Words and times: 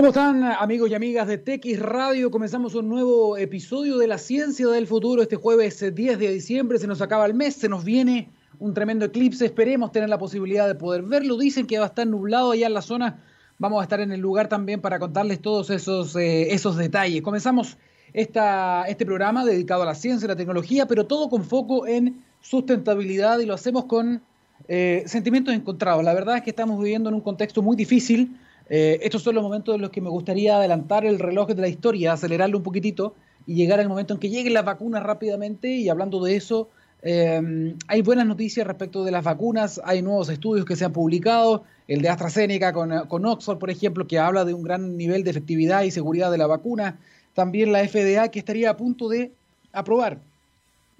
¿Cómo 0.00 0.08
están 0.08 0.42
amigos 0.44 0.88
y 0.88 0.94
amigas 0.94 1.28
de 1.28 1.36
TX 1.36 1.78
Radio? 1.78 2.30
Comenzamos 2.30 2.74
un 2.74 2.88
nuevo 2.88 3.36
episodio 3.36 3.98
de 3.98 4.06
la 4.06 4.16
ciencia 4.16 4.66
del 4.68 4.86
futuro 4.86 5.20
este 5.20 5.36
jueves 5.36 5.94
10 5.94 6.18
de 6.18 6.32
diciembre. 6.32 6.78
Se 6.78 6.86
nos 6.86 7.02
acaba 7.02 7.26
el 7.26 7.34
mes, 7.34 7.56
se 7.56 7.68
nos 7.68 7.84
viene 7.84 8.30
un 8.58 8.72
tremendo 8.72 9.04
eclipse. 9.04 9.44
Esperemos 9.44 9.92
tener 9.92 10.08
la 10.08 10.16
posibilidad 10.16 10.66
de 10.66 10.74
poder 10.74 11.02
verlo. 11.02 11.36
Dicen 11.36 11.66
que 11.66 11.78
va 11.78 11.84
a 11.84 11.88
estar 11.88 12.06
nublado 12.06 12.52
allá 12.52 12.66
en 12.68 12.72
la 12.72 12.80
zona. 12.80 13.22
Vamos 13.58 13.80
a 13.80 13.82
estar 13.82 14.00
en 14.00 14.10
el 14.10 14.20
lugar 14.20 14.48
también 14.48 14.80
para 14.80 14.98
contarles 14.98 15.42
todos 15.42 15.68
esos, 15.68 16.16
eh, 16.16 16.54
esos 16.54 16.78
detalles. 16.78 17.20
Comenzamos 17.20 17.76
esta, 18.14 18.84
este 18.88 19.04
programa 19.04 19.44
dedicado 19.44 19.82
a 19.82 19.84
la 19.84 19.94
ciencia 19.94 20.24
y 20.24 20.28
la 20.28 20.36
tecnología, 20.36 20.86
pero 20.86 21.06
todo 21.06 21.28
con 21.28 21.44
foco 21.44 21.86
en 21.86 22.24
sustentabilidad 22.40 23.40
y 23.40 23.44
lo 23.44 23.52
hacemos 23.52 23.84
con 23.84 24.22
eh, 24.66 25.02
sentimientos 25.04 25.52
encontrados. 25.54 26.02
La 26.02 26.14
verdad 26.14 26.38
es 26.38 26.42
que 26.42 26.50
estamos 26.50 26.78
viviendo 26.78 27.10
en 27.10 27.16
un 27.16 27.20
contexto 27.20 27.60
muy 27.60 27.76
difícil 27.76 28.34
eh, 28.72 29.00
estos 29.02 29.24
son 29.24 29.34
los 29.34 29.42
momentos 29.42 29.74
en 29.74 29.80
los 29.80 29.90
que 29.90 30.00
me 30.00 30.08
gustaría 30.08 30.56
adelantar 30.56 31.04
el 31.04 31.18
reloj 31.18 31.48
de 31.48 31.60
la 31.60 31.66
historia, 31.66 32.12
acelerarlo 32.12 32.56
un 32.56 32.62
poquitito 32.62 33.16
y 33.44 33.56
llegar 33.56 33.80
al 33.80 33.88
momento 33.88 34.14
en 34.14 34.20
que 34.20 34.30
lleguen 34.30 34.54
las 34.54 34.64
vacunas 34.64 35.02
rápidamente. 35.02 35.68
Y 35.68 35.88
hablando 35.88 36.22
de 36.22 36.36
eso, 36.36 36.68
eh, 37.02 37.74
hay 37.88 38.02
buenas 38.02 38.26
noticias 38.26 38.64
respecto 38.64 39.02
de 39.02 39.10
las 39.10 39.24
vacunas, 39.24 39.80
hay 39.84 40.02
nuevos 40.02 40.28
estudios 40.28 40.64
que 40.64 40.76
se 40.76 40.84
han 40.84 40.92
publicado, 40.92 41.64
el 41.88 42.00
de 42.00 42.10
AstraZeneca 42.10 42.72
con, 42.72 43.08
con 43.08 43.26
Oxford, 43.26 43.58
por 43.58 43.70
ejemplo, 43.70 44.06
que 44.06 44.20
habla 44.20 44.44
de 44.44 44.54
un 44.54 44.62
gran 44.62 44.96
nivel 44.96 45.24
de 45.24 45.30
efectividad 45.30 45.82
y 45.82 45.90
seguridad 45.90 46.30
de 46.30 46.38
la 46.38 46.46
vacuna. 46.46 47.00
También 47.34 47.72
la 47.72 47.86
FDA 47.86 48.28
que 48.28 48.38
estaría 48.38 48.70
a 48.70 48.76
punto 48.76 49.08
de 49.08 49.32
aprobar 49.72 50.18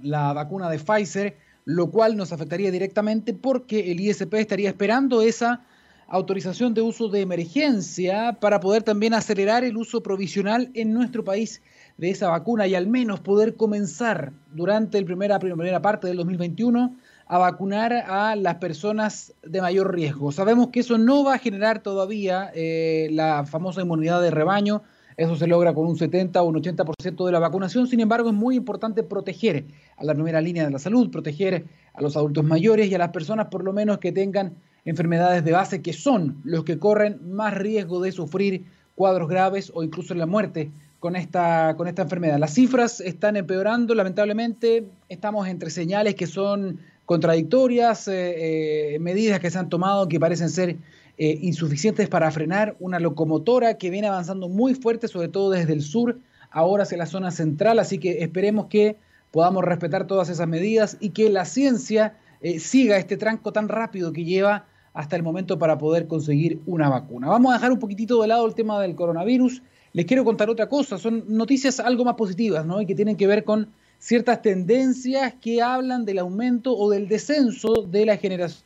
la 0.02 0.32
vacuna 0.32 0.68
de 0.68 0.80
Pfizer, 0.80 1.36
lo 1.66 1.90
cual 1.90 2.16
nos 2.16 2.32
afectaría 2.32 2.72
directamente 2.72 3.32
porque 3.32 3.92
el 3.92 4.00
ISP 4.00 4.34
estaría 4.34 4.70
esperando 4.70 5.22
esa 5.22 5.64
autorización 6.10 6.74
de 6.74 6.82
uso 6.82 7.08
de 7.08 7.20
emergencia 7.20 8.36
para 8.40 8.58
poder 8.58 8.82
también 8.82 9.14
acelerar 9.14 9.62
el 9.62 9.76
uso 9.76 10.02
provisional 10.02 10.70
en 10.74 10.92
nuestro 10.92 11.22
país 11.22 11.62
de 11.98 12.10
esa 12.10 12.28
vacuna 12.28 12.66
y 12.66 12.74
al 12.74 12.88
menos 12.88 13.20
poder 13.20 13.54
comenzar 13.54 14.32
durante 14.52 15.00
la 15.00 15.06
primera, 15.06 15.38
primera 15.38 15.80
parte 15.80 16.08
del 16.08 16.16
2021 16.16 16.96
a 17.26 17.38
vacunar 17.38 17.92
a 17.92 18.34
las 18.34 18.56
personas 18.56 19.32
de 19.44 19.60
mayor 19.60 19.94
riesgo. 19.94 20.32
Sabemos 20.32 20.68
que 20.68 20.80
eso 20.80 20.98
no 20.98 21.22
va 21.22 21.34
a 21.34 21.38
generar 21.38 21.80
todavía 21.80 22.50
eh, 22.54 23.08
la 23.12 23.46
famosa 23.46 23.82
inmunidad 23.82 24.20
de 24.20 24.32
rebaño, 24.32 24.82
eso 25.16 25.36
se 25.36 25.46
logra 25.46 25.74
con 25.74 25.86
un 25.86 25.96
70 25.96 26.42
o 26.42 26.46
un 26.46 26.56
80% 26.56 27.24
de 27.24 27.32
la 27.32 27.38
vacunación, 27.38 27.86
sin 27.86 28.00
embargo 28.00 28.30
es 28.30 28.34
muy 28.34 28.56
importante 28.56 29.04
proteger 29.04 29.66
a 29.96 30.04
la 30.04 30.14
primera 30.14 30.40
línea 30.40 30.64
de 30.64 30.72
la 30.72 30.80
salud, 30.80 31.08
proteger 31.10 31.66
a 31.94 32.02
los 32.02 32.16
adultos 32.16 32.42
mayores 32.42 32.90
y 32.90 32.94
a 32.96 32.98
las 32.98 33.10
personas 33.10 33.46
por 33.46 33.62
lo 33.62 33.72
menos 33.72 33.98
que 33.98 34.10
tengan 34.10 34.56
enfermedades 34.84 35.44
de 35.44 35.52
base 35.52 35.82
que 35.82 35.92
son 35.92 36.40
los 36.44 36.64
que 36.64 36.78
corren 36.78 37.18
más 37.32 37.54
riesgo 37.54 38.00
de 38.00 38.12
sufrir 38.12 38.64
cuadros 38.94 39.28
graves 39.28 39.72
o 39.74 39.82
incluso 39.82 40.14
la 40.14 40.26
muerte 40.26 40.70
con 41.00 41.16
esta, 41.16 41.74
con 41.76 41.88
esta 41.88 42.02
enfermedad. 42.02 42.38
Las 42.38 42.54
cifras 42.54 43.00
están 43.00 43.36
empeorando, 43.36 43.94
lamentablemente 43.94 44.86
estamos 45.08 45.48
entre 45.48 45.70
señales 45.70 46.14
que 46.14 46.26
son 46.26 46.78
contradictorias, 47.06 48.06
eh, 48.06 48.94
eh, 48.94 48.98
medidas 49.00 49.40
que 49.40 49.50
se 49.50 49.58
han 49.58 49.68
tomado 49.68 50.06
que 50.06 50.20
parecen 50.20 50.50
ser 50.50 50.76
eh, 51.18 51.38
insuficientes 51.40 52.08
para 52.08 52.30
frenar 52.30 52.76
una 52.78 53.00
locomotora 53.00 53.78
que 53.78 53.90
viene 53.90 54.06
avanzando 54.06 54.48
muy 54.48 54.74
fuerte, 54.74 55.08
sobre 55.08 55.28
todo 55.28 55.50
desde 55.50 55.72
el 55.72 55.82
sur, 55.82 56.18
ahora 56.50 56.84
hacia 56.84 56.98
la 56.98 57.06
zona 57.06 57.30
central, 57.30 57.78
así 57.78 57.98
que 57.98 58.22
esperemos 58.22 58.66
que 58.66 58.96
podamos 59.30 59.64
respetar 59.64 60.06
todas 60.06 60.28
esas 60.28 60.46
medidas 60.46 60.98
y 61.00 61.10
que 61.10 61.30
la 61.30 61.46
ciencia 61.46 62.14
siga 62.58 62.96
este 62.96 63.16
tranco 63.16 63.52
tan 63.52 63.68
rápido 63.68 64.12
que 64.12 64.24
lleva 64.24 64.66
hasta 65.00 65.16
el 65.16 65.22
momento 65.22 65.58
para 65.58 65.78
poder 65.78 66.06
conseguir 66.06 66.60
una 66.66 66.90
vacuna. 66.90 67.28
Vamos 67.28 67.52
a 67.52 67.54
dejar 67.54 67.72
un 67.72 67.78
poquitito 67.78 68.20
de 68.20 68.28
lado 68.28 68.46
el 68.46 68.54
tema 68.54 68.78
del 68.82 68.94
coronavirus. 68.94 69.62
Les 69.94 70.04
quiero 70.04 70.24
contar 70.24 70.50
otra 70.50 70.68
cosa, 70.68 70.98
son 70.98 71.24
noticias 71.26 71.80
algo 71.80 72.04
más 72.04 72.16
positivas, 72.16 72.66
¿no? 72.66 72.82
Y 72.82 72.86
que 72.86 72.94
tienen 72.94 73.16
que 73.16 73.26
ver 73.26 73.42
con 73.42 73.68
ciertas 73.98 74.42
tendencias 74.42 75.34
que 75.40 75.62
hablan 75.62 76.04
del 76.04 76.18
aumento 76.18 76.76
o 76.76 76.90
del 76.90 77.08
descenso 77.08 77.86
de 77.90 78.04
la 78.04 78.18
generación. 78.18 78.62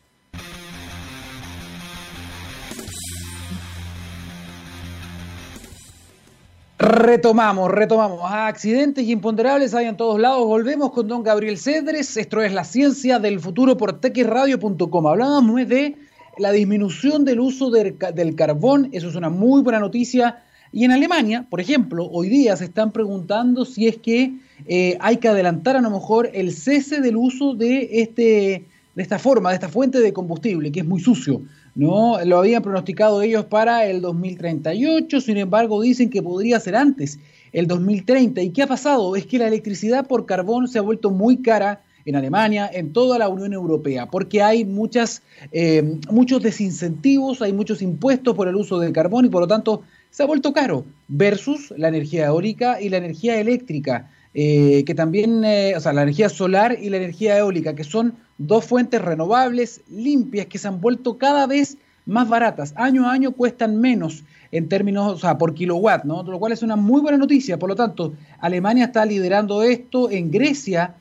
Retomamos, 6.77 7.71
retomamos. 7.71 8.21
Accidentes 8.25 9.07
imponderables 9.07 9.73
hay 9.73 9.87
en 9.87 9.97
todos 9.97 10.21
lados. 10.21 10.45
Volvemos 10.45 10.91
con 10.91 11.07
don 11.07 11.23
Gabriel 11.23 11.59
Cedres. 11.59 12.17
Esto 12.17 12.43
es 12.43 12.53
la 12.53 12.65
ciencia 12.65 13.21
del 13.21 13.39
futuro 13.39 13.77
por 13.77 14.01
texradio.com. 14.01 15.07
Hablábamos 15.07 15.69
de 15.69 15.97
la 16.39 16.53
disminución 16.53 17.25
del 17.25 17.41
uso 17.41 17.71
del, 17.71 17.97
carbón, 18.37 18.89
eso 18.93 19.09
es 19.09 19.15
una 19.15 19.31
muy 19.31 19.63
buena 19.63 19.79
noticia. 19.79 20.43
Y 20.73 20.85
en 20.85 20.91
Alemania, 20.91 21.47
por 21.49 21.61
ejemplo, 21.61 22.09
hoy 22.11 22.29
día 22.29 22.57
se 22.57 22.65
están 22.65 22.93
preguntando 22.93 23.65
si 23.65 23.87
es 23.87 23.99
que 23.99 24.35
eh, 24.67 24.97
hay 25.01 25.19
que 25.19 25.29
adelantar 25.29 25.77
a 25.77 25.81
lo 25.81 25.91
mejor 25.91 26.31
el 26.35 26.53
cese 26.53 27.01
del 27.01 27.17
uso 27.17 27.55
de, 27.55 27.89
este, 28.01 28.67
de 28.95 29.03
esta 29.03 29.19
forma, 29.19 29.51
de 29.51 29.57
esta 29.57 29.69
fuente 29.69 30.01
de 30.01 30.13
combustible, 30.13 30.73
que 30.73 30.81
es 30.81 30.87
muy 30.87 31.01
sucio. 31.01 31.43
¿no? 31.75 32.25
Lo 32.25 32.39
habían 32.39 32.63
pronosticado 32.63 33.23
ellos 33.23 33.47
para 33.47 33.87
el 33.87 34.01
2038, 34.01 35.21
sin 35.21 35.37
embargo 35.37 35.83
dicen 35.83 36.11
que 36.11 36.23
podría 36.23 36.61
ser 36.61 36.77
antes, 36.77 37.19
el 37.53 37.67
2030. 37.67 38.43
¿Y 38.43 38.51
qué 38.51 38.63
ha 38.63 38.67
pasado? 38.67 39.17
Es 39.17 39.27
que 39.27 39.39
la 39.39 39.49
electricidad 39.49 40.07
por 40.07 40.27
carbón 40.27 40.69
se 40.69 40.79
ha 40.79 40.83
vuelto 40.83 41.11
muy 41.11 41.39
cara 41.39 41.83
en 42.07 42.17
Alemania, 42.17 42.71
en 42.73 42.93
toda 42.93 43.19
la 43.19 43.29
Unión 43.29 43.53
Europea, 43.53 44.07
porque 44.07 44.43
hay 44.43 44.65
muchas, 44.65 45.23
eh, 45.53 45.99
muchos 46.11 46.43
desincentivos, 46.43 47.43
hay 47.43 47.53
muchos 47.53 47.83
impuestos 47.83 48.35
por 48.35 48.49
el 48.49 48.57
uso 48.57 48.79
del 48.79 48.93
carbón 48.93 49.25
y 49.27 49.29
por 49.29 49.43
lo 49.43 49.49
tanto 49.49 49.83
se 50.11 50.23
ha 50.23 50.27
vuelto 50.27 50.53
caro 50.53 50.85
versus 51.09 51.73
la 51.77 51.89
energía 51.89 52.27
eólica 52.27 52.81
y 52.81 52.89
la 52.89 52.99
energía 52.99 53.41
eléctrica, 53.41 54.11
eh, 54.35 54.85
que 54.85 54.95
también, 54.95 55.45
eh, 55.45 55.75
o 55.77 55.81
sea, 55.81 55.93
la 55.93 56.03
energía 56.03 56.29
solar 56.29 56.77
y 56.81 56.91
la 56.91 56.99
energía 56.99 57.39
eólica, 57.39 57.75
que 57.75 57.85
son 57.85 58.15
dos 58.39 58.65
fuentes 58.65 59.01
renovables, 59.01 59.81
limpias, 59.89 60.47
que 60.47 60.59
se 60.59 60.69
han 60.69 60.81
vuelto 60.81 61.19
cada 61.19 61.47
vez 61.47 61.79
más 62.07 62.29
baratas. 62.29 62.75
Año 62.77 63.09
a 63.09 63.13
año 63.13 63.33
cuestan 63.33 63.81
menos 63.81 64.25
en 64.53 64.69
términos, 64.69 65.15
o 65.15 65.19
sea, 65.19 65.39
por 65.39 65.55
kilowatt, 65.55 66.05
¿no? 66.05 66.23
Lo 66.23 66.39
cual 66.39 66.53
es 66.53 66.63
una 66.63 66.77
muy 66.77 67.01
buena 67.01 67.19
noticia. 67.19 67.59
Por 67.59 67.71
lo 67.71 67.77
tanto, 67.77 68.15
Alemania 68.39 68.87
está 68.87 69.05
liderando 69.05 69.63
esto. 69.63 70.11
En 70.11 70.31
Grecia 70.31 70.95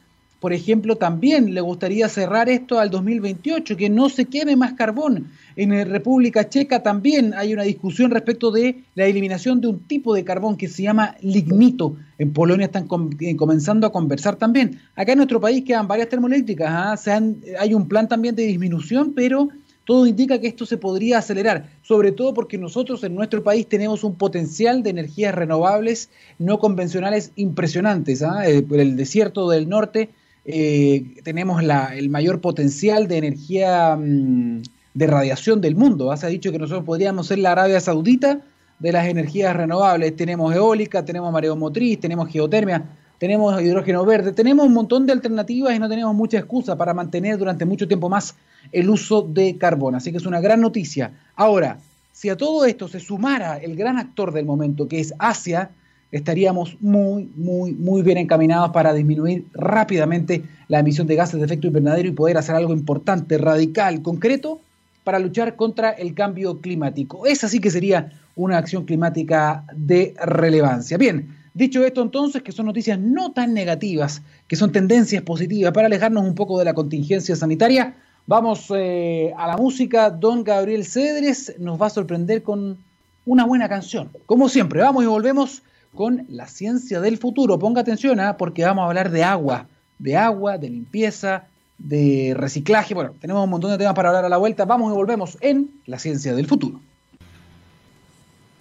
por 0.43 0.51
ejemplo, 0.51 0.97
también 0.97 1.53
le 1.53 1.61
gustaría 1.61 2.09
cerrar 2.09 2.49
esto 2.49 2.77
al 2.77 2.89
2028, 2.89 3.77
que 3.77 3.89
no 3.89 4.09
se 4.09 4.25
queme 4.25 4.57
más 4.57 4.73
carbón. 4.73 5.29
En 5.55 5.89
República 5.89 6.49
Checa 6.49 6.83
también 6.83 7.33
hay 7.33 7.53
una 7.53 7.63
discusión 7.63 8.11
respecto 8.11 8.51
de 8.51 8.83
la 8.93 9.05
eliminación 9.05 9.61
de 9.61 9.67
un 9.69 9.79
tipo 9.87 10.13
de 10.13 10.25
carbón 10.25 10.57
que 10.57 10.67
se 10.67 10.83
llama 10.83 11.15
lignito. 11.21 11.95
En 12.17 12.33
Polonia 12.33 12.65
están 12.65 12.89
eh, 13.21 13.37
comenzando 13.37 13.87
a 13.87 13.93
conversar 13.93 14.35
también. 14.35 14.81
Acá 14.97 15.13
en 15.13 15.19
nuestro 15.19 15.39
país 15.39 15.63
quedan 15.63 15.87
varias 15.87 16.09
termoeléctricas, 16.09 17.07
¿ah? 17.07 17.21
hay 17.57 17.73
un 17.73 17.87
plan 17.87 18.09
también 18.09 18.35
de 18.35 18.43
disminución, 18.43 19.13
pero 19.13 19.47
todo 19.85 20.05
indica 20.05 20.41
que 20.41 20.47
esto 20.47 20.65
se 20.65 20.75
podría 20.75 21.19
acelerar, 21.19 21.69
sobre 21.83 22.11
todo 22.11 22.33
porque 22.33 22.57
nosotros 22.57 23.01
en 23.05 23.15
nuestro 23.15 23.43
país 23.43 23.65
tenemos 23.69 24.03
un 24.03 24.15
potencial 24.15 24.83
de 24.83 24.89
energías 24.89 25.33
renovables 25.33 26.09
no 26.37 26.59
convencionales 26.59 27.31
impresionantes. 27.37 28.21
¿ah? 28.23 28.45
El, 28.45 28.67
el 28.77 28.97
desierto 28.97 29.49
del 29.49 29.69
norte 29.69 30.09
eh, 30.45 31.21
tenemos 31.23 31.61
el 31.61 32.09
mayor 32.09 32.41
potencial 32.41 33.07
de 33.07 33.17
energía 33.17 33.95
mm, 33.95 34.61
de 34.93 35.07
radiación 35.07 35.61
del 35.61 35.75
mundo. 35.75 36.15
Se 36.17 36.25
ha 36.25 36.29
dicho 36.29 36.51
que 36.51 36.59
nosotros 36.59 36.85
podríamos 36.85 37.27
ser 37.27 37.39
la 37.39 37.53
Arabia 37.53 37.79
Saudita 37.79 38.41
de 38.79 38.91
las 38.91 39.07
energías 39.07 39.55
renovables. 39.55 40.15
Tenemos 40.15 40.53
eólica, 40.53 41.05
tenemos 41.05 41.31
mareomotriz, 41.31 41.99
tenemos 41.99 42.29
geotermia, 42.29 42.83
tenemos 43.17 43.61
hidrógeno 43.61 44.05
verde, 44.05 44.33
tenemos 44.33 44.65
un 44.65 44.73
montón 44.73 45.05
de 45.05 45.13
alternativas 45.13 45.75
y 45.75 45.79
no 45.79 45.87
tenemos 45.87 46.13
mucha 46.13 46.39
excusa 46.39 46.77
para 46.77 46.93
mantener 46.93 47.37
durante 47.37 47.65
mucho 47.65 47.87
tiempo 47.87 48.09
más 48.09 48.35
el 48.71 48.89
uso 48.89 49.21
de 49.21 49.57
carbón. 49.57 49.95
Así 49.95 50.11
que 50.11 50.17
es 50.17 50.25
una 50.25 50.41
gran 50.41 50.59
noticia. 50.59 51.13
Ahora, 51.35 51.79
si 52.11 52.29
a 52.29 52.37
todo 52.37 52.65
esto 52.65 52.87
se 52.87 52.99
sumara 52.99 53.57
el 53.57 53.75
gran 53.75 53.97
actor 53.97 54.33
del 54.33 54.45
momento, 54.45 54.87
que 54.87 54.99
es 54.99 55.13
Asia, 55.17 55.71
estaríamos 56.13 56.77
muy, 56.79 57.27
muy, 57.35 57.73
muy 57.73 58.03
bien 58.03 58.19
encaminados 58.19 58.69
para 58.69 58.93
disminuir 58.93 59.45
rápidamente 59.51 60.43
la 60.67 60.79
emisión 60.79 61.07
de 61.07 61.15
gases 61.15 61.39
de 61.39 61.45
efecto 61.45 61.67
invernadero 61.67 62.07
y 62.07 62.11
poder 62.11 62.37
hacer 62.37 62.55
algo 62.55 62.71
importante, 62.71 63.39
radical, 63.39 64.03
concreto 64.03 64.61
para 65.03 65.17
luchar 65.17 65.55
contra 65.55 65.89
el 65.89 66.13
cambio 66.13 66.61
climático. 66.61 67.25
Esa 67.25 67.49
sí 67.49 67.59
que 67.59 67.71
sería 67.71 68.11
una 68.35 68.59
acción 68.59 68.85
climática 68.85 69.65
de 69.75 70.13
relevancia. 70.23 70.99
Bien, 70.99 71.35
dicho 71.55 71.83
esto 71.83 72.03
entonces, 72.03 72.43
que 72.43 72.51
son 72.51 72.67
noticias 72.67 72.99
no 72.99 73.33
tan 73.33 73.55
negativas, 73.55 74.21
que 74.47 74.55
son 74.55 74.71
tendencias 74.71 75.23
positivas 75.23 75.73
para 75.73 75.87
alejarnos 75.87 76.23
un 76.23 76.35
poco 76.35 76.59
de 76.59 76.65
la 76.65 76.75
contingencia 76.75 77.35
sanitaria, 77.35 77.95
vamos 78.27 78.67
eh, 78.75 79.33
a 79.35 79.47
la 79.47 79.57
música. 79.57 80.11
Don 80.11 80.43
Gabriel 80.43 80.85
Cedres 80.85 81.55
nos 81.57 81.81
va 81.81 81.87
a 81.87 81.89
sorprender 81.89 82.43
con 82.43 82.77
una 83.25 83.45
buena 83.45 83.67
canción. 83.67 84.09
Como 84.27 84.47
siempre, 84.47 84.81
vamos 84.81 85.03
y 85.03 85.07
volvemos 85.07 85.63
con 85.93 86.25
la 86.29 86.47
ciencia 86.47 86.99
del 86.99 87.17
futuro. 87.17 87.59
Ponga 87.59 87.81
atención, 87.81 88.19
¿ah? 88.19 88.37
porque 88.37 88.63
vamos 88.63 88.83
a 88.83 88.87
hablar 88.87 89.11
de 89.11 89.23
agua, 89.23 89.67
de 89.99 90.17
agua, 90.17 90.57
de 90.57 90.69
limpieza, 90.69 91.45
de 91.77 92.33
reciclaje. 92.35 92.93
Bueno, 92.93 93.13
tenemos 93.19 93.43
un 93.43 93.49
montón 93.49 93.71
de 93.71 93.77
temas 93.77 93.93
para 93.93 94.09
hablar 94.09 94.25
a 94.25 94.29
la 94.29 94.37
vuelta. 94.37 94.65
Vamos 94.65 94.91
y 94.91 94.95
volvemos 94.95 95.37
en 95.41 95.69
la 95.85 95.99
ciencia 95.99 96.33
del 96.33 96.47
futuro. 96.47 96.79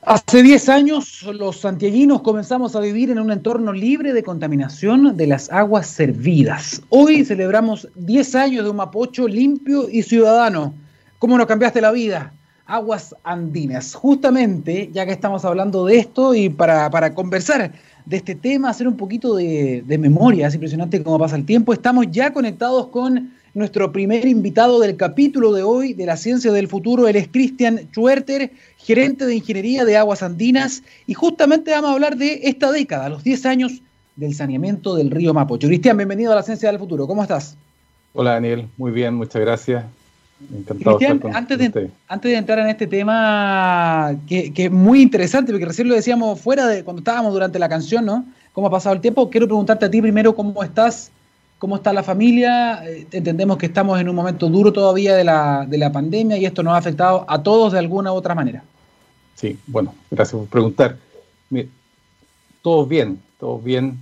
Hace 0.04 0.42
10 0.42 0.68
años 0.68 1.22
los 1.32 1.60
santiaguinos 1.60 2.22
comenzamos 2.22 2.74
a 2.74 2.80
vivir 2.80 3.10
en 3.10 3.20
un 3.20 3.30
entorno 3.30 3.72
libre 3.72 4.12
de 4.12 4.24
contaminación 4.24 5.16
de 5.16 5.28
las 5.28 5.48
aguas 5.52 5.86
servidas. 5.86 6.82
Hoy 6.88 7.24
celebramos 7.24 7.86
10 7.94 8.34
años 8.34 8.64
de 8.64 8.70
un 8.70 8.76
Mapocho 8.76 9.28
limpio 9.28 9.88
y 9.88 10.02
ciudadano. 10.02 10.74
¿Cómo 11.20 11.38
nos 11.38 11.46
cambiaste 11.46 11.80
la 11.80 11.92
vida? 11.92 12.32
Aguas 12.66 13.14
Andinas. 13.24 13.94
Justamente, 13.94 14.90
ya 14.92 15.06
que 15.06 15.12
estamos 15.12 15.44
hablando 15.44 15.86
de 15.86 15.98
esto 15.98 16.34
y 16.34 16.48
para, 16.48 16.90
para 16.90 17.14
conversar 17.14 17.72
de 18.04 18.16
este 18.16 18.34
tema, 18.34 18.70
hacer 18.70 18.88
un 18.88 18.96
poquito 18.96 19.36
de, 19.36 19.82
de 19.86 19.98
memoria, 19.98 20.48
es 20.48 20.54
impresionante 20.54 21.02
cómo 21.02 21.18
pasa 21.18 21.36
el 21.36 21.44
tiempo, 21.44 21.72
estamos 21.72 22.06
ya 22.10 22.32
conectados 22.32 22.88
con 22.88 23.32
nuestro 23.54 23.92
primer 23.92 24.26
invitado 24.26 24.80
del 24.80 24.96
capítulo 24.96 25.52
de 25.52 25.62
hoy 25.62 25.92
de 25.92 26.06
la 26.06 26.16
ciencia 26.16 26.52
del 26.52 26.68
futuro. 26.68 27.06
Él 27.06 27.16
es 27.16 27.28
Cristian 27.28 27.88
Schwerter, 27.92 28.50
gerente 28.78 29.26
de 29.26 29.36
ingeniería 29.36 29.84
de 29.84 29.96
aguas 29.96 30.22
andinas. 30.22 30.82
Y 31.06 31.14
justamente 31.14 31.70
vamos 31.70 31.90
a 31.90 31.92
hablar 31.94 32.16
de 32.16 32.40
esta 32.44 32.72
década, 32.72 33.08
los 33.08 33.22
10 33.22 33.46
años 33.46 33.82
del 34.16 34.34
saneamiento 34.34 34.94
del 34.94 35.10
río 35.10 35.34
Mapocho. 35.34 35.68
Cristian, 35.68 35.96
bienvenido 35.96 36.32
a 36.32 36.36
la 36.36 36.42
ciencia 36.42 36.70
del 36.70 36.78
futuro. 36.78 37.06
¿Cómo 37.06 37.22
estás? 37.22 37.56
Hola 38.14 38.32
Daniel, 38.32 38.68
muy 38.76 38.90
bien, 38.90 39.14
muchas 39.14 39.40
gracias. 39.40 39.84
Encantado 40.54 40.98
Cristian, 40.98 41.34
antes, 41.34 41.58
de, 41.58 41.90
antes 42.08 42.30
de 42.30 42.36
entrar 42.36 42.58
en 42.58 42.68
este 42.68 42.86
tema 42.86 44.14
que, 44.26 44.52
que, 44.52 44.66
es 44.66 44.70
muy 44.70 45.02
interesante, 45.02 45.52
porque 45.52 45.66
recién 45.66 45.88
lo 45.88 45.94
decíamos 45.94 46.40
fuera 46.40 46.66
de 46.66 46.84
cuando 46.84 47.00
estábamos 47.00 47.32
durante 47.32 47.58
la 47.58 47.68
canción, 47.68 48.04
¿no? 48.04 48.24
¿Cómo 48.52 48.66
ha 48.66 48.70
pasado 48.70 48.94
el 48.94 49.00
tiempo? 49.00 49.30
Quiero 49.30 49.46
preguntarte 49.46 49.86
a 49.86 49.90
ti 49.90 50.00
primero 50.00 50.34
cómo 50.34 50.62
estás 50.62 51.10
cómo 51.62 51.76
está 51.76 51.92
la 51.92 52.02
familia. 52.02 52.84
Eh, 52.84 53.06
entendemos 53.12 53.56
que 53.56 53.66
estamos 53.66 54.00
en 54.00 54.08
un 54.08 54.16
momento 54.16 54.48
duro 54.48 54.72
todavía 54.72 55.14
de 55.14 55.22
la, 55.22 55.64
de 55.64 55.78
la 55.78 55.92
pandemia 55.92 56.36
y 56.36 56.44
esto 56.44 56.64
nos 56.64 56.74
ha 56.74 56.78
afectado 56.78 57.24
a 57.28 57.40
todos 57.40 57.72
de 57.72 57.78
alguna 57.78 58.12
u 58.12 58.16
otra 58.16 58.34
manera. 58.34 58.64
Sí, 59.36 59.56
bueno, 59.68 59.94
gracias 60.10 60.40
por 60.40 60.48
preguntar. 60.48 60.96
todos 62.62 62.88
bien, 62.88 63.20
todos 63.38 63.62
bien. 63.62 63.96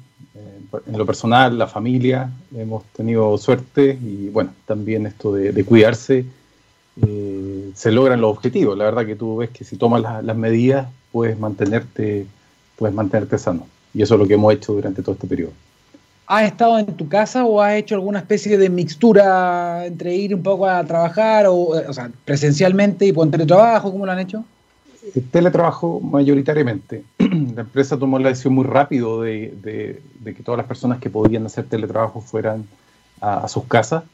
En 0.87 0.99
lo 0.99 1.07
personal, 1.07 1.59
la 1.59 1.67
familia, 1.67 2.31
hemos 2.55 2.85
tenido 2.97 3.37
suerte 3.39 3.99
y 4.03 4.29
bueno, 4.29 4.51
también 4.67 5.07
esto 5.07 5.33
de, 5.33 5.65
cuidarse, 5.65 6.25
eh, 7.05 7.71
se 7.75 7.91
logran 7.91 8.21
los 8.21 8.31
objetivos. 8.31 8.77
La 8.77 8.85
verdad 8.85 9.07
que 9.07 9.17
tú 9.17 9.39
ves 9.39 9.51
que 9.51 9.65
si 9.65 9.77
tomas 9.77 10.03
las 10.23 10.37
medidas, 10.37 10.89
puedes 11.13 11.39
mantenerte, 11.39 12.27
puedes 12.77 12.95
mantenerte 12.95 13.39
sano. 13.39 13.67
Y 13.93 14.03
eso 14.03 14.15
es 14.15 14.21
lo 14.21 14.27
que 14.27 14.35
hemos 14.35 14.53
hecho 14.55 14.73
durante 14.73 15.03
todo 15.03 15.15
este 15.15 15.27
periodo. 15.27 15.53
¿Has 16.27 16.45
estado 16.45 16.79
en 16.79 16.87
tu 16.87 17.09
casa 17.09 17.45
o 17.45 17.61
has 17.61 17.75
hecho 17.75 17.97
alguna 17.97 18.21
especie 18.21 18.57
de 18.57 18.71
mixtura 18.71 19.85
entre 19.85 20.15
ir 20.15 20.33
un 20.33 20.45
poco 20.45 20.65
a 20.65 20.85
trabajar 20.85 21.47
o, 21.49 21.73
presencialmente 22.25 23.05
y 23.05 23.13
con 23.13 23.33
teletrabajo? 23.33 23.91
¿Cómo 23.91 24.07
lo 24.07 24.13
han 24.13 24.21
hecho? 24.21 24.45
El 25.15 25.29
teletrabajo 25.31 26.01
mayoritariamente. 26.01 27.05
La 27.19 27.63
empresa 27.63 27.99
tomó 27.99 28.19
la 28.19 28.29
decisión 28.29 28.55
muy 28.55 28.65
rápido 28.65 29.23
de, 29.23 29.55
de, 29.63 30.35
que 30.35 30.43
todas 30.43 30.59
las 30.59 30.67
personas 30.67 30.99
que 30.99 31.11
podían 31.11 31.47
hacer 31.47 31.65
teletrabajo 31.65 32.21
fueran 32.21 32.67
a, 33.21 33.45
a, 33.45 33.49
sus 33.49 33.65
casas. 33.65 34.05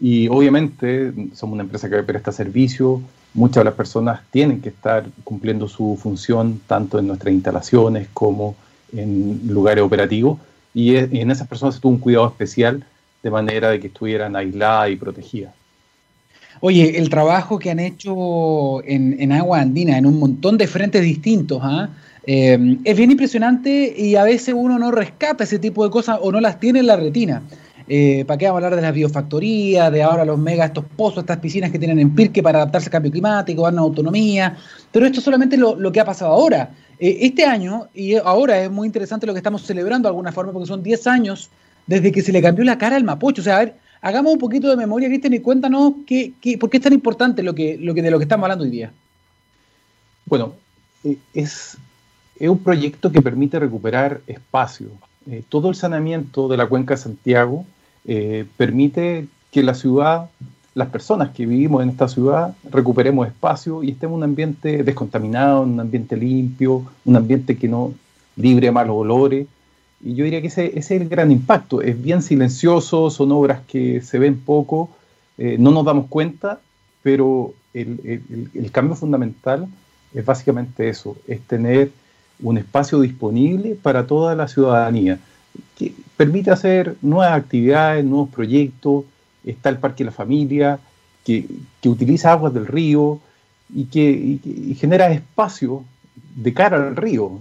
Y 0.00 0.28
obviamente 0.28 1.12
somos 1.34 1.54
una 1.54 1.64
empresa 1.64 1.90
que 1.90 2.02
presta 2.02 2.32
servicio. 2.32 3.02
Muchas 3.34 3.60
de 3.60 3.64
las 3.64 3.74
personas 3.74 4.22
tienen 4.30 4.60
que 4.60 4.70
estar 4.70 5.04
cumpliendo 5.24 5.68
su 5.68 5.98
función 6.00 6.60
tanto 6.66 6.98
en 6.98 7.06
nuestras 7.06 7.34
instalaciones 7.34 8.08
como 8.12 8.56
en 8.92 9.40
lugares 9.46 9.84
operativos 9.84 10.38
y, 10.74 10.96
en 10.96 11.30
esas 11.30 11.48
personas 11.48 11.74
se 11.74 11.80
tuvo 11.80 11.92
un 11.92 11.98
cuidado 11.98 12.28
especial 12.28 12.84
de 13.22 13.30
manera 13.30 13.70
de 13.70 13.80
que 13.80 13.88
estuvieran 13.88 14.36
aisladas 14.36 14.90
y 14.90 14.96
protegidas. 14.96 15.54
Oye, 16.60 16.98
el 16.98 17.08
trabajo 17.08 17.58
que 17.58 17.70
han 17.70 17.78
hecho 17.78 18.84
en, 18.84 19.32
Agua 19.32 19.60
Andina, 19.60 19.96
en 19.96 20.06
un 20.06 20.18
montón 20.18 20.58
de 20.58 20.66
frentes 20.66 21.02
distintos, 21.02 21.60
¿ah? 21.62 21.88
eh, 22.26 22.76
es 22.84 22.96
bien 22.96 23.10
impresionante 23.10 23.94
y 23.96 24.16
a 24.16 24.24
veces 24.24 24.54
uno 24.56 24.78
no 24.78 24.90
rescata 24.90 25.44
ese 25.44 25.58
tipo 25.58 25.84
de 25.84 25.90
cosas 25.90 26.18
o 26.20 26.30
no 26.32 26.40
las 26.40 26.60
tiene 26.60 26.80
en 26.80 26.86
la 26.86 26.96
retina. 26.96 27.42
Eh, 27.92 28.24
¿Para 28.24 28.38
qué 28.38 28.46
vamos 28.46 28.62
a 28.62 28.66
hablar 28.66 28.76
de 28.76 28.82
las 28.82 28.94
biofactorías, 28.94 29.90
de 29.90 30.02
ahora 30.02 30.24
los 30.24 30.38
mega, 30.38 30.66
estos 30.66 30.84
pozos, 30.96 31.24
estas 31.24 31.38
piscinas 31.38 31.72
que 31.72 31.78
tienen 31.78 31.98
en 31.98 32.14
Pirque 32.14 32.40
para 32.40 32.58
adaptarse 32.58 32.86
al 32.86 32.92
cambio 32.92 33.10
climático, 33.10 33.62
darnos 33.62 33.82
autonomía? 33.82 34.56
Pero 34.92 35.06
esto 35.06 35.20
solamente 35.20 35.56
lo, 35.56 35.74
lo 35.74 35.90
que 35.90 35.98
ha 35.98 36.04
pasado 36.04 36.30
ahora. 36.30 36.70
Eh, 37.00 37.18
este 37.22 37.44
año, 37.44 37.88
y 37.92 38.14
ahora 38.14 38.62
es 38.62 38.70
muy 38.70 38.86
interesante 38.86 39.26
lo 39.26 39.32
que 39.32 39.38
estamos 39.38 39.62
celebrando 39.62 40.06
de 40.06 40.10
alguna 40.10 40.30
forma, 40.30 40.52
porque 40.52 40.68
son 40.68 40.84
10 40.84 41.06
años 41.08 41.50
desde 41.86 42.12
que 42.12 42.22
se 42.22 42.30
le 42.30 42.40
cambió 42.40 42.64
la 42.64 42.78
cara 42.78 42.94
al 42.94 43.02
Mapocho. 43.02 43.40
O 43.40 43.44
sea, 43.44 43.56
a 43.56 43.58
ver, 43.60 43.74
hagamos 44.00 44.32
un 44.32 44.38
poquito 44.38 44.68
de 44.68 44.76
memoria, 44.76 45.08
Cristian, 45.08 45.34
y 45.34 45.40
cuéntanos 45.40 45.94
qué, 46.06 46.32
qué, 46.40 46.58
por 46.58 46.70
qué 46.70 46.78
es 46.78 46.82
tan 46.82 46.92
importante 46.92 47.42
lo 47.42 47.54
que, 47.54 47.78
lo 47.78 47.94
que, 47.94 48.02
de 48.02 48.10
lo 48.10 48.18
que 48.18 48.24
estamos 48.24 48.44
hablando 48.44 48.64
hoy 48.64 48.70
día. 48.70 48.92
Bueno, 50.26 50.54
eh, 51.04 51.16
es, 51.34 51.76
un 52.40 52.58
proyecto 52.58 53.12
que 53.12 53.20
permite 53.20 53.58
recuperar 53.58 54.22
espacio. 54.26 54.88
Eh, 55.30 55.42
todo 55.48 55.68
el 55.68 55.74
saneamiento 55.74 56.48
de 56.48 56.56
la 56.56 56.66
cuenca 56.66 56.94
de 56.94 57.00
Santiago 57.00 57.66
permite 58.56 59.26
que 59.52 59.62
la 59.62 59.74
ciudad 59.74 60.30
las 60.74 60.88
personas 60.88 61.30
que 61.30 61.46
vivimos 61.46 61.82
en 61.82 61.90
esta 61.90 62.08
ciudad 62.08 62.54
recuperemos 62.70 63.26
espacio 63.26 63.82
y 63.82 63.90
estemos 63.90 64.14
en 64.14 64.18
un 64.18 64.24
ambiente 64.24 64.82
descontaminado, 64.84 65.62
un 65.62 65.80
ambiente 65.80 66.16
limpio, 66.16 66.84
un 67.04 67.16
ambiente 67.16 67.56
que 67.56 67.68
no 67.68 67.92
libre 68.36 68.70
malos 68.70 68.96
olores. 68.96 69.46
Y 70.02 70.14
yo 70.14 70.24
diría 70.24 70.40
que 70.40 70.48
ese, 70.48 70.78
es 70.78 70.90
el 70.90 71.08
gran 71.08 71.30
impacto. 71.30 71.82
Es 71.82 72.00
bien 72.00 72.22
silencioso, 72.22 73.10
son 73.10 73.32
obras 73.32 73.60
que 73.66 74.00
se 74.00 74.18
ven 74.18 74.38
poco, 74.38 74.90
eh, 75.38 75.56
no 75.58 75.70
nos 75.70 75.84
damos 75.84 76.06
cuenta, 76.08 76.60
pero 77.02 77.54
el, 77.74 78.48
el, 78.54 78.70
cambio 78.72 78.94
fundamental 78.94 79.68
es 80.12 80.24
básicamente 80.24 80.88
eso, 80.88 81.16
es 81.26 81.40
tener 81.42 81.92
un 82.40 82.58
espacio 82.58 83.00
disponible 83.00 83.74
para 83.74 84.06
toda 84.06 84.34
la 84.34 84.48
ciudadanía, 84.48 85.18
que 85.76 85.94
permite 86.16 86.50
hacer 86.50 86.96
nuevas 87.00 87.32
actividades, 87.32 88.04
nuevos 88.04 88.30
proyectos, 88.30 89.04
está 89.44 89.68
el 89.68 89.78
Parque 89.78 90.04
de 90.04 90.10
la 90.10 90.16
Familia, 90.16 90.78
que, 91.24 91.46
utiliza 91.84 92.32
aguas 92.32 92.52
del 92.52 92.66
río 92.66 93.20
y 93.74 93.84
que 93.84 94.74
genera 94.78 95.12
espacio 95.12 95.84
de 96.34 96.54
cara 96.54 96.76
al 96.76 96.96
río. 96.96 97.40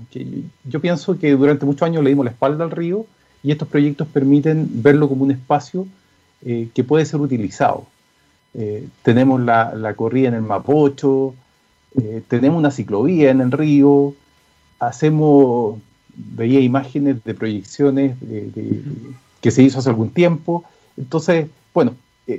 Yo 0.66 0.80
pienso 0.80 1.18
que 1.18 1.32
durante 1.32 1.66
muchos 1.66 1.84
años 1.84 2.04
le 2.04 2.10
dimos 2.10 2.26
la 2.26 2.32
espalda 2.32 2.64
al 2.64 2.72
río 2.72 3.06
y 3.44 3.52
estos 3.52 3.68
proyectos 3.68 4.08
permiten 4.08 4.68
verlo 4.82 5.08
como 5.08 5.24
un 5.24 5.32
espacio 5.32 5.88
eh, 6.42 6.70
que 6.74 6.84
puede 6.84 7.06
ser 7.06 7.20
utilizado. 7.20 7.86
Eh, 8.54 8.88
tenemos 9.04 9.42
la, 9.42 9.94
corrida 9.96 10.30
en 10.30 10.34
el 10.36 10.42
Mapocho, 10.42 11.36
eh, 11.96 12.22
tenemos 12.28 12.58
una 12.58 12.72
ciclovía 12.72 13.32
en 13.32 13.42
el 13.42 13.52
río, 13.52 14.14
hacemos, 14.80 15.80
veía 16.16 16.60
imágenes 16.60 17.24
de 17.24 17.34
proyecciones 17.34 18.18
que 19.42 19.52
se 19.52 19.64
hizo 19.64 19.80
hace 19.80 19.90
algún 19.90 20.10
tiempo. 20.10 20.64
Entonces, 20.98 21.48
bueno, 21.74 21.96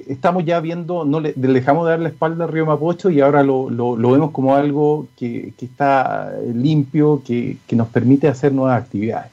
estamos 0.08 0.44
ya 0.44 0.60
viendo, 0.60 1.04
no 1.04 1.20
le, 1.20 1.32
dejamos 1.34 1.86
de 1.86 1.90
dar 1.90 2.00
la 2.00 2.08
espalda 2.08 2.44
al 2.44 2.52
río 2.52 2.66
Mapocho 2.66 3.10
y 3.10 3.20
ahora 3.20 3.42
lo, 3.42 3.68
vemos 3.96 4.30
como 4.30 4.54
algo 4.54 5.06
que, 5.16 5.52
está 5.60 6.32
limpio, 6.54 7.22
que, 7.24 7.56
nos 7.72 7.88
permite 7.88 8.28
hacer 8.28 8.52
nuevas 8.52 8.82
actividades. 8.82 9.30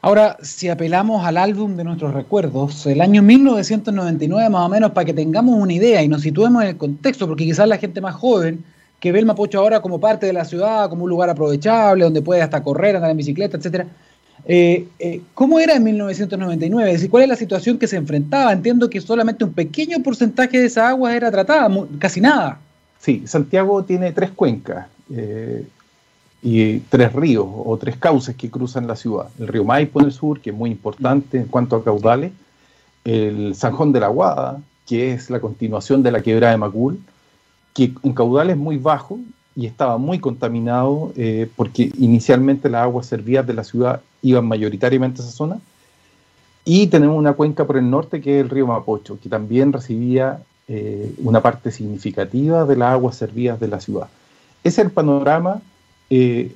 Ahora, 0.00 0.36
si 0.42 0.68
apelamos 0.68 1.24
al 1.24 1.36
álbum 1.36 1.76
de 1.76 1.84
nuestros 1.84 2.12
recuerdos, 2.12 2.86
el 2.86 3.00
año 3.00 3.22
1999 3.22 4.50
más 4.50 4.66
o 4.66 4.68
menos, 4.68 4.90
para 4.90 5.04
que 5.04 5.14
tengamos 5.14 5.54
una 5.54 5.72
idea 5.72 6.02
y 6.02 6.08
nos 6.08 6.22
situemos 6.22 6.62
en 6.62 6.70
el 6.70 6.76
contexto, 6.76 7.28
porque 7.28 7.44
quizás 7.44 7.68
la 7.68 7.78
gente 7.78 8.00
más 8.00 8.16
joven 8.16 8.64
que 8.98 9.12
ve 9.12 9.20
el 9.20 9.26
Mapocho 9.26 9.60
ahora 9.60 9.80
como 9.80 10.00
parte 10.00 10.26
de 10.26 10.32
la 10.32 10.44
ciudad, 10.44 10.88
como 10.88 11.04
un 11.04 11.10
lugar 11.10 11.30
aprovechable, 11.30 12.04
donde 12.04 12.22
puede 12.22 12.42
hasta 12.42 12.62
correr, 12.62 12.96
andar 12.96 13.10
en 13.10 13.16
bicicleta, 13.16 13.56
etcétera, 13.56 13.86
eh, 14.44 14.88
eh, 14.98 15.20
¿Cómo 15.34 15.60
era 15.60 15.74
en 15.76 15.84
1999? 15.84 16.90
Es 16.90 16.96
decir, 16.96 17.10
¿cuál 17.10 17.24
es 17.24 17.28
la 17.28 17.36
situación 17.36 17.78
que 17.78 17.86
se 17.86 17.96
enfrentaba? 17.96 18.52
Entiendo 18.52 18.90
que 18.90 19.00
solamente 19.00 19.44
un 19.44 19.52
pequeño 19.52 20.02
porcentaje 20.02 20.58
de 20.58 20.66
esa 20.66 20.88
agua 20.88 21.14
era 21.14 21.30
tratada, 21.30 21.68
casi 21.98 22.20
nada. 22.20 22.58
Sí, 22.98 23.22
Santiago 23.26 23.84
tiene 23.84 24.12
tres 24.12 24.30
cuencas 24.30 24.86
eh, 25.14 25.64
y 26.42 26.78
tres 26.78 27.12
ríos 27.12 27.46
o 27.48 27.76
tres 27.78 27.96
cauces 27.96 28.34
que 28.34 28.50
cruzan 28.50 28.86
la 28.86 28.96
ciudad. 28.96 29.28
El 29.38 29.48
río 29.48 29.64
Maipo 29.64 30.00
en 30.00 30.06
el 30.06 30.12
sur, 30.12 30.40
que 30.40 30.50
es 30.50 30.56
muy 30.56 30.70
importante 30.70 31.38
en 31.38 31.46
cuanto 31.46 31.76
a 31.76 31.84
caudales, 31.84 32.32
el 33.04 33.54
Sanjón 33.54 33.92
de 33.92 34.00
la 34.00 34.08
Guada, 34.08 34.60
que 34.86 35.12
es 35.12 35.30
la 35.30 35.40
continuación 35.40 36.02
de 36.02 36.12
la 36.12 36.20
quebrada 36.20 36.52
de 36.52 36.58
Macul, 36.58 37.00
que 37.74 37.92
en 38.02 38.12
caudales 38.12 38.56
muy 38.56 38.76
bajos 38.76 39.20
y 39.54 39.66
estaba 39.66 39.98
muy 39.98 40.18
contaminado 40.18 41.12
porque 41.56 41.90
inicialmente 41.98 42.68
las 42.68 42.82
aguas 42.82 43.06
servidas 43.06 43.46
de 43.46 43.54
la 43.54 43.64
ciudad 43.64 44.02
iban 44.22 44.46
mayoritariamente 44.46 45.20
a 45.20 45.24
esa 45.24 45.32
zona. 45.32 45.60
Y 46.64 46.86
tenemos 46.86 47.18
una 47.18 47.32
cuenca 47.32 47.66
por 47.66 47.76
el 47.76 47.90
norte 47.90 48.20
que 48.20 48.38
es 48.38 48.44
el 48.44 48.50
río 48.50 48.66
Mapocho, 48.66 49.18
que 49.20 49.28
también 49.28 49.72
recibía 49.72 50.42
eh, 50.68 51.12
una 51.18 51.40
parte 51.40 51.70
significativa 51.70 52.64
de 52.64 52.76
las 52.76 52.92
aguas 52.92 53.16
servidas 53.16 53.58
de 53.58 53.68
la 53.68 53.80
ciudad. 53.80 54.08
Ese 54.62 54.80
es 54.80 54.86
el 54.86 54.92
panorama 54.92 55.60
eh, 56.08 56.52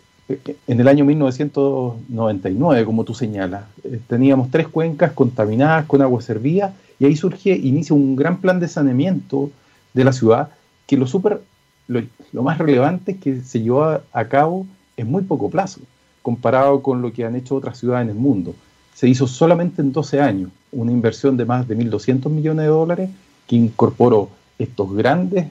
en 0.66 0.80
el 0.80 0.88
año 0.88 1.04
1999, 1.04 2.84
como 2.84 3.04
tú 3.04 3.14
señalas. 3.14 3.64
Eh, 3.82 4.00
teníamos 4.06 4.50
tres 4.50 4.68
cuencas 4.68 5.12
contaminadas 5.12 5.86
con 5.86 6.02
agua 6.02 6.22
servida 6.22 6.72
y 6.98 7.06
ahí 7.06 7.16
surge, 7.16 7.50
inicia 7.50 7.94
un 7.94 8.16
gran 8.16 8.40
plan 8.40 8.60
de 8.60 8.68
saneamiento 8.68 9.50
de 9.92 10.04
la 10.04 10.12
ciudad 10.12 10.50
que 10.86 10.96
lo 10.96 11.06
super 11.06 11.40
lo, 11.88 12.42
más 12.42 12.58
relevante 12.58 13.12
es 13.12 13.18
que 13.18 13.40
se 13.42 13.60
llevó 13.60 14.00
a, 14.12 14.24
cabo 14.26 14.66
en 14.96 15.10
muy 15.10 15.22
poco 15.22 15.50
plazo, 15.50 15.80
comparado 16.26 16.82
con 16.82 17.02
lo 17.02 17.12
que 17.12 17.24
han 17.24 17.36
hecho 17.36 17.54
otras 17.54 17.78
ciudades 17.78 18.02
en 18.02 18.16
el 18.16 18.20
mundo. 18.20 18.52
Se 18.92 19.08
hizo 19.08 19.28
solamente 19.28 19.80
en 19.80 19.92
12 19.92 20.20
años, 20.20 20.50
una 20.72 20.90
inversión 20.90 21.36
de 21.36 21.44
más 21.44 21.68
de 21.68 21.78
1.200 21.78 22.28
millones 22.30 22.64
de 22.64 22.68
dólares 22.68 23.10
que 23.46 23.54
incorporó 23.54 24.30
estos 24.58 24.92
grandes 24.92 25.46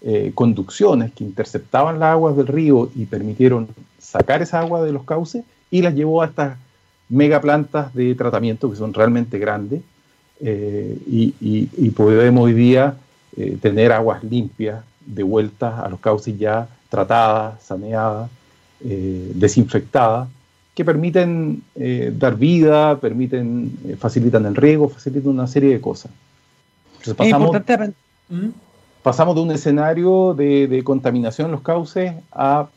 eh, 0.00 0.30
conducciones 0.32 1.10
que 1.10 1.24
interceptaban 1.24 1.98
las 1.98 2.12
aguas 2.12 2.36
del 2.36 2.46
río 2.46 2.88
y 2.94 3.06
permitieron 3.06 3.66
sacar 3.98 4.42
esa 4.42 4.60
agua 4.60 4.84
de 4.84 4.92
los 4.92 5.02
cauces 5.02 5.42
y 5.72 5.82
las 5.82 5.92
llevó 5.92 6.22
a 6.22 6.26
estas 6.26 6.56
megaplantas 7.08 7.92
de 7.92 8.14
tratamiento 8.14 8.70
que 8.70 8.76
son 8.76 8.94
realmente 8.94 9.40
grandes 9.40 9.82
eh, 10.38 10.98
y, 11.04 11.90
podemos 11.96 12.44
hoy 12.44 12.52
día 12.52 12.94
eh, 13.36 13.58
tener 13.60 13.90
aguas 13.90 14.22
limpias 14.22 14.84
de 15.04 15.24
vuelta 15.24 15.80
a 15.80 15.88
los 15.88 15.98
cauces 15.98 16.38
ya 16.38 16.68
tratadas, 16.88 17.60
saneadas, 17.64 18.30
desinfectadas, 18.84 20.28
que 20.74 20.84
permiten 20.84 21.62
dar 22.18 22.36
vida, 22.36 22.98
permiten, 22.98 23.96
facilitan 23.98 24.46
el 24.46 24.56
riego, 24.56 24.88
facilitan 24.88 25.32
una 25.32 25.46
serie 25.46 25.70
de 25.70 25.80
cosas. 25.80 26.10
Entonces 27.04 27.14
pasamos, 27.14 27.56
¿Mm? 28.28 28.48
pasamos 29.02 29.34
de 29.34 29.40
un 29.40 29.50
escenario 29.50 30.34
de, 30.34 30.82
contaminación 30.84 31.46
en 31.46 31.52
los 31.52 31.62
cauces 31.62 32.14
a 32.30 32.68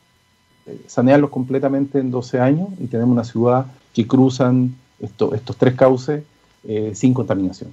eh, 0.65 0.81
sanearlos 0.87 1.29
completamente 1.29 1.99
en 1.99 2.11
12 2.11 2.39
años 2.39 2.69
y 2.79 2.87
tenemos 2.87 3.13
una 3.13 3.23
ciudad 3.23 3.67
que 3.93 4.07
cruzan 4.07 4.75
estos 4.99 5.57
tres 5.57 5.75
cauces 5.75 6.23
eh, 6.67 6.91
sin 6.95 7.13
contaminación. 7.13 7.71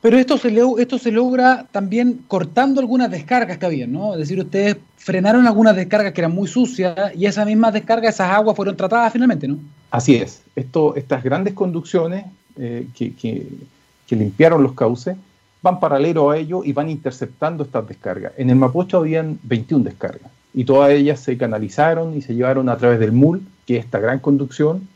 Pero 0.00 0.18
esto 0.18 0.38
se, 0.38 0.56
esto 0.78 0.98
se 0.98 1.12
logra 1.12 1.66
también 1.70 2.20
cortando 2.26 2.80
algunas 2.80 3.10
descargas 3.10 3.58
que 3.58 3.66
había, 3.66 3.86
¿no? 3.86 4.14
Es 4.14 4.20
decir, 4.20 4.38
ustedes 4.40 4.76
frenaron 4.96 5.46
algunas 5.46 5.76
descargas 5.76 6.12
que 6.12 6.22
eran 6.22 6.32
muy 6.32 6.48
sucias 6.48 6.96
y 7.14 7.26
esas 7.26 7.46
mismas 7.46 7.74
descargas, 7.74 8.14
esas 8.14 8.30
aguas 8.30 8.56
fueron 8.56 8.76
tratadas 8.76 9.12
finalmente, 9.12 9.46
¿no? 9.46 9.58
Así 9.90 10.16
es. 10.16 10.42
Estas 10.56 11.22
grandes 11.22 11.54
conducciones 11.54 12.24
eh, 12.56 12.86
que, 12.94 13.12
que 13.14 14.16
limpiaron 14.16 14.62
los 14.62 14.72
cauces 14.72 15.16
van 15.62 15.80
paralelo 15.80 16.30
a 16.30 16.38
ello 16.38 16.62
y 16.64 16.72
van 16.72 16.88
interceptando 16.88 17.64
estas 17.64 17.86
descargas. 17.86 18.32
En 18.36 18.50
el 18.50 18.56
Mapocho 18.56 18.98
habían 18.98 19.38
21 19.42 19.84
descargas 19.84 20.30
y 20.54 20.64
todas 20.64 20.90
ellas 20.90 21.20
se 21.20 21.36
canalizaron 21.36 22.16
y 22.16 22.22
se 22.22 22.34
llevaron 22.34 22.68
a 22.68 22.76
través 22.76 22.98
del 22.98 23.12
MUL, 23.12 23.42
que 23.66 23.76
es 23.76 23.84
esta 23.84 23.98
gran 23.98 24.18
conducción 24.18 24.88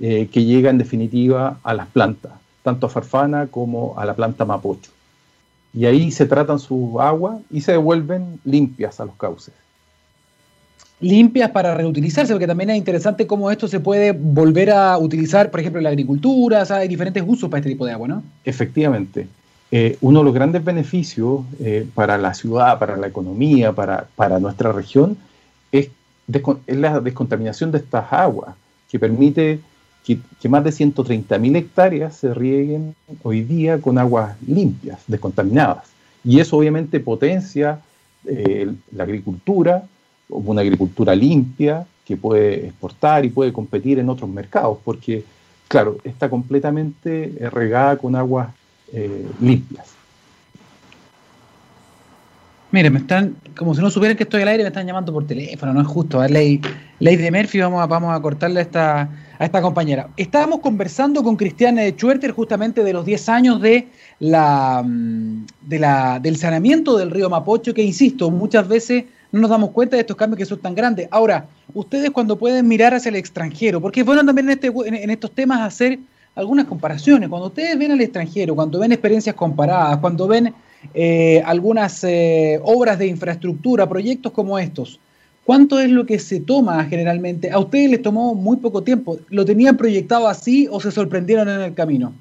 eh, 0.00 0.28
que 0.32 0.44
llega 0.44 0.70
en 0.70 0.78
definitiva 0.78 1.58
a 1.62 1.74
las 1.74 1.86
plantas, 1.86 2.32
tanto 2.62 2.86
a 2.86 2.90
Farfana 2.90 3.46
como 3.46 3.98
a 3.98 4.04
la 4.04 4.14
planta 4.14 4.44
Mapocho. 4.44 4.90
Y 5.72 5.86
ahí 5.86 6.10
se 6.10 6.26
tratan 6.26 6.58
su 6.58 7.00
agua 7.00 7.40
y 7.50 7.60
se 7.60 7.72
devuelven 7.72 8.40
limpias 8.44 9.00
a 9.00 9.04
los 9.04 9.14
cauces. 9.14 9.54
Limpias 11.00 11.50
para 11.50 11.74
reutilizarse, 11.74 12.32
porque 12.32 12.46
también 12.46 12.70
es 12.70 12.76
interesante 12.76 13.26
cómo 13.26 13.50
esto 13.50 13.68
se 13.68 13.80
puede 13.80 14.12
volver 14.12 14.70
a 14.70 14.98
utilizar, 14.98 15.50
por 15.50 15.60
ejemplo, 15.60 15.78
en 15.78 15.84
la 15.84 15.90
agricultura, 15.90 16.64
hay 16.68 16.88
diferentes 16.88 17.22
usos 17.26 17.48
para 17.48 17.60
este 17.60 17.70
tipo 17.70 17.86
de 17.86 17.92
agua, 17.92 18.08
¿no? 18.08 18.22
Efectivamente. 18.44 19.26
Eh, 19.72 19.96
uno 20.00 20.18
de 20.18 20.24
los 20.24 20.34
grandes 20.34 20.64
beneficios 20.64 21.42
eh, 21.60 21.86
para 21.94 22.18
la 22.18 22.34
ciudad, 22.34 22.78
para 22.78 22.96
la 22.96 23.06
economía, 23.06 23.72
para, 23.72 24.38
nuestra 24.40 24.72
región, 24.72 25.16
es, 25.70 25.90
la 26.66 27.00
descontaminación 27.00 27.70
de 27.70 27.78
estas 27.78 28.12
aguas, 28.12 28.56
que 28.90 28.98
permite 28.98 29.60
que, 30.04 30.48
más 30.48 30.64
de 30.64 30.70
130.000 30.70 31.56
hectáreas 31.56 32.16
se 32.16 32.34
rieguen 32.34 32.94
hoy 33.22 33.42
día 33.42 33.80
con 33.80 33.98
aguas 33.98 34.36
limpias, 34.46 35.00
descontaminadas. 35.06 35.88
Y 36.24 36.40
eso 36.40 36.56
obviamente 36.56 37.00
potencia 37.00 37.80
eh, 38.26 38.72
la 38.92 39.04
agricultura, 39.04 39.84
una 40.28 40.60
agricultura 40.60 41.14
limpia, 41.14 41.86
que 42.04 42.16
puede 42.16 42.66
exportar 42.66 43.24
y 43.24 43.30
puede 43.30 43.52
competir 43.52 43.98
en 43.98 44.08
otros 44.08 44.28
mercados, 44.28 44.78
porque, 44.84 45.24
claro, 45.68 45.98
está 46.02 46.28
completamente 46.28 47.36
regada 47.52 47.96
con 47.96 48.16
aguas 48.16 48.48
eh, 48.92 49.26
limpias. 49.40 49.99
Mire, 52.72 52.88
me 52.88 53.00
están, 53.00 53.36
como 53.58 53.74
si 53.74 53.80
no 53.80 53.90
supieran 53.90 54.16
que 54.16 54.22
estoy 54.22 54.42
al 54.42 54.48
aire, 54.48 54.62
me 54.62 54.68
están 54.68 54.86
llamando 54.86 55.12
por 55.12 55.26
teléfono, 55.26 55.74
no 55.74 55.80
es 55.80 55.88
justo. 55.88 56.20
A 56.20 56.28
ley, 56.28 56.60
ley 57.00 57.16
de 57.16 57.30
Murphy, 57.32 57.58
vamos 57.58 57.82
a, 57.82 57.86
vamos 57.86 58.16
a 58.16 58.22
cortarle 58.22 58.60
a 58.60 58.62
esta, 58.62 59.00
a 59.38 59.44
esta 59.44 59.60
compañera. 59.60 60.08
Estábamos 60.16 60.60
conversando 60.60 61.24
con 61.24 61.34
Cristiane 61.34 61.90
Schwerter 61.90 62.30
justamente 62.30 62.84
de 62.84 62.92
los 62.92 63.04
10 63.04 63.28
años 63.28 63.60
de 63.60 63.88
la, 64.20 64.84
mm, 64.86 65.46
de 65.62 65.78
la, 65.80 66.20
del 66.20 66.36
saneamiento 66.36 66.96
del 66.96 67.10
río 67.10 67.28
Mapocho, 67.28 67.74
que 67.74 67.82
insisto, 67.82 68.30
muchas 68.30 68.68
veces 68.68 69.04
no 69.32 69.40
nos 69.40 69.50
damos 69.50 69.70
cuenta 69.70 69.96
de 69.96 70.02
estos 70.02 70.16
cambios 70.16 70.38
que 70.38 70.46
son 70.46 70.60
tan 70.60 70.76
grandes. 70.76 71.08
Ahora, 71.10 71.48
ustedes 71.74 72.10
cuando 72.10 72.38
pueden 72.38 72.68
mirar 72.68 72.94
hacia 72.94 73.08
el 73.08 73.16
extranjero, 73.16 73.80
porque 73.80 74.00
es 74.00 74.06
bueno 74.06 74.24
también 74.24 74.48
en, 74.48 74.52
este, 74.52 74.68
en 74.68 75.10
estos 75.10 75.32
temas 75.32 75.60
hacer 75.60 75.98
algunas 76.36 76.66
comparaciones. 76.66 77.28
Cuando 77.28 77.48
ustedes 77.48 77.76
ven 77.76 77.90
al 77.90 78.00
extranjero, 78.00 78.54
cuando 78.54 78.78
ven 78.78 78.92
experiencias 78.92 79.34
comparadas, 79.34 79.98
cuando 79.98 80.28
ven 80.28 80.54
eh, 80.94 81.42
algunas 81.44 82.02
eh, 82.04 82.58
obras 82.62 82.98
de 82.98 83.06
infraestructura, 83.06 83.88
proyectos 83.88 84.32
como 84.32 84.58
estos, 84.58 84.98
¿cuánto 85.44 85.78
es 85.78 85.90
lo 85.90 86.06
que 86.06 86.18
se 86.18 86.40
toma 86.40 86.84
generalmente? 86.84 87.50
A 87.50 87.58
ustedes 87.58 87.90
les 87.90 88.02
tomó 88.02 88.34
muy 88.34 88.56
poco 88.56 88.82
tiempo. 88.82 89.18
¿Lo 89.28 89.44
tenían 89.44 89.76
proyectado 89.76 90.26
así 90.26 90.68
o 90.70 90.80
se 90.80 90.90
sorprendieron 90.90 91.48
en 91.48 91.60
el 91.60 91.74
camino? 91.74 92.12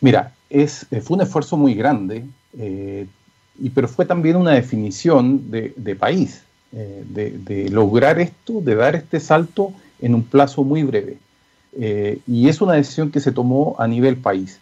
Mira, 0.00 0.32
eh, 0.50 0.66
fue 0.66 1.16
un 1.16 1.22
esfuerzo 1.22 1.56
muy 1.56 1.74
grande, 1.74 2.24
y, 2.54 3.70
pero 3.70 3.88
fue 3.88 4.04
también 4.04 4.36
una 4.36 4.52
definición 4.52 5.50
de, 5.50 5.96
país, 5.98 6.42
de 6.72 7.68
lograr 7.70 8.18
esto, 8.20 8.60
de 8.60 8.74
dar 8.74 8.94
este 8.94 9.20
salto 9.20 9.72
en 10.00 10.14
un 10.14 10.22
plazo 10.22 10.62
muy 10.64 10.82
breve. 10.82 11.16
Y 12.26 12.48
es 12.48 12.60
una 12.60 12.74
decisión 12.74 13.10
que 13.10 13.20
se 13.20 13.32
tomó 13.32 13.76
a 13.78 13.86
nivel 13.86 14.16
país. 14.16 14.58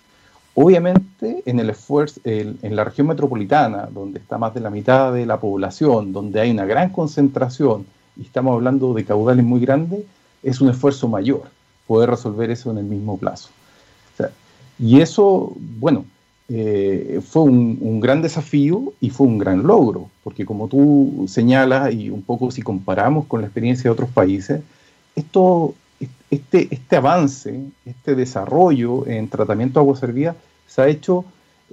Obviamente, 0.54 1.42
en 1.46 1.60
el 1.60 1.70
esfuerzo, 1.70 2.20
en 2.24 2.76
la 2.76 2.84
región 2.84 3.06
metropolitana, 3.06 3.88
donde 3.92 4.18
está 4.18 4.36
más 4.36 4.52
de 4.52 4.60
la 4.60 4.70
mitad 4.70 5.12
de 5.12 5.24
la 5.24 5.38
población, 5.38 6.12
donde 6.12 6.40
hay 6.40 6.50
una 6.50 6.66
gran 6.66 6.90
concentración 6.90 7.86
y 8.16 8.22
estamos 8.22 8.54
hablando 8.54 8.92
de 8.92 9.04
caudales 9.04 9.44
muy 9.44 9.60
grandes, 9.60 10.00
es 10.42 10.60
un 10.60 10.68
esfuerzo 10.68 11.08
mayor 11.08 11.44
poder 11.86 12.10
resolver 12.10 12.50
eso 12.50 12.70
en 12.70 12.78
el 12.78 12.84
mismo 12.84 13.16
plazo. 13.16 13.50
y 14.78 15.00
eso, 15.00 15.52
bueno, 15.78 16.04
eh, 16.48 17.20
fue 17.26 17.42
un, 17.42 17.78
un, 17.80 18.00
gran 18.00 18.22
desafío 18.22 18.92
y 19.00 19.10
fue 19.10 19.26
un 19.26 19.38
gran 19.38 19.62
logro, 19.62 20.08
porque 20.24 20.44
como 20.44 20.68
tú 20.68 21.26
señalas 21.28 21.92
y 21.92 22.10
un 22.10 22.22
poco 22.22 22.50
si 22.50 22.62
comparamos 22.62 23.26
con 23.26 23.40
la 23.40 23.46
experiencia 23.46 23.84
de 23.84 23.90
otros 23.90 24.10
países, 24.10 24.62
esto 25.14 25.74
este, 26.30 26.68
este 26.70 26.96
avance, 26.96 27.60
este 27.84 28.14
desarrollo 28.14 29.06
en 29.06 29.28
tratamiento 29.28 29.80
de 29.80 29.84
agua 29.84 29.96
servida 29.96 30.36
se 30.66 30.80
ha 30.80 30.88
hecho 30.88 31.24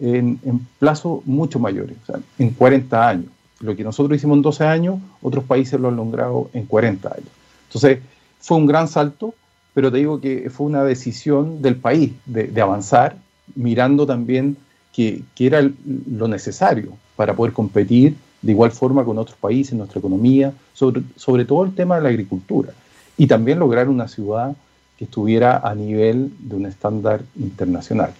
en, 0.01 0.39
en 0.43 0.67
plazos 0.79 1.25
mucho 1.25 1.59
mayores, 1.59 1.97
en 2.39 2.49
40 2.51 3.07
años. 3.07 3.31
Lo 3.59 3.75
que 3.75 3.83
nosotros 3.83 4.17
hicimos 4.17 4.37
en 4.37 4.41
12 4.41 4.65
años, 4.65 4.99
otros 5.21 5.43
países 5.43 5.79
lo 5.79 5.89
han 5.89 5.95
logrado 5.95 6.49
en 6.53 6.65
40 6.65 7.07
años. 7.09 7.29
Entonces, 7.67 7.99
fue 8.39 8.57
un 8.57 8.65
gran 8.65 8.87
salto, 8.87 9.33
pero 9.73 9.91
te 9.91 9.97
digo 9.97 10.19
que 10.19 10.49
fue 10.49 10.65
una 10.65 10.83
decisión 10.83 11.61
del 11.61 11.75
país 11.75 12.13
de, 12.25 12.61
avanzar, 12.61 13.17
mirando 13.55 14.05
también 14.05 14.57
que, 14.93 15.21
que, 15.35 15.47
era 15.47 15.67
lo 16.09 16.27
necesario 16.27 16.93
para 17.15 17.35
poder 17.35 17.53
competir 17.53 18.15
de 18.41 18.51
igual 18.51 18.71
forma 18.71 19.03
con 19.03 19.17
otros 19.17 19.37
países, 19.37 19.73
nuestra 19.73 19.99
economía, 19.99 20.53
sobre, 20.73 21.01
sobre 21.15 21.45
todo 21.45 21.63
el 21.63 21.73
tema 21.73 21.95
de 21.95 22.01
la 22.01 22.09
agricultura 22.09 22.73
y 23.17 23.27
también 23.27 23.59
lograr 23.59 23.89
una 23.89 24.07
ciudad 24.07 24.55
que 24.97 25.05
estuviera 25.05 25.57
a 25.57 25.75
nivel 25.75 26.31
de 26.39 26.55
un 26.55 26.65
estándar 26.65 27.21
internacional. 27.35 28.11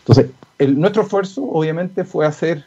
Entonces, 0.00 0.30
nuestro 0.76 1.02
esfuerzo 1.02 1.42
obviamente 1.44 2.04
fue 2.04 2.26
hacer 2.26 2.64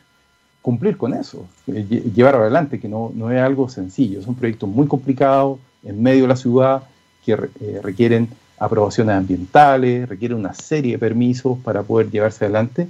cumplir 0.62 0.98
con 0.98 1.14
eso, 1.14 1.46
eh, 1.68 1.84
llevar 2.14 2.36
adelante, 2.36 2.80
que 2.80 2.88
no, 2.88 3.12
no 3.14 3.32
es 3.32 3.40
algo 3.40 3.70
sencillo, 3.70 4.22
son 4.24 4.36
proyectos 4.36 4.68
muy 4.68 4.88
complicados 4.88 5.60
en 5.84 6.02
medio 6.02 6.24
de 6.24 6.28
la 6.30 6.36
ciudad 6.36 6.84
que 7.24 7.34
eh, 7.34 7.80
requieren 7.84 8.30
aprobaciones 8.58 9.16
ambientales, 9.16 10.10
requieren 10.10 10.38
una 10.38 10.54
serie 10.54 10.94
de 10.94 10.98
permisos 10.98 11.58
para 11.60 11.84
poder 11.84 12.10
llevarse 12.10 12.46
adelante 12.46 12.88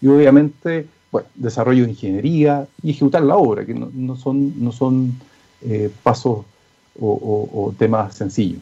y 0.00 0.06
obviamente, 0.06 0.86
bueno, 1.10 1.28
desarrollo 1.34 1.84
de 1.84 1.90
ingeniería 1.90 2.66
y 2.82 2.90
ejecutar 2.90 3.22
la 3.22 3.36
obra, 3.36 3.64
que 3.64 3.74
no, 3.74 4.16
son, 4.16 4.62
no 4.62 4.72
son 4.72 5.14
eh, 5.62 5.90
pasos 6.02 6.44
o, 7.00 7.74
temas 7.78 8.14
sencillos. 8.14 8.60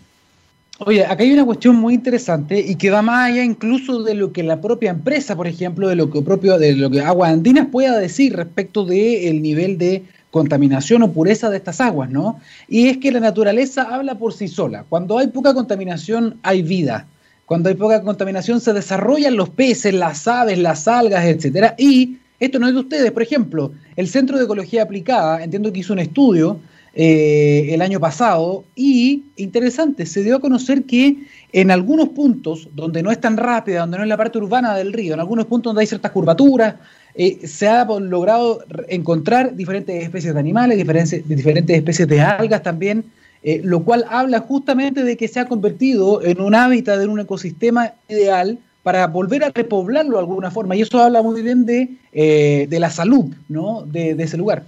Oye, 0.80 1.04
acá 1.04 1.22
hay 1.22 1.32
una 1.32 1.44
cuestión 1.44 1.76
muy 1.76 1.94
interesante 1.94 2.58
y 2.58 2.74
que 2.74 2.90
va 2.90 3.00
más 3.00 3.30
allá 3.30 3.44
incluso 3.44 4.02
de 4.02 4.14
lo 4.14 4.32
que 4.32 4.42
la 4.42 4.60
propia 4.60 4.90
empresa, 4.90 5.36
por 5.36 5.46
ejemplo, 5.46 5.88
de 5.88 5.94
lo 5.94 6.10
que 6.10 6.20
propio 6.20 6.58
de 6.58 6.74
lo 6.74 6.90
que 6.90 7.00
Aguas 7.00 7.32
Andinas 7.32 7.68
pueda 7.70 7.96
decir 7.98 8.34
respecto 8.34 8.84
del 8.84 9.40
nivel 9.40 9.78
de 9.78 10.02
contaminación 10.32 11.04
o 11.04 11.12
pureza 11.12 11.48
de 11.48 11.58
estas 11.58 11.80
aguas, 11.80 12.10
¿no? 12.10 12.40
Y 12.66 12.88
es 12.88 12.96
que 12.96 13.12
la 13.12 13.20
naturaleza 13.20 13.82
habla 13.82 14.16
por 14.16 14.32
sí 14.32 14.48
sola. 14.48 14.84
Cuando 14.88 15.18
hay 15.18 15.28
poca 15.28 15.54
contaminación 15.54 16.38
hay 16.42 16.62
vida. 16.62 17.06
Cuando 17.46 17.68
hay 17.68 17.76
poca 17.76 18.02
contaminación 18.02 18.60
se 18.60 18.72
desarrollan 18.72 19.36
los 19.36 19.50
peces, 19.50 19.94
las 19.94 20.26
aves, 20.26 20.58
las 20.58 20.88
algas, 20.88 21.24
etcétera, 21.24 21.76
y 21.78 22.16
esto 22.40 22.58
no 22.58 22.66
es 22.66 22.74
de 22.74 22.80
ustedes, 22.80 23.12
por 23.12 23.22
ejemplo, 23.22 23.72
el 23.94 24.08
Centro 24.08 24.36
de 24.36 24.44
Ecología 24.44 24.82
Aplicada, 24.82 25.44
entiendo 25.44 25.72
que 25.72 25.80
hizo 25.80 25.92
un 25.92 26.00
estudio 26.00 26.58
eh, 26.96 27.70
el 27.74 27.82
año 27.82 27.98
pasado 27.98 28.64
y, 28.76 29.24
interesante, 29.34 30.06
se 30.06 30.22
dio 30.22 30.36
a 30.36 30.40
conocer 30.40 30.84
que 30.84 31.16
en 31.52 31.72
algunos 31.72 32.10
puntos 32.10 32.68
donde 32.72 33.02
no 33.02 33.10
es 33.10 33.20
tan 33.20 33.36
rápida, 33.36 33.80
donde 33.80 33.98
no 33.98 34.04
es 34.04 34.08
la 34.08 34.16
parte 34.16 34.38
urbana 34.38 34.76
del 34.76 34.92
río, 34.92 35.14
en 35.14 35.20
algunos 35.20 35.46
puntos 35.46 35.70
donde 35.70 35.80
hay 35.80 35.86
ciertas 35.88 36.12
curvaturas, 36.12 36.76
eh, 37.16 37.46
se 37.48 37.66
ha 37.66 37.84
logrado 37.84 38.60
encontrar 38.88 39.56
diferentes 39.56 40.04
especies 40.04 40.34
de 40.34 40.40
animales, 40.40 40.78
diferentes, 40.78 41.26
diferentes 41.28 41.76
especies 41.76 42.06
de 42.06 42.20
algas 42.20 42.62
también, 42.62 43.04
eh, 43.42 43.60
lo 43.64 43.82
cual 43.82 44.04
habla 44.08 44.38
justamente 44.40 45.02
de 45.02 45.16
que 45.16 45.26
se 45.26 45.40
ha 45.40 45.46
convertido 45.46 46.22
en 46.22 46.40
un 46.40 46.54
hábitat, 46.54 47.02
en 47.02 47.10
un 47.10 47.18
ecosistema 47.18 47.92
ideal 48.08 48.56
para 48.84 49.08
volver 49.08 49.42
a 49.42 49.50
repoblarlo 49.50 50.12
de 50.12 50.20
alguna 50.20 50.52
forma. 50.52 50.76
Y 50.76 50.82
eso 50.82 51.02
habla 51.02 51.22
muy 51.22 51.42
bien 51.42 51.66
de, 51.66 51.88
de 52.12 52.80
la 52.80 52.90
salud 52.90 53.34
¿no? 53.48 53.82
de 53.82 54.14
ese 54.18 54.36
lugar. 54.36 54.62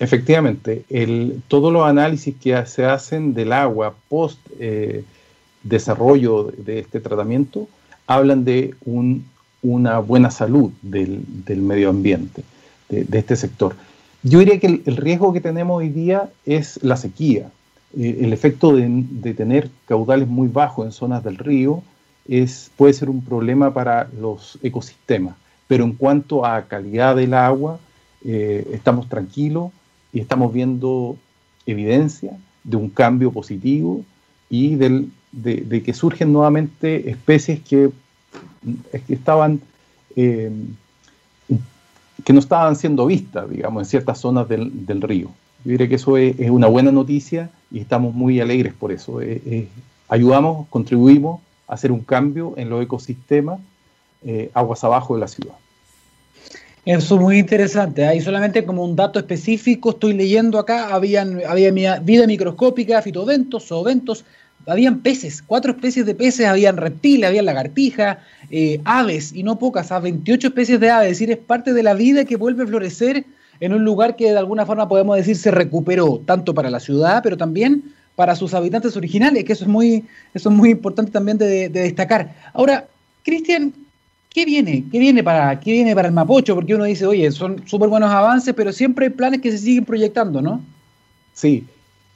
Efectivamente, 0.00 0.84
el, 0.88 1.42
todos 1.46 1.70
los 1.70 1.86
análisis 1.86 2.34
que 2.34 2.64
se 2.64 2.86
hacen 2.86 3.34
del 3.34 3.52
agua 3.52 3.94
post 4.08 4.40
eh, 4.58 5.04
desarrollo 5.62 6.50
de 6.56 6.78
este 6.78 7.00
tratamiento 7.00 7.68
hablan 8.06 8.46
de 8.46 8.74
una 9.62 9.98
buena 9.98 10.30
salud 10.30 10.72
del, 10.80 11.22
medio 11.58 11.90
ambiente, 11.90 12.42
de, 12.88 13.18
este 13.18 13.36
sector. 13.36 13.76
Yo 14.22 14.38
diría 14.38 14.58
que 14.58 14.80
el, 14.86 14.96
riesgo 14.96 15.34
que 15.34 15.42
tenemos 15.42 15.76
hoy 15.76 15.90
día 15.90 16.30
es 16.46 16.82
la 16.82 16.96
sequía. 16.96 17.50
Eh, 17.94 18.20
el 18.22 18.32
efecto 18.32 18.74
de, 18.74 19.34
tener 19.34 19.68
caudales 19.84 20.28
muy 20.28 20.48
bajos 20.48 20.86
en 20.86 20.92
zonas 20.92 21.22
del 21.22 21.36
río 21.36 21.82
es, 22.26 22.70
puede 22.74 22.94
ser 22.94 23.10
un 23.10 23.22
problema 23.22 23.74
para 23.74 24.08
los 24.18 24.58
ecosistemas, 24.62 25.36
pero 25.68 25.84
en 25.84 25.92
cuanto 25.92 26.46
a 26.46 26.62
calidad 26.62 27.16
del 27.16 27.34
agua, 27.34 27.78
eh, 28.24 28.66
estamos 28.72 29.06
tranquilos 29.06 29.72
y 30.12 30.20
estamos 30.20 30.52
viendo 30.52 31.16
evidencia 31.66 32.36
de 32.64 32.76
un 32.76 32.90
cambio 32.90 33.30
positivo 33.32 34.04
y 34.48 34.74
del, 34.74 35.10
de, 35.32 35.82
que 35.82 35.94
surgen 35.94 36.32
nuevamente 36.32 37.10
especies 37.10 37.60
que, 37.60 37.90
que 39.06 39.14
estaban 39.14 39.60
eh, 40.16 40.50
que 42.24 42.34
no 42.34 42.38
estaban 42.38 42.76
siendo 42.76 43.06
vistas, 43.06 43.48
digamos, 43.48 43.82
en 43.82 43.86
ciertas 43.86 44.18
zonas 44.18 44.46
del, 44.46 45.00
río. 45.00 45.30
Yo 45.64 45.70
diría 45.72 45.88
que 45.88 45.94
eso 45.94 46.18
es, 46.18 46.38
una 46.50 46.66
buena 46.66 46.92
noticia 46.92 47.50
y 47.70 47.78
estamos 47.78 48.14
muy 48.14 48.40
alegres 48.40 48.74
por 48.74 48.92
eso. 48.92 49.22
Eh, 49.22 49.40
eh, 49.46 49.68
ayudamos, 50.08 50.66
contribuimos 50.68 51.40
a 51.66 51.74
hacer 51.74 51.92
un 51.92 52.00
cambio 52.00 52.52
en 52.56 52.68
los 52.68 52.82
ecosistemas 52.82 53.60
aguas 54.52 54.84
abajo 54.84 55.14
de 55.14 55.20
la 55.20 55.28
ciudad. 55.28 55.54
Eso 56.84 57.14
es 57.16 57.20
muy 57.20 57.38
interesante. 57.38 58.06
Hay 58.06 58.20
solamente 58.20 58.64
como 58.64 58.84
un 58.84 58.96
dato 58.96 59.18
específico, 59.18 59.90
estoy 59.90 60.14
leyendo 60.14 60.58
acá, 60.58 60.94
habían, 60.94 61.40
había 61.46 61.70
vida 62.00 62.26
microscópica, 62.26 63.02
fitodentos, 63.02 63.66
zooventos, 63.66 64.24
habían 64.66 65.00
peces, 65.00 65.42
cuatro 65.42 65.72
especies 65.72 66.06
de 66.06 66.14
peces, 66.14 66.46
habían 66.46 66.78
reptiles, 66.78 67.28
había 67.28 67.42
lagartija, 67.42 68.20
eh, 68.50 68.80
aves, 68.84 69.32
y 69.34 69.42
no 69.42 69.58
pocas, 69.58 69.92
a 69.92 70.00
28 70.00 70.48
especies 70.48 70.80
de 70.80 70.90
aves, 70.90 71.12
es 71.12 71.18
decir, 71.18 71.30
es 71.30 71.38
parte 71.38 71.72
de 71.74 71.82
la 71.82 71.94
vida 71.94 72.24
que 72.24 72.36
vuelve 72.36 72.64
a 72.64 72.66
florecer 72.66 73.26
en 73.60 73.74
un 73.74 73.84
lugar 73.84 74.16
que 74.16 74.30
de 74.30 74.38
alguna 74.38 74.64
forma 74.64 74.88
podemos 74.88 75.16
decir 75.16 75.36
se 75.36 75.50
recuperó, 75.50 76.22
tanto 76.24 76.54
para 76.54 76.70
la 76.70 76.80
ciudad, 76.80 77.22
pero 77.22 77.36
también 77.36 77.92
para 78.16 78.34
sus 78.34 78.54
habitantes 78.54 78.96
originales, 78.96 79.44
que 79.44 79.52
eso 79.52 79.64
es 79.64 79.70
muy, 79.70 80.04
eso 80.32 80.48
es 80.48 80.54
muy 80.54 80.70
importante 80.70 81.10
también 81.10 81.36
de 81.36 81.68
destacar. 81.68 82.34
Ahora, 82.54 82.86
Cristian, 83.22 83.72
¿Qué 84.32 84.44
viene? 84.44 84.84
¿Qué 84.90 84.98
viene 84.98 85.24
para, 85.24 85.58
qué 85.58 85.72
viene 85.72 85.94
para 85.94 86.08
el 86.08 86.14
Mapocho? 86.14 86.54
Porque 86.54 86.74
uno 86.74 86.84
dice, 86.84 87.04
oye, 87.04 87.30
son 87.32 87.66
súper 87.66 87.88
buenos 87.88 88.10
avances, 88.10 88.54
pero 88.54 88.72
siempre 88.72 89.06
hay 89.06 89.12
planes 89.12 89.40
que 89.40 89.50
se 89.50 89.58
siguen 89.58 89.84
proyectando, 89.84 90.40
¿no? 90.40 90.60
Sí, 91.34 91.64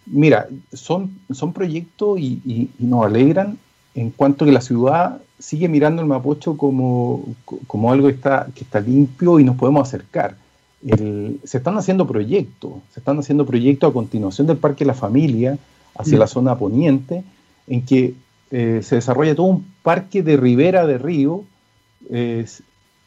mira, 0.07 0.49
son, 0.73 1.11
son 1.33 1.53
proyectos 1.53 2.21
y, 2.21 2.71
nos 2.79 3.05
alegran 3.05 3.59
en 3.95 4.11
cuanto 4.11 4.45
que 4.45 4.53
la 4.53 4.61
ciudad 4.61 5.21
sigue 5.39 5.69
mirando 5.69 6.03
el 6.03 6.09
Mapocho 6.09 6.57
como, 6.57 7.25
como 7.67 7.91
algo 7.91 8.07
que 8.07 8.15
está, 8.15 8.47
que 8.55 8.63
está 8.63 8.81
limpio 8.81 9.41
y 9.41 9.45
nos 9.45 9.57
podemos 9.57 9.87
acercar. 9.89 10.37
se 10.85 11.57
están 11.57 11.77
haciendo 11.77 12.07
proyectos, 12.07 12.75
se 12.93 13.01
están 13.01 13.19
haciendo 13.19 13.45
proyectos 13.45 13.91
a 13.91 13.93
continuación 13.93 14.47
del 14.47 14.59
Parque 14.59 14.85
La 14.85 14.95
Familia 14.95 15.59
hacia 15.97 16.17
mm. 16.17 16.21
la 16.21 16.27
zona 16.29 16.59
poniente, 16.59 17.25
en 17.67 17.85
que 17.85 18.15
eh, 18.53 18.81
se 18.85 18.97
desarrolla 18.97 19.35
todo 19.35 19.47
un 19.47 19.67
parque 19.83 20.23
de 20.23 20.37
ribera 20.37 20.87
de 20.87 20.99
río 20.99 21.45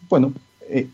bueno, 0.10 0.33
eh, 0.69 0.88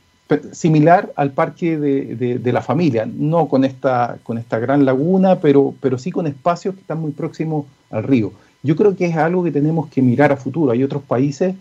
similar 0.51 1.11
al 1.15 1.31
parque 1.31 1.77
de, 1.77 2.51
la 2.51 2.61
familia, 2.61 3.05
no 3.05 3.47
con 3.47 3.63
esta, 3.65 4.17
con 4.23 4.37
esta 4.37 4.57
gran 4.59 4.85
laguna, 4.85 5.39
pero, 5.39 5.75
pero 5.79 5.97
sí 5.97 6.11
con 6.11 6.27
espacios 6.27 6.75
que 6.75 6.81
están 6.81 7.01
muy 7.01 7.11
próximos 7.11 7.65
al 7.91 8.03
río. 8.03 8.31
Yo 8.63 8.75
creo 8.75 8.95
que 8.95 9.05
es 9.05 9.15
algo 9.15 9.43
que 9.43 9.51
tenemos 9.51 9.89
que 9.89 10.01
mirar 10.01 10.31
a 10.31 10.37
futuro. 10.37 10.71
Hay 10.71 10.83
otros 10.83 11.03
países 11.03 11.55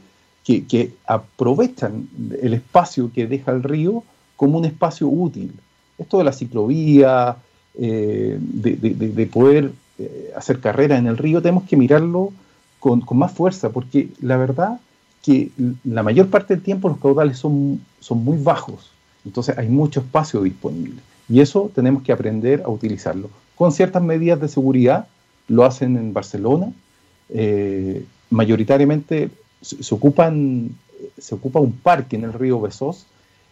que, 0.44 0.92
aprovechan 1.06 2.08
el 2.40 2.54
espacio 2.54 3.10
que 3.12 3.26
deja 3.26 3.52
el 3.52 3.62
río 3.62 4.04
como 4.36 4.58
un 4.58 4.64
espacio 4.64 5.08
útil. 5.08 5.52
Esto 5.98 6.18
de 6.18 6.24
la 6.24 6.32
ciclovía, 6.32 7.36
eh, 7.78 8.38
de, 8.40 9.26
poder 9.26 9.72
eh, 9.98 10.32
hacer 10.36 10.60
carrera 10.60 10.96
en 10.96 11.06
el 11.06 11.18
río, 11.18 11.42
tenemos 11.42 11.64
que 11.64 11.76
mirarlo 11.76 12.32
con 12.78 13.04
más 13.12 13.32
fuerza, 13.32 13.70
porque 13.70 14.08
la 14.20 14.36
verdad 14.36 14.80
que 15.22 15.50
la 15.84 16.02
mayor 16.02 16.28
parte 16.28 16.54
del 16.54 16.62
tiempo 16.62 16.88
los 16.88 16.98
caudales 16.98 17.38
son, 17.38 17.80
son 18.00 18.24
muy 18.24 18.38
bajos, 18.38 18.90
entonces 19.24 19.56
hay 19.56 19.68
mucho 19.68 20.00
espacio 20.00 20.42
disponible 20.42 21.00
y 21.28 21.40
eso 21.40 21.70
tenemos 21.74 22.02
que 22.02 22.12
aprender 22.12 22.62
a 22.64 22.68
utilizarlo. 22.68 23.30
Con 23.54 23.72
ciertas 23.72 24.02
medidas 24.02 24.40
de 24.40 24.48
seguridad, 24.48 25.06
lo 25.48 25.64
hacen 25.64 25.96
en 25.96 26.12
Barcelona, 26.12 26.72
eh, 27.28 28.04
mayoritariamente 28.30 29.30
se, 29.60 29.94
ocupan, 29.94 30.70
se 31.18 31.34
ocupa 31.34 31.60
un 31.60 31.72
parque 31.72 32.16
en 32.16 32.24
el 32.24 32.32
río 32.32 32.60
Besós 32.60 33.06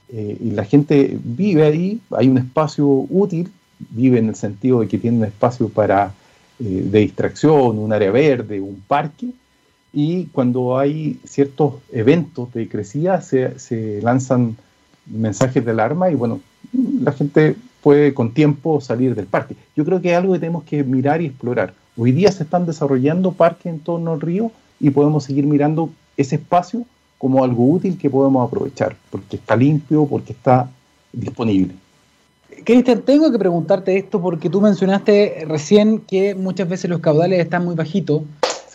eh, 0.09 0.37
y 0.40 0.50
la 0.50 0.64
gente 0.64 1.16
vive 1.22 1.62
ahí, 1.62 2.00
hay 2.11 2.28
un 2.28 2.38
espacio 2.38 2.87
útil, 2.87 3.50
vive 3.78 4.18
en 4.18 4.28
el 4.28 4.35
sentido 4.35 4.80
de 4.80 4.88
que 4.88 4.98
tiene 4.98 5.18
un 5.18 5.24
espacio 5.24 5.68
para, 5.68 6.12
eh, 6.59 6.64
de 6.64 6.98
distracción, 6.98 7.78
un 7.78 7.92
área 7.92 8.11
verde, 8.11 8.61
un 8.61 8.83
parque, 8.87 9.28
y 9.92 10.26
cuando 10.26 10.79
hay 10.79 11.18
ciertos 11.24 11.74
eventos 11.92 12.53
de 12.53 12.68
crecida 12.68 13.20
se, 13.22 14.00
lanzan 14.03 14.57
mensajes 15.07 15.64
de 15.64 15.70
alarma 15.70 16.11
y 16.11 16.14
bueno, 16.14 16.40
la 16.72 17.12
gente 17.12 17.57
puede 17.83 18.14
con 18.14 18.33
tiempo 18.33 18.81
salir 18.81 19.14
del 19.14 19.26
parque. 19.26 19.57
Yo 19.74 19.85
creo 19.85 20.00
que 20.00 20.12
es 20.12 20.16
algo 20.16 20.35
que 20.35 20.38
tenemos 20.38 20.64
que 20.64 20.85
mirar 20.85 21.22
y 21.22 21.26
explorar. 21.26 21.74
Hoy 21.96 22.12
día 22.12 22.31
se 22.31 22.44
están 22.44 22.66
desarrollando 22.66 23.33
parques 23.33 23.66
en 23.66 23.81
torno 23.81 24.12
al 24.12 24.20
río 24.20 24.53
y 24.79 24.90
podemos 24.90 25.24
seguir 25.24 25.46
mirando 25.46 25.90
ese 26.16 26.37
espacio 26.37 26.85
como 27.18 27.42
algo 27.42 27.68
útil 27.68 27.98
que 27.98 28.09
podemos 28.09 28.46
aprovechar, 28.46 28.96
porque 29.11 29.37
está 29.37 29.57
limpio, 29.57 30.07
porque 30.07 30.33
está 30.33 30.70
disponible. 31.12 31.74
Cristian, 32.64 33.03
tengo 33.03 33.31
que 33.31 33.38
preguntarte 33.38 33.96
esto 33.96 34.20
porque 34.20 34.50
tú 34.50 34.61
mencionaste 34.61 35.44
recién 35.46 36.00
que 36.00 36.35
muchas 36.35 36.68
veces 36.68 36.90
los 36.90 37.00
caudales 37.00 37.40
están 37.40 37.64
muy 37.64 37.74
bajitos 37.74 38.22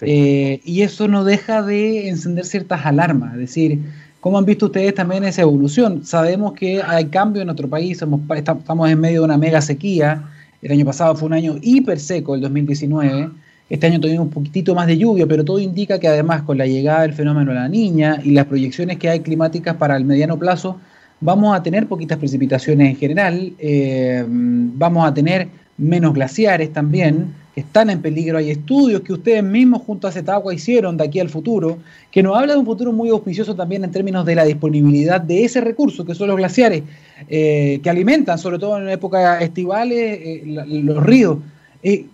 eh, 0.01 0.61
y 0.63 0.81
eso 0.81 1.07
no 1.07 1.23
deja 1.23 1.61
de 1.61 2.09
encender 2.09 2.45
ciertas 2.45 2.85
alarmas. 2.85 3.33
Es 3.33 3.39
decir, 3.39 3.79
¿cómo 4.19 4.37
han 4.37 4.45
visto 4.45 4.67
ustedes 4.67 4.93
también 4.93 5.23
esa 5.23 5.41
evolución? 5.41 6.05
Sabemos 6.05 6.53
que 6.53 6.81
hay 6.81 7.05
cambio 7.05 7.41
en 7.41 7.47
nuestro 7.47 7.69
país, 7.69 8.01
estamos 8.35 8.89
en 8.89 8.99
medio 8.99 9.21
de 9.21 9.25
una 9.25 9.37
mega 9.37 9.61
sequía. 9.61 10.23
El 10.61 10.71
año 10.71 10.85
pasado 10.85 11.15
fue 11.15 11.27
un 11.27 11.33
año 11.33 11.55
hiper 11.61 11.99
seco, 11.99 12.35
el 12.35 12.41
2019. 12.41 13.29
Este 13.69 13.87
año 13.87 13.99
tuvimos 13.99 14.25
un 14.25 14.31
poquitito 14.31 14.75
más 14.75 14.85
de 14.85 14.97
lluvia, 14.97 15.25
pero 15.25 15.43
todo 15.43 15.59
indica 15.59 15.99
que 15.99 16.07
además 16.07 16.43
con 16.43 16.57
la 16.57 16.67
llegada 16.67 17.01
del 17.01 17.13
fenómeno 17.13 17.51
de 17.51 17.59
la 17.59 17.67
niña 17.67 18.19
y 18.23 18.31
las 18.31 18.45
proyecciones 18.45 18.97
que 18.97 19.09
hay 19.09 19.21
climáticas 19.21 19.75
para 19.75 19.97
el 19.97 20.05
mediano 20.05 20.37
plazo, 20.37 20.79
vamos 21.19 21.57
a 21.57 21.63
tener 21.63 21.87
poquitas 21.87 22.17
precipitaciones 22.19 22.89
en 22.89 22.95
general, 22.95 23.53
eh, 23.57 24.23
vamos 24.27 25.07
a 25.07 25.13
tener 25.13 25.47
menos 25.77 26.13
glaciares 26.13 26.71
también, 26.71 27.33
están 27.55 27.89
en 27.89 28.01
peligro. 28.01 28.37
Hay 28.37 28.51
estudios 28.51 29.01
que 29.01 29.13
ustedes 29.13 29.43
mismos 29.43 29.81
junto 29.83 30.07
a 30.07 30.11
Zetagua 30.11 30.53
hicieron 30.53 30.97
de 30.97 31.05
aquí 31.05 31.19
al 31.19 31.29
futuro, 31.29 31.77
que 32.11 32.21
nos 32.21 32.37
habla 32.37 32.53
de 32.53 32.59
un 32.59 32.65
futuro 32.65 32.91
muy 32.91 33.09
auspicioso 33.09 33.55
también 33.55 33.83
en 33.83 33.91
términos 33.91 34.25
de 34.25 34.35
la 34.35 34.43
disponibilidad 34.43 35.21
de 35.21 35.45
ese 35.45 35.61
recurso, 35.61 36.05
que 36.05 36.15
son 36.15 36.27
los 36.27 36.37
glaciares, 36.37 36.83
eh, 37.29 37.79
que 37.81 37.89
alimentan, 37.89 38.37
sobre 38.37 38.59
todo 38.59 38.77
en 38.77 38.89
épocas 38.89 39.41
estivales, 39.41 40.19
eh, 40.21 40.43
los 40.45 41.03
ríos. 41.03 41.37
Eh, 41.81 42.05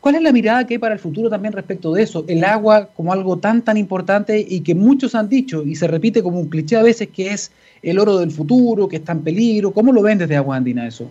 ¿Cuál 0.00 0.14
es 0.14 0.22
la 0.22 0.32
mirada 0.32 0.66
que 0.66 0.74
hay 0.74 0.78
para 0.78 0.94
el 0.94 1.00
futuro 1.00 1.28
también 1.28 1.52
respecto 1.52 1.92
de 1.92 2.02
eso? 2.02 2.24
El 2.26 2.42
agua 2.42 2.88
como 2.96 3.12
algo 3.12 3.36
tan, 3.36 3.62
tan 3.62 3.76
importante 3.76 4.44
y 4.48 4.60
que 4.60 4.74
muchos 4.74 5.14
han 5.14 5.28
dicho, 5.28 5.62
y 5.62 5.76
se 5.76 5.86
repite 5.86 6.22
como 6.22 6.40
un 6.40 6.48
cliché 6.48 6.76
a 6.76 6.82
veces, 6.82 7.08
que 7.08 7.32
es 7.32 7.52
el 7.82 7.98
oro 7.98 8.18
del 8.18 8.30
futuro, 8.30 8.88
que 8.88 8.96
está 8.96 9.12
en 9.12 9.20
peligro. 9.20 9.72
¿Cómo 9.72 9.92
lo 9.92 10.00
ven 10.00 10.16
desde 10.16 10.36
Agua 10.36 10.56
Andina 10.56 10.86
eso? 10.86 11.06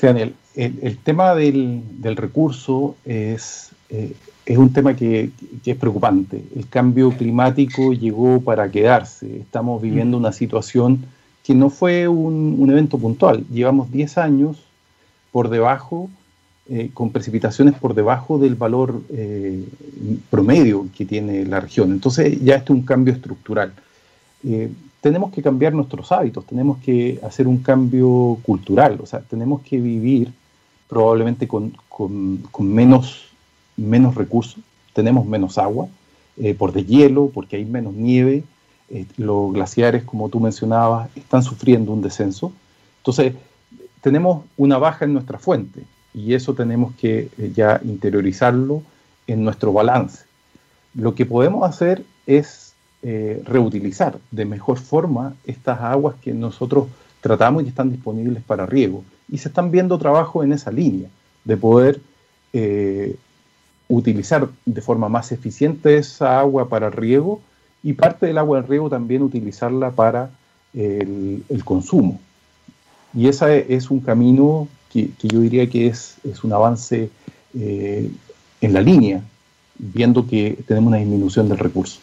Sí, 0.00 0.06
Daniel, 0.06 0.34
el, 0.56 0.96
tema 0.96 1.34
del, 1.34 1.82
recurso 2.16 2.96
es, 3.04 3.70
eh, 3.90 4.14
es 4.46 4.56
un 4.56 4.72
tema 4.72 4.96
que, 4.96 5.30
es 5.64 5.76
preocupante. 5.76 6.42
El 6.56 6.68
cambio 6.68 7.10
climático 7.10 7.92
llegó 7.92 8.40
para 8.40 8.70
quedarse. 8.70 9.40
Estamos 9.40 9.82
viviendo 9.82 10.16
una 10.16 10.32
situación 10.32 10.98
que 10.98 11.20
que 11.50 11.54
no 11.56 11.70
fue 11.70 12.06
un, 12.06 12.70
evento 12.70 12.98
puntual. 12.98 13.44
Llevamos 13.52 13.90
10 13.90 14.18
años 14.18 14.58
por 15.32 15.48
debajo, 15.48 16.10
eh, 16.68 16.90
con 16.94 17.10
precipitaciones 17.10 17.74
por 17.74 17.94
debajo 17.94 18.38
del 18.38 18.54
valor 18.54 19.02
eh, 19.10 19.64
promedio 20.30 20.86
que 20.96 21.04
tiene 21.04 21.44
la 21.44 21.60
región. 21.60 21.90
Entonces 21.92 22.40
ya 22.40 22.56
esto 22.56 22.72
es 22.72 22.78
un 22.78 22.84
cambio 22.84 23.14
estructural. 23.14 23.72
Eh, 25.00 25.02
tenemos 25.02 25.32
que 25.32 25.42
cambiar 25.42 25.72
nuestros 25.72 26.12
hábitos, 26.12 26.46
tenemos 26.46 26.78
que 26.78 27.18
hacer 27.22 27.46
un 27.48 27.58
cambio 27.58 28.38
cultural, 28.42 28.98
o 29.02 29.06
sea, 29.06 29.20
tenemos 29.20 29.62
que 29.62 29.78
vivir 29.80 30.32
probablemente 30.88 31.48
con, 31.48 31.72
menos, 32.58 33.26
menos 33.76 34.14
recursos, 34.14 34.62
tenemos 34.92 35.26
menos 35.26 35.58
agua, 35.58 35.88
por 36.56 36.72
deshielo, 36.72 37.30
porque 37.34 37.56
hay 37.56 37.66
menos 37.66 37.92
nieve, 37.92 38.44
eh, 38.90 39.06
los 39.16 39.52
glaciares, 39.52 40.02
como 40.02 40.28
tú 40.28 40.40
mencionabas, 40.40 41.08
están 41.16 41.44
sufriendo 41.44 41.92
un 41.92 42.02
descenso. 42.02 42.52
Entonces, 42.98 43.34
tenemos 44.00 44.44
una 44.56 44.78
baja 44.78 45.04
en 45.04 45.12
nuestra 45.12 45.38
fuente 45.38 45.84
y 46.12 46.34
eso 46.34 46.54
tenemos 46.54 46.94
que 46.96 47.30
eh, 47.38 47.52
ya 47.54 47.80
interiorizarlo 47.84 48.82
en 49.28 49.44
nuestro 49.44 49.72
balance. 49.72 50.24
Lo 50.94 51.14
que 51.14 51.24
podemos 51.24 51.68
hacer 51.68 52.04
es 52.26 52.69
eh, 53.02 53.42
reutilizar 53.44 54.18
de 54.30 54.44
mejor 54.44 54.78
forma 54.78 55.34
estas 55.46 55.80
aguas 55.80 56.16
que 56.20 56.32
nosotros 56.32 56.88
tratamos 57.20 57.64
y 57.64 57.68
están 57.68 57.90
disponibles 57.90 58.42
para 58.42 58.66
riego. 58.66 59.04
Y 59.28 59.38
se 59.38 59.48
están 59.48 59.70
viendo 59.70 59.98
trabajos 59.98 60.44
en 60.44 60.52
esa 60.52 60.70
línea, 60.70 61.08
de 61.44 61.56
poder 61.56 62.00
utilizar 63.88 64.48
de 64.64 64.80
forma 64.80 65.08
más 65.08 65.32
eficiente 65.32 65.96
esa 65.96 66.40
agua 66.40 66.68
para 66.68 66.90
riego 66.90 67.40
y 67.82 67.94
parte 67.94 68.26
del 68.26 68.38
agua 68.38 68.58
del 68.58 68.68
riego 68.68 68.88
también 68.88 69.22
utilizarla 69.22 69.90
para 69.90 70.30
el, 70.74 71.42
consumo. 71.64 72.20
Y 73.14 73.28
ese 73.28 73.74
es 73.74 73.90
un 73.90 74.00
camino 74.00 74.68
que, 74.92 75.10
yo 75.22 75.40
diría 75.40 75.68
que 75.68 75.88
es, 75.88 76.16
es 76.24 76.44
un 76.44 76.52
avance 76.52 77.10
eh, 77.54 78.10
en 78.60 78.72
la 78.72 78.80
línea, 78.80 79.22
viendo 79.78 80.26
que 80.26 80.58
tenemos 80.66 80.88
una 80.88 80.98
disminución 80.98 81.48
del 81.48 81.58
recurso. 81.58 81.98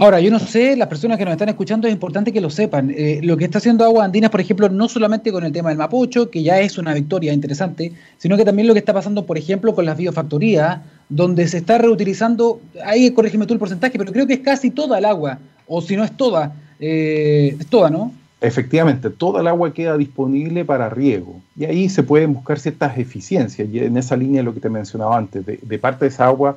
Ahora, 0.00 0.20
yo 0.20 0.30
no 0.30 0.38
sé, 0.38 0.76
las 0.76 0.86
personas 0.86 1.18
que 1.18 1.24
nos 1.24 1.32
están 1.32 1.48
escuchando 1.48 1.88
es 1.88 1.92
importante 1.92 2.32
que 2.32 2.40
lo 2.40 2.50
sepan. 2.50 2.94
Eh, 2.96 3.18
lo 3.24 3.36
que 3.36 3.46
está 3.46 3.58
haciendo 3.58 3.84
Aguas 3.84 4.04
Andinas, 4.04 4.30
por 4.30 4.40
ejemplo, 4.40 4.68
no 4.68 4.88
solamente 4.88 5.32
con 5.32 5.42
el 5.42 5.50
tema 5.50 5.70
del 5.70 5.78
Mapocho, 5.78 6.30
que 6.30 6.44
ya 6.44 6.60
es 6.60 6.78
una 6.78 6.94
victoria 6.94 7.32
interesante, 7.32 7.92
sino 8.16 8.36
que 8.36 8.44
también 8.44 8.68
lo 8.68 8.74
que 8.74 8.78
está 8.78 8.94
pasando, 8.94 9.26
por 9.26 9.36
ejemplo, 9.36 9.74
con 9.74 9.84
las 9.84 9.96
biofactorías, 9.96 10.82
donde 11.08 11.48
se 11.48 11.58
está 11.58 11.78
reutilizando, 11.78 12.60
ahí 12.84 13.10
corrígeme 13.10 13.46
tú 13.46 13.54
el 13.54 13.58
porcentaje, 13.58 13.98
pero 13.98 14.12
creo 14.12 14.28
que 14.28 14.34
es 14.34 14.40
casi 14.40 14.70
toda 14.70 14.98
el 14.98 15.04
agua, 15.04 15.40
o 15.66 15.80
si 15.80 15.96
no 15.96 16.04
es 16.04 16.16
toda, 16.16 16.54
eh, 16.78 17.56
es 17.58 17.66
toda, 17.66 17.90
¿no? 17.90 18.12
Efectivamente, 18.40 19.10
toda 19.10 19.40
el 19.40 19.48
agua 19.48 19.74
queda 19.74 19.96
disponible 19.96 20.64
para 20.64 20.88
riego 20.88 21.40
y 21.56 21.64
ahí 21.64 21.88
se 21.88 22.04
pueden 22.04 22.34
buscar 22.34 22.60
ciertas 22.60 22.96
eficiencias 22.96 23.68
y 23.68 23.80
en 23.80 23.96
esa 23.96 24.16
línea 24.16 24.44
lo 24.44 24.54
que 24.54 24.60
te 24.60 24.68
mencionaba 24.68 25.16
antes, 25.16 25.44
de, 25.44 25.78
parte 25.80 26.04
de 26.04 26.10
esa 26.10 26.26
agua, 26.26 26.56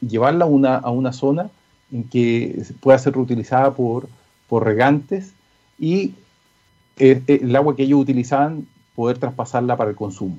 llevarla 0.00 0.44
a 0.44 0.48
una, 0.48 0.76
a 0.76 0.90
una 0.90 1.12
zona 1.12 1.50
en 1.92 2.04
que 2.04 2.62
pueda 2.80 2.98
ser 2.98 3.14
reutilizada 3.14 3.72
por, 3.72 4.08
por 4.48 4.64
regantes 4.64 5.32
y 5.78 6.14
eh, 6.98 7.20
eh, 7.26 7.40
el, 7.42 7.54
agua 7.56 7.74
que 7.74 7.82
ellos 7.82 8.00
utilizaban 8.00 8.66
poder 8.94 9.18
traspasarla 9.18 9.76
para 9.76 9.90
el 9.90 9.96
consumo. 9.96 10.38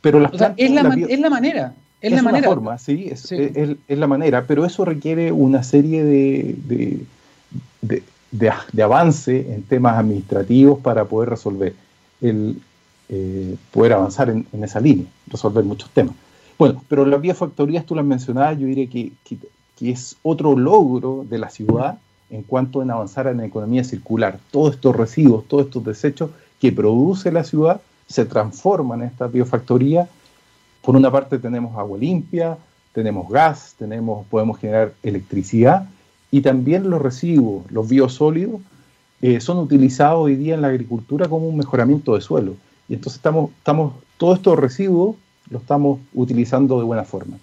Pero 0.00 0.18
las 0.18 0.32
es, 0.32 0.40
la, 0.40 0.54
es 0.56 0.70
la 0.70 0.82
manera. 1.30 1.74
Es, 2.00 2.10
la 2.10 2.22
manera. 2.22 2.48
forma, 2.48 2.78
sí, 2.78 3.08
es, 3.10 3.30
Es, 3.30 3.98
la 3.98 4.08
manera, 4.08 4.44
pero 4.46 4.64
eso 4.64 4.84
requiere 4.84 5.30
una 5.30 5.62
serie 5.62 6.02
de, 6.02 7.04
de, 7.80 8.82
avance 8.82 9.54
en 9.54 9.62
temas 9.62 9.96
administrativos 9.96 10.80
para 10.80 11.04
poder 11.04 11.30
resolver, 11.30 11.74
el, 12.20 12.60
eh, 13.08 13.54
poder 13.70 13.92
avanzar 13.92 14.30
en, 14.30 14.46
esa 14.64 14.80
línea, 14.80 15.06
resolver 15.28 15.62
muchos 15.62 15.90
temas. 15.90 16.14
Bueno, 16.58 16.82
pero 16.88 17.06
las 17.06 17.20
biofactorías 17.20 17.86
tú 17.86 17.94
las 17.94 18.04
mencionabas, 18.04 18.58
yo 18.58 18.66
diría 18.66 18.88
que, 18.88 19.12
que, 19.24 19.36
es 19.80 20.16
otro 20.22 20.56
logro 20.56 21.24
de 21.28 21.38
la 21.38 21.50
ciudad 21.50 21.98
en 22.30 22.42
cuanto 22.42 22.80
a 22.80 22.84
avanzar 22.84 23.26
en 23.26 23.38
la 23.38 23.46
economía 23.46 23.84
circular. 23.84 24.38
Todos 24.50 24.74
estos 24.74 24.96
residuos, 24.96 25.46
todos 25.48 25.66
estos 25.66 25.84
desechos 25.84 26.30
que 26.60 26.72
produce 26.72 27.32
la 27.32 27.44
ciudad 27.44 27.80
se 28.06 28.24
transforman 28.24 29.00
en 29.00 29.08
esta 29.08 29.26
biofactoría 29.26 30.08
por 30.82 30.96
una 30.96 31.10
parte 31.10 31.38
tenemos 31.38 31.78
agua 31.78 31.96
limpia, 31.96 32.58
tenemos 32.92 33.28
gas, 33.30 33.74
tenemos, 33.78 34.26
podemos 34.26 34.58
generar 34.58 34.92
electricidad 35.02 35.88
y 36.30 36.40
también 36.40 36.90
los 36.90 37.00
residuos, 37.00 37.70
los 37.70 37.88
biosólidos, 37.88 38.60
eh, 39.20 39.40
son 39.40 39.58
utilizados 39.58 40.24
hoy 40.24 40.34
día 40.34 40.54
en 40.54 40.62
la 40.62 40.68
agricultura 40.68 41.28
como 41.28 41.46
un 41.46 41.56
mejoramiento 41.56 42.16
de 42.16 42.20
suelo. 42.20 42.56
Y 42.88 42.94
entonces 42.94 43.18
estamos, 43.18 43.50
estamos, 43.58 43.94
todos 44.16 44.38
estos 44.38 44.58
residuos 44.58 45.14
los 45.50 45.62
estamos 45.62 46.00
utilizando 46.12 46.78
de 46.78 46.84
buena 46.84 47.04
forma. 47.04 47.36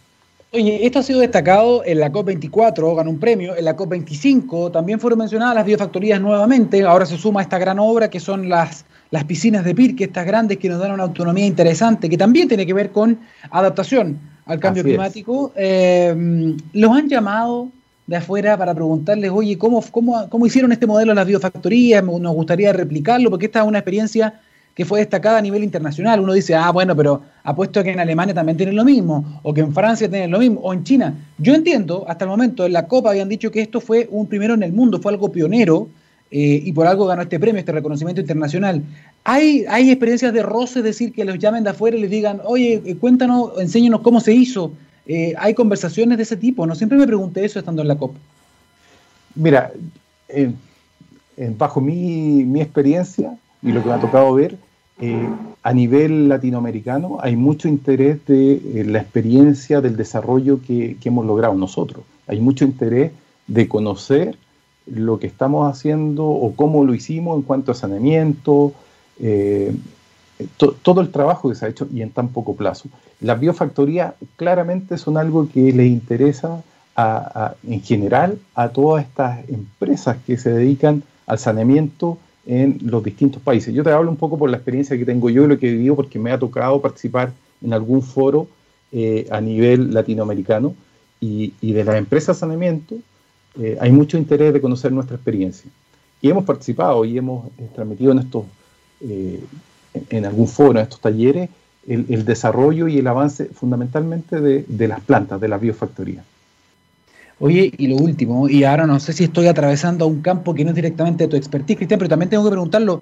Oye, 0.52 0.84
esto 0.84 1.00
ha 1.00 1.04
sido 1.04 1.20
destacado 1.20 1.84
en 1.86 2.00
la 2.00 2.12
COP24, 2.12 2.96
ganó 2.96 3.12
un 3.12 3.20
premio, 3.20 3.56
en 3.56 3.66
la 3.66 3.78
COP25 3.78 4.72
también 4.72 5.00
fueron 5.00 5.20
mencionadas 5.20 5.54
las 5.54 5.66
biofactorías 5.66 6.20
nuevamente, 6.20 6.84
ahora 6.84 7.06
se 7.06 7.18
suma 7.18 7.44
esta 7.44 7.60
gran 7.60 7.78
obra 7.78 8.10
que 8.10 8.20
son 8.20 8.50
las 8.50 8.86
las 9.12 9.24
piscinas 9.24 9.66
de 9.66 9.74
Pirque, 9.74 10.06
estas 10.06 10.26
grandes 10.26 10.58
que 10.58 10.70
nos 10.70 10.80
dan 10.80 10.92
una 10.92 11.04
autonomía 11.04 11.46
interesante, 11.46 12.10
que 12.10 12.18
también 12.18 12.48
tiene 12.48 12.66
que 12.66 12.74
ver 12.74 12.92
con 12.92 13.20
adaptación 13.50 14.20
al 14.46 14.60
cambio 14.60 14.84
climático, 14.84 15.52
eh, 15.56 16.56
los 16.74 16.92
han 16.92 17.08
llamado 17.08 17.70
de 18.08 18.16
afuera 18.16 18.58
para 18.58 18.74
preguntarles, 18.74 19.32
oye, 19.32 19.58
¿cómo, 19.58 19.84
cómo, 19.92 20.30
cómo 20.30 20.46
hicieron 20.46 20.72
este 20.72 20.88
modelo 20.88 21.14
las 21.14 21.28
biofactorías? 21.28 22.04
Nos 22.04 22.34
gustaría 22.34 22.74
replicarlo, 22.74 23.30
porque 23.30 23.46
esta 23.46 23.62
es 23.62 23.68
una 23.68 23.80
experiencia 23.80 24.42
que 24.80 24.86
fue 24.86 25.00
destacada 25.00 25.40
a 25.40 25.42
nivel 25.42 25.62
internacional. 25.62 26.22
Uno 26.22 26.32
dice, 26.32 26.56
ah, 26.56 26.72
bueno, 26.72 26.96
pero 26.96 27.22
apuesto 27.44 27.84
que 27.84 27.92
en 27.92 28.00
Alemania 28.00 28.34
también 28.34 28.56
tienen 28.56 28.78
lo 28.78 28.86
mismo, 28.86 29.42
o 29.44 29.54
que 29.54 29.60
en 29.60 29.74
Francia 29.74 30.10
tienen 30.10 30.32
lo 30.32 30.40
mismo, 30.40 30.62
o 30.62 30.72
en 30.72 30.86
China. 30.86 31.14
Yo 31.38 31.54
entiendo, 31.54 32.06
hasta 32.08 32.24
el 32.24 32.30
momento 32.30 32.66
en 32.66 32.72
la 32.72 32.88
Copa 32.88 33.10
habían 33.10 33.28
dicho 33.28 33.52
que 33.52 33.60
esto 33.60 33.82
fue 33.82 34.08
un 34.10 34.28
primero 34.28 34.54
en 34.54 34.64
el 34.64 34.72
mundo, 34.72 35.02
fue 35.02 35.12
algo 35.12 35.34
pionero, 35.34 35.90
eh, 36.32 36.62
y 36.64 36.72
por 36.72 36.88
algo 36.88 37.08
ganó 37.08 37.24
este 37.24 37.42
premio, 37.42 37.60
este 37.60 37.74
reconocimiento 37.74 38.22
internacional. 38.22 38.82
¿Hay, 39.26 39.66
experiencias 39.68 40.32
de 40.32 40.44
roce, 40.44 40.82
decir, 40.82 41.12
que 41.12 41.26
los 41.26 41.38
llamen 41.40 41.66
de 41.66 41.72
afuera 41.72 41.98
y 41.98 42.00
les 42.00 42.10
digan, 42.10 42.40
oye, 42.46 42.82
eh, 42.86 42.96
cuéntanos, 42.96 43.60
enséñanos 43.60 44.00
cómo 44.00 44.22
se 44.22 44.32
hizo? 44.32 44.72
Eh, 45.06 45.34
¿Hay 45.40 45.56
conversaciones 45.56 46.16
de 46.16 46.24
ese 46.24 46.38
tipo? 46.38 46.66
No 46.66 46.74
siempre 46.74 46.98
me 46.98 47.06
pregunté 47.06 47.44
eso 47.44 47.60
estando 47.60 47.82
en 47.82 47.90
la 47.90 47.98
COP. 47.98 48.16
Mira, 49.36 49.74
bajo 51.58 51.82
mi, 51.82 52.62
experiencia 52.62 53.38
y 53.62 53.74
lo 53.74 53.84
que 53.84 53.90
me 53.90 53.96
ha 53.96 54.00
tocado 54.00 54.34
ver, 54.34 54.58
a 55.64 55.74
nivel 55.74 56.28
latinoamericano 56.28 57.20
hay 57.22 57.36
mucho 57.36 57.68
interés 57.68 58.26
de 58.26 58.84
la 58.86 59.00
experiencia 59.00 59.80
del 59.80 59.96
desarrollo 59.96 60.60
que, 60.66 60.98
que 61.00 61.10
hemos 61.10 61.26
logrado 61.26 61.54
nosotros. 61.54 62.04
Hay 62.28 62.40
mucho 62.42 62.66
interés 62.66 63.12
de 63.48 63.68
conocer 63.68 64.38
lo 64.86 65.20
que 65.20 65.28
estamos 65.28 65.72
haciendo 65.72 66.26
o 66.26 66.54
cómo 66.56 66.84
lo 66.84 66.94
hicimos 66.94 67.38
en 67.38 67.44
cuanto 67.44 67.72
a 67.72 67.76
saneamiento, 67.76 68.74
eh, 69.20 69.76
todo 70.82 71.02
el 71.02 71.10
trabajo 71.12 71.50
que 71.50 71.56
se 71.56 71.66
ha 71.66 71.70
hecho 71.70 71.88
y 71.94 72.02
en 72.02 72.12
tan 72.12 72.30
poco 72.30 72.56
plazo. 72.56 72.90
Las 73.20 73.40
biofactorías 73.40 74.14
claramente 74.38 74.98
son 74.98 75.18
algo 75.18 75.50
que 75.50 75.74
les 75.74 75.88
interesa 75.88 76.64
en 77.64 77.82
general 77.82 78.40
a 78.56 78.70
todas 78.70 79.06
estas 79.06 79.48
empresas 79.50 80.18
que 80.26 80.38
se 80.38 80.52
dedican 80.52 81.04
al 81.28 81.40
saneamiento 81.40 82.18
en 82.50 82.80
los 82.84 83.04
distintos 83.04 83.42
países. 83.42 83.74
Yo 83.74 83.84
te 83.84 83.92
hablo 83.92 84.10
un 84.10 84.18
poco 84.18 84.38
por 84.38 84.50
la 84.50 84.58
experiencia 84.58 84.98
que 84.98 85.06
tengo 85.06 85.30
yo 85.30 85.46
y 85.46 85.48
lo 85.48 85.60
que 85.60 85.70
he 85.70 85.72
vivido 85.72 85.96
porque 85.96 86.18
me 86.18 86.32
ha 86.32 86.40
tocado 86.40 86.82
participar 86.82 87.32
en 87.64 87.74
algún 87.74 88.02
foro 88.02 88.48
eh, 88.92 89.28
a 89.30 89.40
nivel 89.40 89.94
latinoamericano 89.94 90.74
y, 91.22 91.54
y 91.62 91.74
de 91.74 91.84
las 91.84 91.96
empresas 91.96 92.36
de 92.36 92.40
saneamiento 92.40 92.96
eh, 93.58 93.78
hay 93.80 93.92
mucho 93.92 94.18
interés 94.18 94.54
de 94.54 94.62
conocer 94.62 94.92
nuestra 94.92 95.16
experiencia. 95.16 95.70
Y 96.22 96.30
hemos 96.30 96.46
participado 96.46 97.06
y 97.06 97.18
hemos 97.18 97.48
eh, 97.58 97.70
transmitido 97.74 98.12
en 98.12 98.20
estos, 98.20 98.46
eh, 99.02 99.44
en 100.10 100.26
algún 100.26 100.48
foro, 100.48 100.72
en 100.72 100.78
estos 100.78 101.00
talleres, 101.00 101.50
el, 101.88 102.24
desarrollo 102.24 102.88
y 102.88 103.00
el 103.00 103.08
avance 103.08 103.46
fundamentalmente 103.46 104.40
de, 104.40 104.88
las 104.88 105.00
plantas, 105.00 105.42
de 105.42 105.48
la 105.48 105.58
biofactoría. 105.58 106.24
Oye, 107.40 107.72
y 107.78 107.88
lo 107.88 107.96
último, 107.96 108.50
y 108.50 108.66
ahora 108.66 108.86
no 108.86 109.00
sé 109.00 109.14
si 109.14 109.24
estoy 109.24 109.48
atravesando 109.48 110.06
un 110.08 110.22
campo 110.22 110.54
que 110.54 110.66
no 110.66 110.72
es 110.72 110.76
directamente 110.76 111.24
de 111.24 111.30
tu 111.30 111.38
expertise, 111.38 111.78
Cristian, 111.78 111.98
pero 111.98 112.10
también 112.10 112.30
tengo 112.30 112.44
que 112.44 112.50
preguntarlo. 112.50 113.02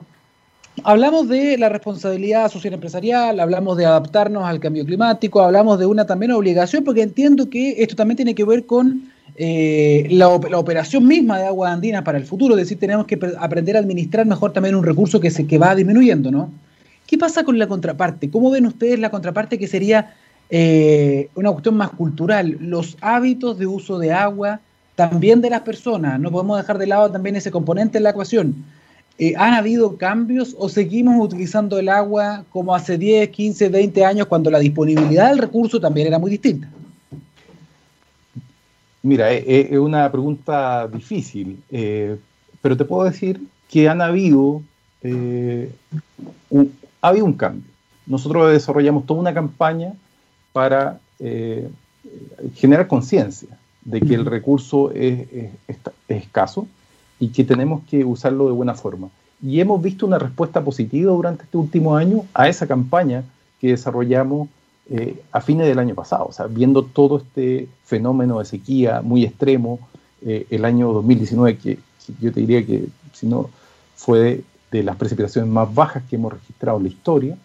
Hablamos 0.83 1.27
de 1.27 1.57
la 1.57 1.69
responsabilidad 1.69 2.51
social 2.51 2.75
empresarial, 2.75 3.39
hablamos 3.39 3.77
de 3.77 3.87
adaptarnos 3.87 4.43
al 4.43 4.59
cambio 4.59 4.85
climático, 4.85 5.41
hablamos 5.41 5.79
de 5.79 5.87
una 5.87 6.05
también 6.05 6.33
obligación, 6.33 6.83
porque 6.83 7.01
entiendo 7.01 7.49
que 7.49 7.81
esto 7.81 7.95
también 7.95 8.17
tiene 8.17 8.35
que 8.35 8.43
ver 8.43 8.67
con 8.67 9.09
eh, 9.37 10.05
la, 10.11 10.27
operación 10.29 11.07
misma 11.07 11.39
de 11.39 11.47
Agua 11.47 11.71
Andina 11.71 12.03
para 12.03 12.19
el 12.19 12.25
futuro, 12.25 12.53
es 12.53 12.61
decir, 12.61 12.77
tenemos 12.77 13.07
que 13.07 13.19
aprender 13.39 13.75
a 13.75 13.79
administrar 13.79 14.27
mejor 14.27 14.53
también 14.53 14.75
un 14.75 14.83
recurso 14.83 15.19
que, 15.19 15.31
se, 15.31 15.47
que 15.47 15.57
va 15.57 15.73
disminuyendo, 15.73 16.29
¿no? 16.29 16.51
¿Qué 17.07 17.17
pasa 17.17 17.43
con 17.43 17.57
la 17.57 17.67
contraparte? 17.67 18.29
¿Cómo 18.29 18.51
ven 18.51 18.67
ustedes 18.67 18.99
la 18.99 19.09
contraparte 19.09 19.57
que 19.57 19.67
sería 19.67 20.13
eh, 20.49 21.29
una 21.35 21.51
cuestión 21.51 21.75
más 21.75 21.89
cultural? 21.89 22.57
Los 22.61 22.97
hábitos 23.01 23.57
de 23.57 23.67
uso 23.67 23.99
de 23.99 24.13
agua 24.13 24.61
también 24.95 25.41
de 25.41 25.49
las 25.49 25.61
personas, 25.61 26.19
no 26.19 26.31
podemos 26.31 26.57
dejar 26.57 26.77
de 26.77 26.87
lado 26.87 27.11
también 27.11 27.35
ese 27.35 27.51
componente 27.51 27.97
en 27.97 28.03
la 28.03 28.11
ecuación. 28.11 28.55
eh, 29.19 29.33
¿han 29.37 29.53
habido 29.53 29.97
cambios 29.97 30.55
o 30.57 30.69
seguimos 30.69 31.15
utilizando 31.23 31.77
el 31.79 31.89
agua 31.89 32.45
como 32.51 32.73
hace 32.73 32.97
10, 32.97 33.29
15, 33.29 33.69
20 33.69 34.05
años 34.05 34.27
cuando 34.27 34.51
la 34.51 34.59
disponibilidad 34.59 35.29
del 35.29 35.39
recurso 35.39 35.79
también 35.79 36.07
era 36.07 36.19
muy 36.19 36.31
distinta? 36.31 36.69
Mira, 39.03 39.33
eh, 39.33 39.69
es 39.71 39.77
una 39.77 40.11
pregunta 40.11 40.87
difícil, 40.87 41.61
pero 42.61 42.77
te 42.77 42.85
puedo 42.85 43.05
decir 43.05 43.41
que 43.69 43.89
han 43.89 44.01
habido, 44.01 44.61
ha 45.03 47.07
habido 47.07 47.25
un 47.25 47.33
cambio. 47.33 47.69
Nosotros 48.05 48.51
desarrollamos 48.51 49.05
toda 49.05 49.19
una 49.19 49.33
campaña 49.33 49.93
para 50.57 50.99
generar 52.55 52.87
conciencia 52.87 53.49
de 53.83 54.01
que 54.01 54.15
el 54.15 54.25
recurso 54.25 54.91
es 54.91 55.27
escaso 56.07 56.67
y 57.19 57.27
que 57.29 57.43
tenemos 57.43 57.83
que 57.89 58.03
usarlo 58.03 58.47
de 58.47 58.53
buena 58.53 58.73
forma. 58.73 59.09
Y 59.41 59.59
hemos 59.59 59.79
visto 59.81 60.07
una 60.07 60.17
respuesta 60.17 60.63
positiva 60.63 61.11
durante 61.11 61.43
este 61.43 61.57
último 61.57 61.95
año 61.95 62.25
a 62.33 62.47
esa 62.47 62.65
campaña 62.65 63.23
que 63.61 63.67
desarrollamos 63.69 64.49
eh, 64.89 65.21
a 65.31 65.41
fines 65.41 65.67
del 65.67 65.79
año 65.79 65.93
pasado, 65.95 66.27
o 66.27 66.31
sea, 66.31 66.47
viendo 66.47 66.83
todo 66.83 67.17
este 67.17 67.67
fenómeno 67.83 68.39
de 68.39 68.45
sequía 68.45 69.01
muy 69.01 69.25
extremo, 69.25 69.79
eh, 70.21 70.47
el 70.49 70.65
año 70.65 70.91
2019, 70.93 71.57
que, 71.57 71.79
yo 72.19 72.31
te 72.31 72.39
diría 72.39 72.65
que 72.65 72.87
si 73.13 73.27
no 73.27 73.49
fue 73.95 74.43
de, 74.71 74.83
las 74.83 74.95
precipitaciones 74.95 75.51
más 75.51 75.73
bajas 75.73 76.03
que 76.09 76.15
hemos 76.15 76.33
registrado 76.33 76.77
en 76.77 76.83
la 76.83 76.89
historia, 76.89 77.37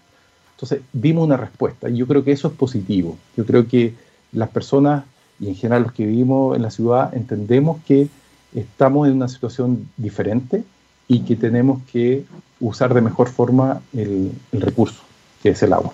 entonces 0.62 0.86
vimos 0.92 1.24
una 1.24 1.36
respuesta 1.36 1.90
y 1.90 1.96
yo 1.96 2.06
creo 2.06 2.22
que 2.22 2.30
eso 2.30 2.46
es 2.46 2.54
positivo. 2.54 3.18
Yo 3.36 3.44
creo 3.44 3.66
que 3.66 3.94
las 4.30 4.48
personas 4.50 5.04
y 5.40 5.48
en 5.48 5.56
general 5.56 5.82
los 5.82 5.92
que 5.92 6.06
vivimos 6.06 6.54
en 6.54 6.62
la 6.62 6.70
ciudad 6.70 7.12
entendemos 7.16 7.82
que 7.84 8.06
estamos 8.54 9.08
en 9.08 9.14
una 9.14 9.26
situación 9.26 9.88
diferente 9.96 10.62
y 11.08 11.22
que 11.24 11.34
tenemos 11.34 11.82
que 11.90 12.22
usar 12.60 12.94
de 12.94 13.00
mejor 13.00 13.28
forma 13.28 13.82
el, 13.92 14.30
recurso, 14.52 15.02
que 15.42 15.48
es 15.48 15.62
el 15.64 15.72
agua. 15.72 15.92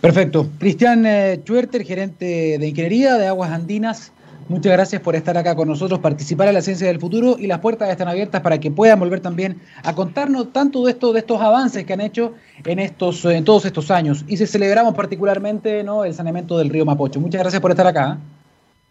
Perfecto. 0.00 0.48
Cristian 0.58 1.04
eh, 1.04 1.38
Chuerter, 1.44 1.84
gerente 1.84 2.56
de 2.58 2.66
ingeniería 2.66 3.18
de 3.18 3.26
Aguas 3.26 3.50
Andinas, 3.50 4.12
muchas 4.48 4.72
gracias 4.72 5.02
por 5.02 5.16
estar 5.16 5.36
acá 5.36 5.54
con 5.54 5.68
nosotros, 5.68 6.00
participar 6.00 6.48
en 6.48 6.54
la 6.54 6.62
ciencia 6.62 6.86
del 6.86 7.00
futuro 7.00 7.36
y 7.38 7.46
las 7.46 7.60
puertas 7.60 7.90
están 7.90 8.08
abiertas 8.08 8.40
para 8.40 8.58
que 8.58 8.70
puedan 8.70 8.98
volver 8.98 9.20
también 9.20 9.60
a 9.82 9.94
contarnos 9.94 10.52
tanto 10.52 10.84
de, 10.84 10.92
esto, 10.92 11.12
de 11.12 11.20
estos 11.20 11.40
avances 11.40 11.84
que 11.84 11.92
han 11.92 12.00
hecho 12.00 12.34
en, 12.64 12.78
estos, 12.78 13.24
en 13.24 13.44
todos 13.44 13.64
estos 13.64 13.90
años. 13.90 14.24
Y 14.28 14.36
se 14.36 14.46
celebramos 14.46 14.94
particularmente 14.94 15.82
¿no? 15.84 16.04
el 16.04 16.14
saneamiento 16.14 16.58
del 16.58 16.70
río 16.70 16.84
Mapocho. 16.84 17.20
Muchas 17.20 17.40
gracias 17.40 17.60
por 17.60 17.70
estar 17.70 17.86
acá. 17.86 18.18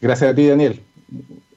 Gracias 0.01 0.31
a 0.31 0.35
ti, 0.35 0.47
Daniel. 0.47 0.81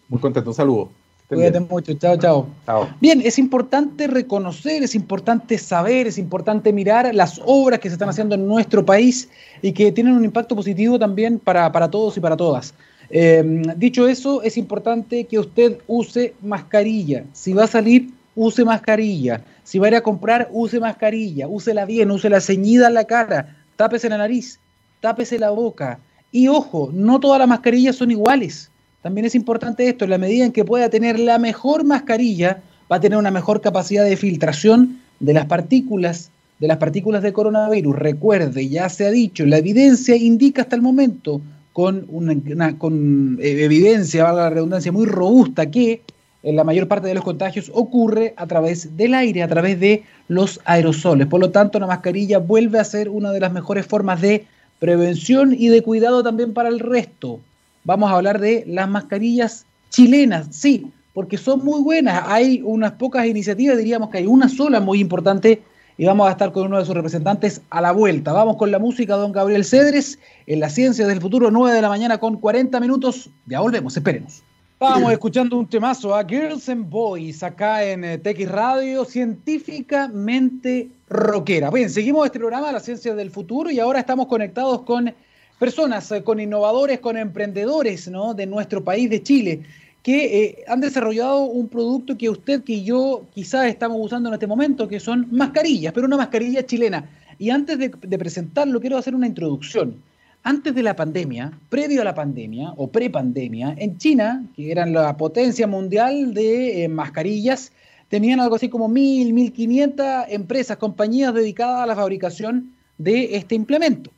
Muy 0.08 0.20
contento, 0.20 0.50
un 0.50 0.54
saludo. 0.54 0.90
Cuídate 1.28 1.60
mucho, 1.60 1.92
chao, 1.92 2.16
chao, 2.16 2.46
chao. 2.64 2.88
Bien, 3.00 3.20
es 3.22 3.38
importante 3.38 4.06
reconocer, 4.06 4.82
es 4.82 4.94
importante 4.94 5.58
saber, 5.58 6.06
es 6.06 6.16
importante 6.16 6.72
mirar 6.72 7.14
las 7.14 7.38
obras 7.44 7.80
que 7.80 7.90
se 7.90 7.96
están 7.96 8.08
haciendo 8.08 8.34
en 8.34 8.46
nuestro 8.46 8.86
país 8.86 9.28
y 9.60 9.72
que 9.72 9.92
tienen 9.92 10.14
un 10.14 10.24
impacto 10.24 10.56
positivo 10.56 10.98
también 10.98 11.38
para, 11.38 11.90
todos 11.90 12.16
y 12.16 12.20
para 12.20 12.34
todas. 12.34 12.72
Eh, 13.10 13.62
dicho 13.76 14.06
eso, 14.06 14.42
es 14.42 14.56
importante 14.56 15.24
que 15.24 15.38
usted 15.38 15.78
use 15.86 16.34
mascarilla. 16.42 17.24
Si 17.32 17.52
va 17.52 17.64
a 17.64 17.68
salir, 17.68 18.10
use 18.34 18.64
mascarilla. 18.64 19.42
Si 19.64 19.78
va 19.78 19.86
a 19.86 19.90
ir 19.90 19.96
a 19.96 20.02
comprar, 20.02 20.48
use 20.52 20.78
mascarilla. 20.80 21.48
Úsela 21.48 21.84
bien, 21.84 22.10
úsela 22.10 22.40
ceñida 22.40 22.88
en 22.88 22.94
la 22.94 23.04
cara. 23.04 23.56
Tápese 23.76 24.08
la 24.08 24.18
nariz, 24.18 24.58
tápese 25.00 25.38
la 25.38 25.50
boca. 25.50 25.98
Y 26.32 26.48
ojo, 26.48 26.90
no 26.92 27.20
todas 27.20 27.38
las 27.38 27.48
mascarillas 27.48 27.96
son 27.96 28.10
iguales. 28.10 28.70
También 29.02 29.26
es 29.26 29.34
importante 29.34 29.88
esto, 29.88 30.04
en 30.04 30.10
la 30.10 30.18
medida 30.18 30.44
en 30.44 30.52
que 30.52 30.64
pueda 30.64 30.90
tener 30.90 31.18
la 31.18 31.38
mejor 31.38 31.84
mascarilla, 31.84 32.60
va 32.90 32.96
a 32.96 33.00
tener 33.00 33.18
una 33.18 33.30
mejor 33.30 33.60
capacidad 33.60 34.04
de 34.04 34.16
filtración 34.16 35.00
de 35.20 35.32
las 35.34 35.46
partículas, 35.46 36.30
de 36.58 36.68
las 36.68 36.78
partículas 36.78 37.22
de 37.22 37.32
coronavirus. 37.32 37.96
Recuerde, 37.96 38.68
ya 38.68 38.88
se 38.88 39.06
ha 39.06 39.10
dicho, 39.10 39.46
la 39.46 39.58
evidencia 39.58 40.16
indica 40.16 40.62
hasta 40.62 40.76
el 40.76 40.82
momento, 40.82 41.40
con, 41.78 42.06
una, 42.08 42.76
con 42.76 43.38
eh, 43.40 43.62
evidencia, 43.62 44.24
valga 44.24 44.42
la 44.42 44.50
redundancia, 44.50 44.90
muy 44.90 45.06
robusta, 45.06 45.70
que 45.70 46.02
en 46.42 46.56
la 46.56 46.64
mayor 46.64 46.88
parte 46.88 47.06
de 47.06 47.14
los 47.14 47.22
contagios 47.22 47.70
ocurre 47.72 48.34
a 48.36 48.48
través 48.48 48.96
del 48.96 49.14
aire, 49.14 49.44
a 49.44 49.48
través 49.48 49.78
de 49.78 50.02
los 50.26 50.58
aerosoles. 50.64 51.28
Por 51.28 51.38
lo 51.40 51.52
tanto, 51.52 51.78
la 51.78 51.86
mascarilla 51.86 52.40
vuelve 52.40 52.80
a 52.80 52.84
ser 52.84 53.08
una 53.08 53.30
de 53.30 53.38
las 53.38 53.52
mejores 53.52 53.86
formas 53.86 54.20
de 54.20 54.44
prevención 54.80 55.54
y 55.56 55.68
de 55.68 55.80
cuidado 55.84 56.24
también 56.24 56.52
para 56.52 56.68
el 56.68 56.80
resto 56.80 57.38
vamos 57.84 58.10
a 58.10 58.16
hablar 58.16 58.40
de 58.40 58.64
las 58.66 58.88
mascarillas 58.88 59.64
chilenas, 59.90 60.48
sí, 60.50 60.90
porque 61.14 61.38
son 61.38 61.64
muy 61.64 61.80
buenas. 61.80 62.24
Hay 62.26 62.60
unas 62.64 62.94
pocas 62.94 63.24
iniciativas, 63.24 63.78
diríamos 63.78 64.10
que 64.10 64.18
hay 64.18 64.26
una 64.26 64.48
sola 64.48 64.80
muy 64.80 64.98
importante 64.98 65.62
y 65.98 66.06
vamos 66.06 66.28
a 66.28 66.30
estar 66.30 66.52
con 66.52 66.66
uno 66.66 66.78
de 66.78 66.84
sus 66.84 66.94
representantes 66.94 67.60
a 67.70 67.80
la 67.80 67.90
vuelta. 67.90 68.32
Vamos 68.32 68.56
con 68.56 68.70
la 68.70 68.78
música, 68.78 69.16
don 69.16 69.32
Gabriel 69.32 69.64
Cedres, 69.64 70.20
en 70.46 70.60
la 70.60 70.70
ciencia 70.70 71.08
del 71.08 71.20
futuro, 71.20 71.50
9 71.50 71.74
de 71.74 71.82
la 71.82 71.88
mañana 71.88 72.18
con 72.18 72.36
40 72.36 72.78
minutos. 72.78 73.28
Ya 73.46 73.58
volvemos, 73.60 73.96
espérenos. 73.96 74.44
Estábamos 74.74 75.10
escuchando 75.10 75.58
un 75.58 75.66
temazo 75.66 76.14
a 76.14 76.24
Girls 76.24 76.68
and 76.68 76.88
Boys 76.88 77.42
acá 77.42 77.82
en 77.82 78.04
eh, 78.04 78.16
TX 78.16 78.48
Radio, 78.48 79.04
científicamente 79.04 80.88
rockera. 81.08 81.68
Bien, 81.68 81.90
seguimos 81.90 82.26
este 82.26 82.38
programa, 82.38 82.70
La 82.70 82.78
Ciencia 82.78 83.16
del 83.16 83.32
Futuro, 83.32 83.68
y 83.68 83.80
ahora 83.80 83.98
estamos 83.98 84.28
conectados 84.28 84.82
con 84.82 85.12
personas, 85.58 86.12
eh, 86.12 86.22
con 86.22 86.38
innovadores, 86.38 87.00
con 87.00 87.16
emprendedores 87.16 88.06
¿no? 88.06 88.34
de 88.34 88.46
nuestro 88.46 88.84
país, 88.84 89.10
de 89.10 89.20
Chile, 89.20 89.62
que 90.08 90.42
eh, 90.42 90.64
han 90.66 90.80
desarrollado 90.80 91.42
un 91.42 91.68
producto 91.68 92.16
que 92.16 92.30
usted, 92.30 92.64
que 92.64 92.82
yo 92.82 93.26
quizás 93.34 93.66
estamos 93.66 93.98
usando 94.00 94.30
en 94.30 94.32
este 94.32 94.46
momento, 94.46 94.88
que 94.88 95.00
son 95.00 95.28
mascarillas, 95.30 95.92
pero 95.92 96.06
una 96.06 96.16
mascarilla 96.16 96.64
chilena. 96.64 97.10
Y 97.38 97.50
antes 97.50 97.78
de, 97.78 97.90
presentarlo, 97.90 98.80
quiero 98.80 98.96
hacer 98.96 99.14
una 99.14 99.26
introducción. 99.26 99.96
Antes 100.42 100.74
de 100.74 100.82
la 100.82 100.96
pandemia, 100.96 101.52
previo 101.68 102.00
a 102.00 102.04
la 102.06 102.14
pandemia 102.14 102.72
o 102.78 102.88
prepandemia, 102.88 103.74
en 103.76 103.98
China, 103.98 104.46
que 104.56 104.72
eran 104.72 104.94
la 104.94 105.14
potencia 105.18 105.66
mundial 105.66 106.32
de 106.32 106.84
eh, 106.84 106.88
mascarillas, 106.88 107.70
tenían 108.08 108.40
algo 108.40 108.56
así 108.56 108.70
como 108.70 108.88
mil, 108.88 109.34
mil 109.34 109.52
quinientas 109.52 110.24
empresas, 110.30 110.78
compañías 110.78 111.34
dedicadas 111.34 111.82
a 111.82 111.86
la 111.86 111.94
fabricación 111.94 112.72
de 112.96 113.36
este 113.36 113.56
implemento. 113.56 114.10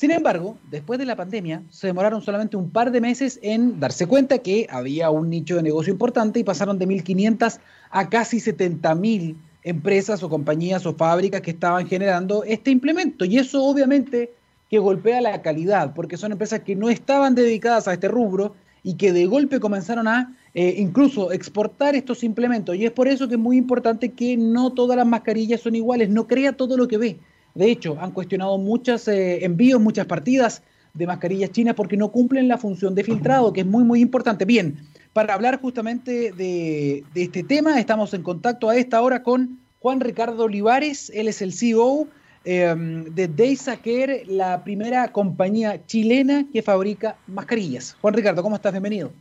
Sin 0.00 0.12
embargo, 0.12 0.56
después 0.70 0.98
de 0.98 1.04
la 1.04 1.14
pandemia, 1.14 1.62
se 1.68 1.88
demoraron 1.88 2.22
solamente 2.22 2.56
un 2.56 2.70
par 2.70 2.90
de 2.90 3.02
meses 3.02 3.38
en 3.42 3.78
darse 3.80 4.06
cuenta 4.06 4.38
que 4.38 4.66
había 4.70 5.10
un 5.10 5.28
nicho 5.28 5.56
de 5.56 5.62
negocio 5.62 5.92
importante 5.92 6.40
y 6.40 6.42
pasaron 6.42 6.78
de 6.78 6.88
1.500 6.88 7.58
a 7.90 8.08
casi 8.08 8.38
70.000 8.38 9.36
empresas 9.62 10.22
o 10.22 10.30
compañías 10.30 10.86
o 10.86 10.94
fábricas 10.94 11.42
que 11.42 11.50
estaban 11.50 11.86
generando 11.86 12.44
este 12.44 12.70
implemento. 12.70 13.26
Y 13.26 13.36
eso 13.36 13.62
obviamente 13.62 14.32
que 14.70 14.78
golpea 14.78 15.20
la 15.20 15.42
calidad, 15.42 15.92
porque 15.92 16.16
son 16.16 16.32
empresas 16.32 16.60
que 16.60 16.74
no 16.74 16.88
estaban 16.88 17.34
dedicadas 17.34 17.86
a 17.86 17.92
este 17.92 18.08
rubro 18.08 18.54
y 18.82 18.94
que 18.94 19.12
de 19.12 19.26
golpe 19.26 19.60
comenzaron 19.60 20.08
a 20.08 20.34
eh, 20.54 20.76
incluso 20.78 21.30
exportar 21.30 21.94
estos 21.94 22.24
implementos. 22.24 22.74
Y 22.74 22.86
es 22.86 22.90
por 22.90 23.06
eso 23.06 23.28
que 23.28 23.34
es 23.34 23.40
muy 23.40 23.58
importante 23.58 24.12
que 24.12 24.38
no 24.38 24.72
todas 24.72 24.96
las 24.96 25.06
mascarillas 25.06 25.60
son 25.60 25.74
iguales, 25.74 26.08
no 26.08 26.26
crea 26.26 26.54
todo 26.54 26.78
lo 26.78 26.88
que 26.88 26.96
ve. 26.96 27.20
De 27.54 27.70
hecho, 27.70 27.96
han 28.00 28.12
cuestionado 28.12 28.58
muchos 28.58 29.08
eh, 29.08 29.44
envíos, 29.44 29.80
muchas 29.80 30.06
partidas 30.06 30.62
de 30.94 31.06
mascarillas 31.06 31.50
chinas 31.50 31.74
porque 31.74 31.96
no 31.96 32.10
cumplen 32.10 32.48
la 32.48 32.58
función 32.58 32.94
de 32.94 33.04
filtrado, 33.04 33.52
que 33.52 33.60
es 33.60 33.66
muy, 33.66 33.84
muy 33.84 34.00
importante. 34.00 34.44
Bien, 34.44 34.78
para 35.12 35.34
hablar 35.34 35.60
justamente 35.60 36.32
de, 36.32 37.04
este 37.14 37.42
tema, 37.42 37.78
estamos 37.78 38.14
en 38.14 38.22
contacto 38.22 38.68
a 38.68 38.76
esta 38.76 39.00
hora 39.00 39.22
con 39.22 39.58
Juan 39.80 40.00
Ricardo 40.00 40.44
Olivares, 40.44 41.10
él 41.14 41.28
es 41.28 41.40
el 41.42 41.52
CEO 41.52 42.06
em, 42.44 43.04
de 43.04 43.28
Daysaker, 43.28 44.24
la 44.26 44.62
primera 44.62 45.08
compañía 45.08 45.84
chilena 45.86 46.46
que 46.52 46.62
fabrica 46.62 47.16
mascarillas. 47.26 47.96
Juan 48.00 48.14
Ricardo, 48.14 48.42
¿cómo 48.42 48.56
estás? 48.56 48.72
Bienvenido. 48.72 49.12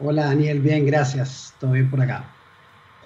Hola 0.00 0.26
Daniel, 0.26 0.60
bien, 0.60 0.86
gracias. 0.86 1.54
Todo 1.58 1.72
bien 1.72 1.90
por 1.90 2.00
acá. 2.00 2.35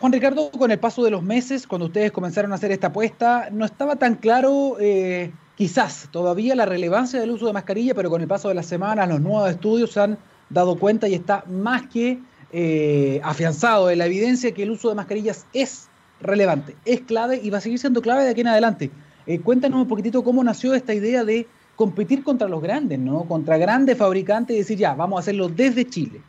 Juan 0.00 0.12
Ricardo, 0.12 0.50
con 0.50 0.70
el 0.70 0.78
paso 0.78 1.04
de 1.04 1.10
los 1.10 1.22
meses, 1.22 1.66
cuando 1.66 1.88
ustedes 1.88 2.10
comenzaron 2.10 2.52
a 2.52 2.54
hacer 2.54 2.72
esta 2.72 2.86
apuesta, 2.86 3.50
no 3.52 3.66
estaba 3.66 3.96
tan 3.96 4.14
claro, 4.14 4.78
eh, 4.80 5.30
quizás 5.56 6.08
todavía 6.10 6.54
la 6.54 6.64
relevancia 6.64 7.20
del 7.20 7.32
uso 7.32 7.46
de 7.46 7.52
mascarilla, 7.52 7.94
pero 7.94 8.08
con 8.08 8.22
el 8.22 8.26
paso 8.26 8.48
de 8.48 8.54
las 8.54 8.64
semanas, 8.64 9.10
los 9.10 9.20
nuevos 9.20 9.50
estudios 9.50 9.90
se 9.90 10.00
han 10.00 10.18
dado 10.48 10.78
cuenta 10.78 11.06
y 11.06 11.12
está 11.12 11.44
más 11.46 11.86
que 11.88 12.18
eh, 12.50 13.20
afianzado 13.22 13.90
en 13.90 13.98
la 13.98 14.06
evidencia 14.06 14.54
que 14.54 14.62
el 14.62 14.70
uso 14.70 14.88
de 14.88 14.94
mascarillas 14.94 15.44
es 15.52 15.90
relevante, 16.22 16.76
es 16.86 17.02
clave 17.02 17.38
y 17.42 17.50
va 17.50 17.58
a 17.58 17.60
seguir 17.60 17.78
siendo 17.78 18.00
clave 18.00 18.24
de 18.24 18.30
aquí 18.30 18.40
en 18.40 18.48
adelante. 18.48 18.90
Eh, 19.26 19.40
cuéntanos 19.40 19.82
un 19.82 19.86
poquitito 19.86 20.24
cómo 20.24 20.42
nació 20.42 20.72
esta 20.72 20.94
idea 20.94 21.24
de 21.24 21.46
competir 21.76 22.24
contra 22.24 22.48
los 22.48 22.62
grandes, 22.62 22.98
¿no? 22.98 23.24
Contra 23.24 23.58
grandes 23.58 23.98
fabricantes 23.98 24.56
y 24.56 24.60
decir, 24.60 24.78
ya, 24.78 24.94
vamos 24.94 25.18
a 25.18 25.20
hacerlo 25.20 25.50
desde 25.50 25.86
Chile. 25.86 26.22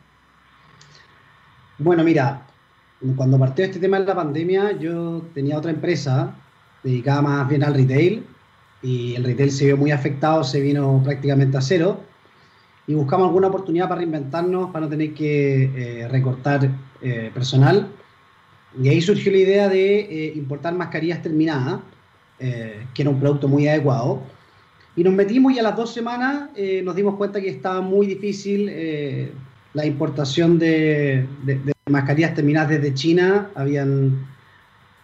Bueno, 1.78 2.04
mira, 2.04 2.42
cuando 3.16 3.38
partió 3.38 3.64
este 3.64 3.80
tema 3.80 3.98
de 3.98 4.06
la 4.06 4.14
pandemia, 4.14 4.78
yo 4.78 5.22
tenía 5.34 5.58
otra 5.58 5.70
empresa 5.72 6.34
dedicada 6.82 7.22
más 7.22 7.48
bien 7.48 7.64
al 7.64 7.74
retail 7.74 8.24
y 8.82 9.14
el 9.14 9.24
retail 9.24 9.50
se 9.50 9.66
vio 9.66 9.76
muy 9.76 9.90
afectado, 9.90 10.44
se 10.44 10.60
vino 10.60 11.00
prácticamente 11.04 11.56
a 11.56 11.60
cero 11.60 12.00
y 12.86 12.94
buscamos 12.94 13.26
alguna 13.28 13.48
oportunidad 13.48 13.88
para 13.88 14.00
reinventarnos, 14.00 14.70
para 14.70 14.86
no 14.86 14.90
tener 14.90 15.14
que 15.14 15.64
eh, 16.02 16.08
recortar 16.08 16.68
eh, 17.00 17.30
personal 17.32 17.88
Y 18.80 18.88
ahí 18.88 19.00
surgió 19.00 19.32
la 19.32 19.38
idea 19.38 19.68
de 19.68 20.00
eh, 20.00 20.32
importar 20.34 20.74
mascarillas 20.74 21.22
terminadas, 21.22 21.80
eh, 22.38 22.86
que 22.94 23.02
era 23.02 23.10
un 23.10 23.20
producto 23.20 23.48
muy 23.48 23.68
adecuado. 23.68 24.22
Y 24.96 25.04
nos 25.04 25.12
metimos 25.14 25.52
y 25.52 25.58
a 25.58 25.62
las 25.62 25.76
dos 25.76 25.92
semanas 25.92 26.50
eh, 26.54 26.82
nos 26.84 26.94
dimos 26.96 27.16
cuenta 27.16 27.40
que 27.40 27.48
estaba 27.48 27.80
muy 27.80 28.06
difícil 28.06 28.70
la 29.74 29.86
importación 29.86 30.58
de, 30.58 31.26
mascarillas 31.86 32.34
terminadas 32.34 32.70
desde 32.70 32.94
China. 32.94 33.50
Habían, 33.54 34.26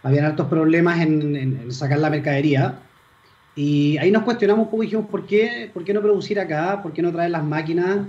habían 0.02 0.24
altos 0.24 0.46
problemas 0.48 1.00
en, 1.00 1.72
sacar 1.72 1.98
la 1.98 2.10
mercadería. 2.10 2.80
Y 3.56 3.98
ahí 3.98 4.10
nos 4.10 4.22
cuestionamos 4.22 4.66
un 4.66 4.70
poco 4.70 4.82
y 4.84 4.86
dijimos, 4.86 5.06
¿por 5.10 5.26
qué, 5.26 5.70
¿por 5.74 5.84
qué 5.84 5.92
no 5.92 6.00
producir 6.00 6.38
acá? 6.38 6.80
¿Por 6.82 6.92
qué 6.92 7.02
no 7.02 7.10
traer 7.10 7.30
las 7.30 7.42
máquinas 7.42 8.06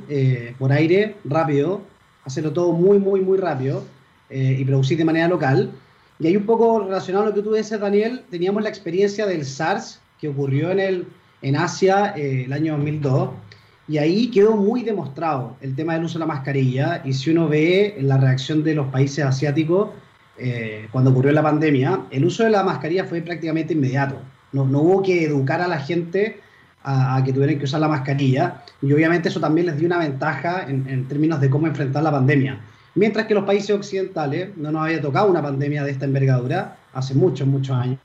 por 0.60 0.72
aire 0.72 1.16
rápido? 1.26 1.82
Hacerlo 2.24 2.54
todo 2.54 2.72
muy, 2.74 3.00
muy, 3.00 3.22
muy 3.22 3.40
rápido 3.40 3.84
eh, 4.30 4.58
y 4.60 4.66
producir 4.66 4.98
de 4.98 5.06
manera 5.06 5.28
local. 5.28 5.72
Y 6.20 6.28
ahí 6.28 6.38
un 6.38 6.46
poco 6.46 6.84
relacionado 6.84 7.26
a 7.26 7.30
lo 7.30 7.34
que 7.34 7.42
tú 7.42 7.54
dices, 7.54 7.80
Daniel, 7.80 8.24
teníamos 8.30 8.62
la 8.62 8.70
experiencia 8.70 9.26
del 9.26 9.46
SARS 9.46 10.00
que 10.20 10.28
ocurrió 10.28 10.70
en, 10.72 10.80
el, 10.80 11.08
en 11.42 11.56
Asia 11.56 12.14
eh, 12.16 12.44
el 12.46 12.54
año 12.54 12.74
2002. 12.74 13.30
Y 13.90 13.98
ahí 13.98 14.30
quedó 14.30 14.56
muy 14.56 14.84
demostrado 14.84 15.58
el 15.62 15.76
tema 15.76 15.96
del 15.96 16.04
uso 16.04 16.20
de 16.20 16.20
la 16.20 16.28
mascarilla. 16.28 17.02
Y 17.04 17.14
si 17.14 17.32
uno 17.32 17.48
ve 17.50 17.98
la 18.00 18.18
reacción 18.18 18.64
de 18.64 18.76
los 18.76 18.88
países 18.88 19.26
asiáticos 19.26 19.90
eh, 20.38 20.88
cuando 20.92 21.10
ocurrió 21.10 21.32
la 21.32 21.42
pandemia, 21.42 22.02
el 22.12 22.24
uso 22.24 22.44
de 22.44 22.52
la 22.52 22.64
mascarilla 22.64 23.06
fue 23.06 23.22
prácticamente 23.22 23.74
inmediato. 23.74 24.16
No, 24.52 24.66
no 24.66 24.80
hubo 24.82 25.02
que 25.02 25.26
educar 25.26 25.60
a 25.60 25.68
la 25.68 25.80
gente 25.80 26.40
a, 26.84 27.16
a, 27.16 27.24
que 27.24 27.34
tuvieran 27.34 27.58
que 27.58 27.66
usar 27.66 27.82
la 27.82 27.88
mascarilla. 27.88 28.64
Y 28.80 28.94
obviamente 28.94 29.30
eso 29.30 29.40
también 29.40 29.66
les 29.66 29.78
dio 29.78 29.88
una 29.88 29.98
ventaja 29.98 30.66
en, 30.70 30.88
en 30.88 31.08
términos 31.08 31.42
de 31.42 31.50
cómo 31.50 31.66
enfrentar 31.66 32.04
la 32.04 32.12
pandemia. 32.12 32.62
Mientras 32.94 33.26
que 33.26 33.34
los 33.34 33.46
países 33.46 33.72
occidentales 33.72 34.56
no 34.56 34.72
nos 34.72 34.84
había 34.84 35.02
tocado 35.02 35.30
una 35.32 35.42
pandemia 35.42 35.84
de 35.84 35.92
esta 35.92 36.06
envergadura 36.06 36.78
hace 36.94 37.16
muchos, 37.16 37.48
muchos 37.48 37.76
años, 37.76 37.98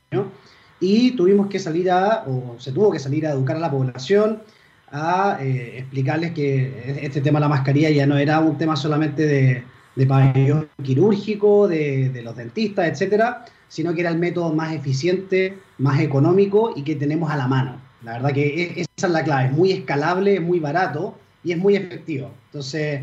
y 0.79 1.11
tuvimos 1.11 1.47
que 1.47 1.59
salir 1.59 1.91
a, 1.91 2.23
o 2.27 2.55
se 2.59 2.71
tuvo 2.71 2.91
que 2.91 2.99
salir 2.99 3.25
a 3.27 3.31
educar 3.31 3.55
a 3.55 3.59
la 3.59 3.71
población, 3.71 4.41
a 4.91 5.37
eh, 5.41 5.79
explicarles 5.79 6.31
que 6.31 6.99
este 7.01 7.21
tema 7.21 7.39
de 7.39 7.41
la 7.45 7.49
mascarilla 7.49 7.89
ya 7.89 8.05
no 8.05 8.17
era 8.17 8.39
un 8.39 8.57
tema 8.57 8.75
solamente 8.75 9.25
de, 9.25 9.63
de 9.95 10.05
pabellón 10.05 10.69
quirúrgico, 10.83 11.67
de, 11.67 12.21
los 12.23 12.35
dentistas, 12.35 12.87
etcétera, 12.87 13.45
sino 13.67 13.93
que 13.93 14.01
era 14.01 14.09
el 14.09 14.17
método 14.17 14.53
más 14.53 14.73
eficiente, 14.73 15.57
más 15.77 15.99
económico 15.99 16.73
y 16.75 16.83
que 16.83 16.95
tenemos 16.95 17.31
a 17.31 17.37
la 17.37 17.47
mano. 17.47 17.81
La 18.03 18.13
verdad 18.13 18.33
que 18.33 18.73
esa 18.75 19.07
es 19.07 19.13
la 19.13 19.23
clave, 19.23 19.45
es 19.45 19.51
muy 19.51 19.71
escalable, 19.71 20.35
es 20.35 20.41
muy 20.41 20.59
barato 20.59 21.17
y 21.43 21.53
es 21.53 21.57
muy 21.57 21.75
efectivo. 21.75 22.31
Entonces, 22.47 23.01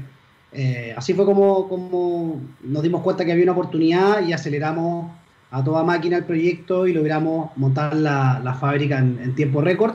eh, 0.53 0.95
así 0.97 1.15
fue 1.15 1.25
como, 1.25 1.69
como 1.69 2.41
nos 2.63 2.83
dimos 2.83 3.03
cuenta 3.03 3.25
que 3.25 3.33
había 3.33 3.45
una 3.45 3.53
oportunidad 3.53 4.25
y 4.27 4.33
aceleramos 4.33 5.11
a 5.51 5.65
toda 5.65 5.83
máquina 5.83 6.19
el 6.19 6.25
proyecto 6.25 6.87
y 6.87 6.93
logramos 6.93 7.51
montar 7.57 7.95
la, 7.95 8.41
la 8.43 8.55
fábrica 8.55 8.99
en, 8.99 9.35
tiempo 9.35 9.61
récord. 9.61 9.95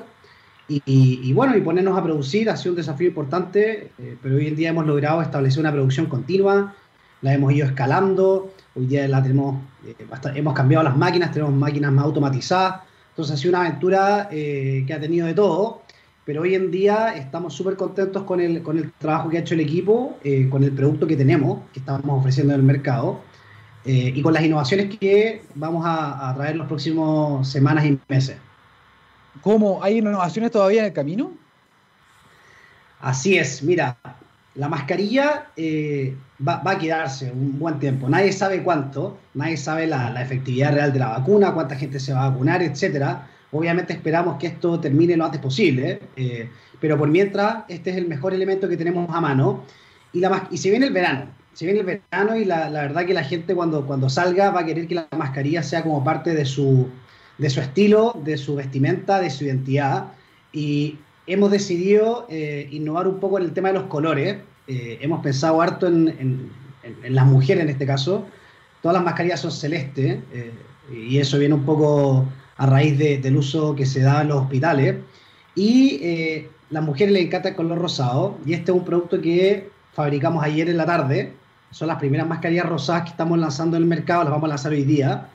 Y, 0.69 1.31
bueno, 1.33 1.55
y 1.55 1.61
ponernos 1.61 1.97
a 1.97 2.03
producir 2.03 2.49
ha 2.49 2.57
sido 2.57 2.73
un 2.73 2.77
desafío 2.77 3.07
importante, 3.07 3.91
eh, 3.97 4.17
pero 4.21 4.35
hoy 4.35 4.47
en 4.47 4.55
día 4.55 4.69
hemos 4.69 4.85
logrado 4.85 5.21
establecer 5.21 5.61
una 5.61 5.71
producción 5.71 6.07
continua, 6.07 6.75
la 7.21 7.33
hemos 7.33 7.53
ido 7.53 7.65
escalando, 7.65 8.51
hoy 8.75 8.85
día 8.87 9.07
la 9.07 9.23
tenemos, 9.23 9.61
eh, 9.85 9.95
hemos 10.35 10.53
cambiado 10.53 10.83
las 10.83 10.97
máquinas, 10.97 11.31
tenemos 11.31 11.53
máquinas 11.53 11.93
más 11.93 12.03
automatizadas, 12.03 12.81
entonces 13.11 13.35
ha 13.35 13.37
sido 13.37 13.51
una 13.51 13.61
aventura 13.61 14.27
que 14.29 14.93
ha 14.93 14.99
tenido 14.99 15.25
de 15.25 15.33
todo 15.33 15.81
pero 16.27 16.41
hoy 16.41 16.55
en 16.55 16.71
día 16.71 17.15
estamos 17.15 17.53
súper 17.53 17.77
contentos 17.77 18.23
con 18.23 18.41
el, 18.41 18.61
con 18.61 18.77
el 18.77 18.91
trabajo 18.91 19.29
que 19.29 19.37
ha 19.37 19.39
hecho 19.39 19.53
el 19.53 19.61
equipo, 19.61 20.17
eh, 20.25 20.49
con 20.49 20.61
el 20.61 20.73
producto 20.73 21.07
que 21.07 21.15
tenemos, 21.15 21.61
que 21.71 21.79
estamos 21.79 22.19
ofreciendo 22.19 22.53
en 22.53 22.59
el 22.59 22.65
mercado, 22.65 23.21
eh, 23.85 24.11
y 24.13 24.21
con 24.21 24.33
las 24.33 24.43
innovaciones 24.43 24.97
que 24.97 25.43
vamos 25.55 25.85
a, 25.87 26.33
traer 26.35 26.51
en 26.51 26.57
los 26.57 26.67
próximos 26.67 27.49
semanas 27.49 27.85
y 27.85 27.97
meses. 28.09 28.35
¿Cómo? 29.41 29.83
¿Hay 29.83 29.97
innovaciones 29.97 30.51
todavía 30.51 30.81
en 30.81 30.85
el 30.87 30.93
camino? 30.93 31.31
Así 32.99 33.37
es, 33.37 33.61
mira, 33.61 33.97
la 34.55 34.69
mascarilla 34.69 35.47
eh, 35.55 36.15
va, 36.45 36.61
a 36.65 36.77
quedarse 36.77 37.31
un 37.31 37.59
buen 37.59 37.79
tiempo. 37.79 38.09
Nadie 38.09 38.33
sabe 38.33 38.63
cuánto, 38.63 39.17
nadie 39.35 39.55
sabe 39.55 39.85
la, 39.85 40.19
efectividad 40.21 40.73
real 40.73 40.91
de 40.91 40.99
la 40.99 41.09
vacuna, 41.09 41.53
cuánta 41.53 41.75
gente 41.75 41.99
se 41.99 42.13
va 42.13 42.25
a 42.25 42.29
vacunar, 42.29 42.61
etcétera 42.61 43.27
Obviamente 43.51 43.93
esperamos 43.93 44.37
que 44.37 44.47
esto 44.47 44.79
termine 44.79 45.15
lo 45.15 45.23
antes 45.23 45.39
posible, 45.39 46.01
eh, 46.17 46.49
pero 46.81 46.97
por 46.97 47.07
mientras 47.07 47.63
este 47.69 47.91
es 47.91 47.97
el 47.97 48.07
mejor 48.07 48.33
elemento 48.33 48.67
que 48.67 48.75
tenemos 48.75 49.09
a 49.15 49.21
mano. 49.21 49.63
Y, 50.11 50.19
la, 50.19 50.49
se 50.53 50.69
viene 50.69 50.87
el 50.87 50.93
verano, 50.93 51.27
se 51.53 51.65
viene 51.65 51.79
el 51.79 51.85
verano 51.85 52.35
y 52.35 52.43
la, 52.43 52.69
la, 52.69 52.81
verdad 52.81 53.05
que 53.05 53.13
la 53.13 53.23
gente 53.23 53.55
cuando, 53.55 53.85
cuando 53.85 54.09
salga 54.09 54.51
va 54.51 54.61
a 54.61 54.65
querer 54.65 54.87
que 54.87 54.95
la 54.95 55.07
mascarilla 55.17 55.63
sea 55.63 55.81
como 55.81 56.03
parte 56.03 56.33
de 56.33 56.43
su, 56.43 56.89
de 57.37 57.49
su 57.49 57.59
estilo, 57.59 58.19
de 58.23 58.37
su 58.37 58.55
vestimenta, 58.55 59.19
de 59.21 59.29
su 59.29 59.45
identidad. 59.45 60.13
Y 60.53 60.97
hemos 61.27 61.51
decidido 61.51 62.25
eh, 62.29 62.67
innovar 62.71 63.07
un 63.07 63.19
poco 63.19 63.37
en 63.37 63.45
el 63.45 63.53
tema 63.53 63.69
de 63.69 63.75
los 63.75 63.83
colores. 63.83 64.37
Eh, 64.67 64.97
hemos 65.01 65.21
pensado 65.21 65.61
harto 65.61 65.87
en, 65.87 66.07
en, 66.07 66.51
en, 67.03 67.15
las 67.15 67.25
mujeres 67.25 67.63
en 67.63 67.69
este 67.69 67.85
caso. 67.85 68.25
Todas 68.81 68.95
las 68.95 69.03
mascarillas 69.03 69.39
son 69.39 69.51
celestes 69.51 70.19
y 70.91 71.17
eso 71.17 71.37
viene 71.37 71.55
un 71.55 71.65
poco 71.65 72.25
a 72.57 72.65
raíz 72.65 72.97
del 72.97 73.37
uso 73.37 73.75
que 73.75 73.85
se 73.85 74.01
da 74.01 74.21
en 74.21 74.29
los 74.29 74.43
hospitales. 74.43 74.95
Y 75.55 75.99
eh, 76.01 76.49
las 76.69 76.83
mujeres 76.83 77.13
les 77.13 77.25
encanta 77.25 77.49
el 77.49 77.55
color 77.55 77.77
rosado. 77.77 78.37
Y 78.45 78.53
este 78.53 78.71
es 78.71 78.77
un 78.77 78.85
producto 78.85 79.21
que 79.21 79.69
fabricamos 79.93 80.43
ayer 80.43 80.69
en 80.69 80.77
la 80.77 80.85
tarde. 80.85 81.33
Son 81.71 81.87
las 81.87 81.97
primeras 81.97 82.27
mascarillas 82.27 82.65
rosadas 82.65 83.03
que 83.03 83.09
estamos 83.09 83.37
lanzando 83.37 83.77
en 83.77 83.83
el 83.83 83.89
mercado, 83.89 84.23
las 84.23 84.31
vamos 84.31 84.45
a 84.45 84.49
lanzar 84.49 84.71
hoy 84.71 84.83
día. 84.83 85.29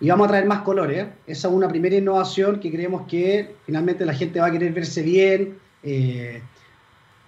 Y 0.00 0.08
vamos 0.08 0.26
a 0.26 0.30
traer 0.30 0.46
más 0.46 0.60
colores. 0.60 1.06
Esa 1.26 1.48
es 1.48 1.54
una 1.54 1.68
primera 1.68 1.96
innovación 1.96 2.60
que 2.60 2.70
creemos 2.70 3.02
que 3.08 3.56
finalmente 3.66 4.06
la 4.06 4.14
gente 4.14 4.40
va 4.40 4.46
a 4.46 4.52
querer 4.52 4.72
verse 4.72 5.02
bien, 5.02 5.58
eh, 5.82 6.40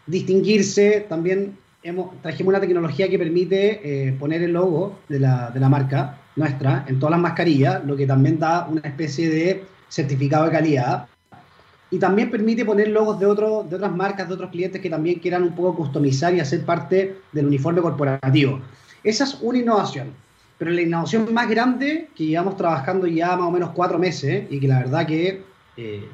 distinguirse. 0.06 1.06
También 1.08 1.56
hemos, 1.82 2.20
trajimos 2.22 2.50
una 2.52 2.60
tecnología 2.60 3.08
que 3.08 3.18
permite 3.18 3.80
eh, 4.08 4.12
poner 4.12 4.42
el 4.42 4.52
logo 4.52 5.00
de 5.08 5.18
la, 5.18 5.50
de 5.50 5.60
la 5.60 5.68
marca 5.68 6.18
nuestra 6.36 6.84
en 6.86 6.98
todas 6.98 7.12
las 7.12 7.20
mascarillas, 7.20 7.84
lo 7.84 7.96
que 7.96 8.06
también 8.06 8.38
da 8.38 8.66
una 8.68 8.82
especie 8.82 9.28
de 9.28 9.64
certificado 9.88 10.44
de 10.44 10.52
calidad. 10.52 11.06
Y 11.90 11.98
también 11.98 12.30
permite 12.30 12.64
poner 12.64 12.88
logos 12.88 13.18
de, 13.18 13.26
otro, 13.26 13.66
de 13.68 13.74
otras 13.74 13.92
marcas, 13.92 14.28
de 14.28 14.34
otros 14.34 14.50
clientes 14.50 14.80
que 14.80 14.88
también 14.88 15.18
quieran 15.18 15.42
un 15.42 15.56
poco 15.56 15.74
customizar 15.74 16.32
y 16.32 16.38
hacer 16.38 16.64
parte 16.64 17.16
del 17.32 17.46
uniforme 17.46 17.82
corporativo. 17.82 18.60
Esa 19.02 19.24
es 19.24 19.38
una 19.40 19.58
innovación. 19.58 20.12
Pero 20.60 20.72
la 20.72 20.82
innovación 20.82 21.32
más 21.32 21.48
grande, 21.48 22.10
que 22.14 22.26
llevamos 22.26 22.56
trabajando 22.58 23.06
ya 23.06 23.34
más 23.36 23.48
o 23.48 23.50
menos 23.50 23.70
cuatro 23.70 23.98
meses, 23.98 24.44
y 24.50 24.60
que 24.60 24.68
la 24.68 24.80
verdad 24.80 25.06
que 25.06 25.42
eh, 25.78 26.06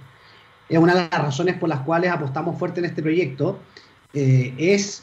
es 0.68 0.78
una 0.78 0.94
de 0.94 1.08
las 1.10 1.20
razones 1.20 1.56
por 1.56 1.68
las 1.68 1.80
cuales 1.80 2.12
apostamos 2.12 2.56
fuerte 2.56 2.78
en 2.78 2.86
este 2.86 3.02
proyecto, 3.02 3.58
eh, 4.14 4.54
es 4.56 5.02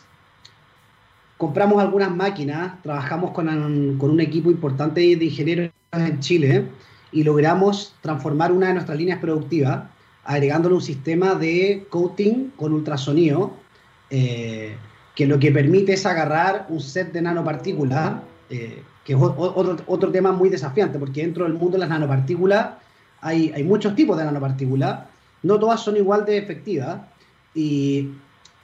compramos 1.37 1.81
algunas 1.81 2.09
máquinas, 2.09 2.81
trabajamos 2.81 3.31
con 3.31 3.49
un, 3.49 3.97
con 3.97 4.11
un 4.11 4.21
equipo 4.21 4.49
importante 4.49 5.01
de 5.01 5.25
ingenieros 5.25 5.71
en 5.91 6.19
Chile 6.21 6.69
y 7.11 7.23
logramos 7.23 7.95
transformar 8.01 8.53
una 8.53 8.67
de 8.67 8.75
nuestras 8.75 8.97
líneas 8.97 9.19
productivas 9.19 9.83
agregándole 10.23 10.75
un 10.75 10.81
sistema 10.81 11.35
de 11.35 11.85
coating 11.89 12.53
con 12.55 12.71
ultrasonido 12.71 13.53
eh, 14.09 14.75
que 15.15 15.27
lo 15.27 15.37
que 15.39 15.51
permite 15.51 15.93
es 15.93 16.05
agarrar 16.05 16.65
un 16.69 16.79
set 16.79 17.11
de 17.11 17.21
nanopartículas, 17.21 18.21
eh, 18.49 18.81
que 19.03 19.13
es 19.13 19.19
otro, 19.21 19.77
otro, 19.85 20.11
tema 20.11 20.31
muy 20.31 20.49
desafiante, 20.49 20.97
porque 20.97 21.21
dentro 21.21 21.43
del 21.43 21.53
mundo 21.53 21.73
de 21.73 21.79
las 21.79 21.89
nanopartículas 21.89 22.75
hay, 23.21 23.51
hay 23.53 23.63
muchos 23.63 23.95
tipos 23.95 24.17
de 24.17 24.25
nanopartículas, 24.25 25.01
no 25.43 25.59
todas 25.59 25.81
son 25.81 25.97
igual 25.97 26.25
de 26.25 26.37
efectivas, 26.37 27.01
y 27.53 28.09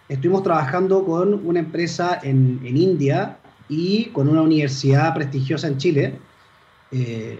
estuvimos 0.07 0.43
trabajando 0.43 1.05
con 1.05 1.45
una 1.45 1.59
empresa 1.59 2.19
en, 2.23 2.59
en 2.63 2.77
India 2.77 3.37
y 3.67 4.05
con 4.05 4.27
una 4.27 4.41
universidad 4.41 5.13
prestigiosa 5.13 5.67
en 5.67 5.77
Chile. 5.77 6.19
Eh, 6.91 7.39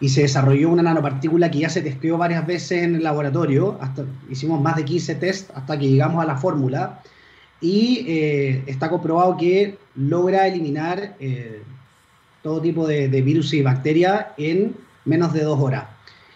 y 0.00 0.08
se 0.08 0.22
desarrolló 0.22 0.70
una 0.70 0.82
nanopartícula 0.82 1.50
que 1.50 1.58
ya 1.58 1.68
se 1.68 1.82
testeó 1.82 2.16
varias 2.16 2.46
veces 2.46 2.82
en 2.82 2.96
el 2.96 3.02
laboratorio, 3.02 3.78
hasta, 3.80 4.04
hicimos 4.30 4.60
más 4.60 4.76
de 4.76 4.84
15 4.84 5.14
test 5.16 5.50
hasta 5.54 5.78
que 5.78 5.88
llegamos 5.88 6.22
a 6.22 6.26
la 6.26 6.36
fórmula, 6.36 7.02
y 7.60 8.06
eh, 8.08 8.64
está 8.66 8.88
comprobado 8.88 9.36
que 9.36 9.76
logra 9.94 10.46
eliminar 10.46 11.16
eh, 11.20 11.62
todo 12.42 12.60
tipo 12.60 12.86
de, 12.86 13.08
virus 13.08 13.52
y 13.52 13.62
bacterias 13.62 14.26
en 14.36 14.76
menos 15.04 15.32
de 15.32 15.42
dos 15.42 15.58
horas. 15.60 15.84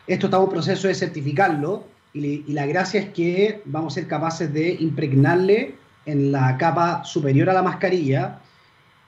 Esto 0.07 0.27
está 0.27 0.39
en 0.39 0.49
proceso 0.49 0.89
de 0.89 0.95
certificarlo, 0.95 1.85
y, 2.13 2.53
la 2.53 2.67
gracia 2.67 3.01
es 3.01 3.09
que 3.11 3.63
vamos 3.65 3.95
a 3.95 4.01
ser 4.01 4.09
capaces 4.09 4.53
de 4.53 4.75
impregnarle 4.75 5.75
en 6.07 6.31
la 6.31 6.57
capa 6.59 7.05
superior 7.05 7.51
a 7.51 7.55
la 7.55 7.63
mascarilla, 7.63 8.41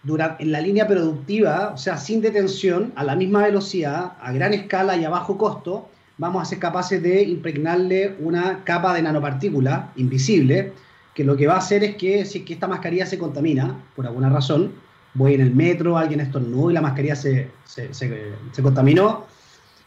durante, 0.03 0.43
en 0.43 0.53
la 0.53 0.61
línea 0.61 0.87
productiva, 0.87 1.73
o 1.75 1.77
sea, 1.77 1.99
sin 1.99 2.21
detención, 2.21 2.93
a 2.97 3.05
la 3.05 3.17
misma 3.17 3.43
velocidad, 3.43 4.13
a 4.21 4.33
gran 4.33 4.55
escala 4.55 4.97
y 4.97 5.05
a 5.05 5.11
bajo 5.11 5.37
costo, 5.37 5.89
vamos 6.19 6.43
a 6.43 6.45
ser 6.45 6.59
capaces 6.59 7.03
de 7.03 7.23
impregnarle 7.23 8.15
una 8.21 8.65
capa 8.65 8.95
de 8.95 9.03
nanopartícula 9.03 9.93
invisible, 9.97 10.73
que 11.15 11.25
lo 11.25 11.37
que 11.37 11.47
va 11.47 11.55
a 11.55 11.59
hacer 11.59 11.83
es 11.83 11.97
que 11.97 12.25
si 12.25 12.45
esta 12.49 12.69
mascarilla 12.69 13.07
se 13.07 13.19
contamina, 13.19 13.75
por 13.95 14.07
alguna 14.07 14.29
razón, 14.29 14.73
voy 15.17 15.35
en 15.35 15.41
el 15.41 15.55
metro, 15.55 15.97
alguien 15.97 16.21
estornudó 16.21 16.71
y 16.71 16.75
la 16.75 16.83
mascarilla 16.83 17.17
se, 17.17 17.51
se, 17.65 17.93
se, 17.95 18.63
contaminó, 18.63 19.27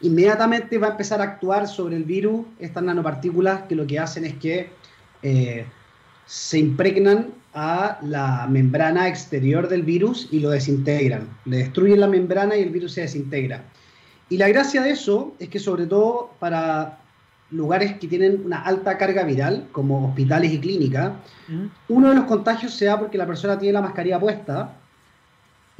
inmediatamente 0.00 0.78
va 0.78 0.88
a 0.88 0.90
empezar 0.90 1.20
a 1.20 1.24
actuar 1.24 1.68
sobre 1.68 1.96
el 1.96 2.04
virus 2.04 2.46
estas 2.58 2.82
nanopartículas 2.82 3.62
que 3.62 3.76
lo 3.76 3.86
que 3.86 3.98
hacen 3.98 4.24
es 4.24 4.34
que 4.34 4.70
eh, 5.22 5.64
se 6.26 6.58
impregnan 6.58 7.28
a 7.54 7.98
la 8.02 8.46
membrana 8.48 9.08
exterior 9.08 9.68
del 9.68 9.82
virus 9.82 10.28
y 10.30 10.40
lo 10.40 10.50
desintegran. 10.50 11.28
Le 11.44 11.58
destruyen 11.58 12.00
la 12.00 12.06
membrana 12.06 12.56
y 12.56 12.62
el 12.62 12.70
virus 12.70 12.92
se 12.92 13.02
desintegra. 13.02 13.64
Y 14.28 14.36
la 14.36 14.48
gracia 14.48 14.82
de 14.82 14.90
eso 14.90 15.34
es 15.38 15.48
que 15.48 15.58
sobre 15.58 15.86
todo 15.86 16.30
para 16.38 16.98
lugares 17.50 17.94
que 17.94 18.06
tienen 18.06 18.42
una 18.44 18.62
alta 18.62 18.96
carga 18.96 19.24
viral, 19.24 19.66
como 19.72 20.08
hospitales 20.08 20.52
y 20.52 20.60
clínicas, 20.60 21.12
uno 21.88 22.10
de 22.10 22.14
los 22.14 22.24
contagios 22.26 22.72
se 22.74 22.84
da 22.84 22.98
porque 22.98 23.18
la 23.18 23.26
persona 23.26 23.58
tiene 23.58 23.72
la 23.72 23.82
mascarilla 23.82 24.20
puesta 24.20 24.76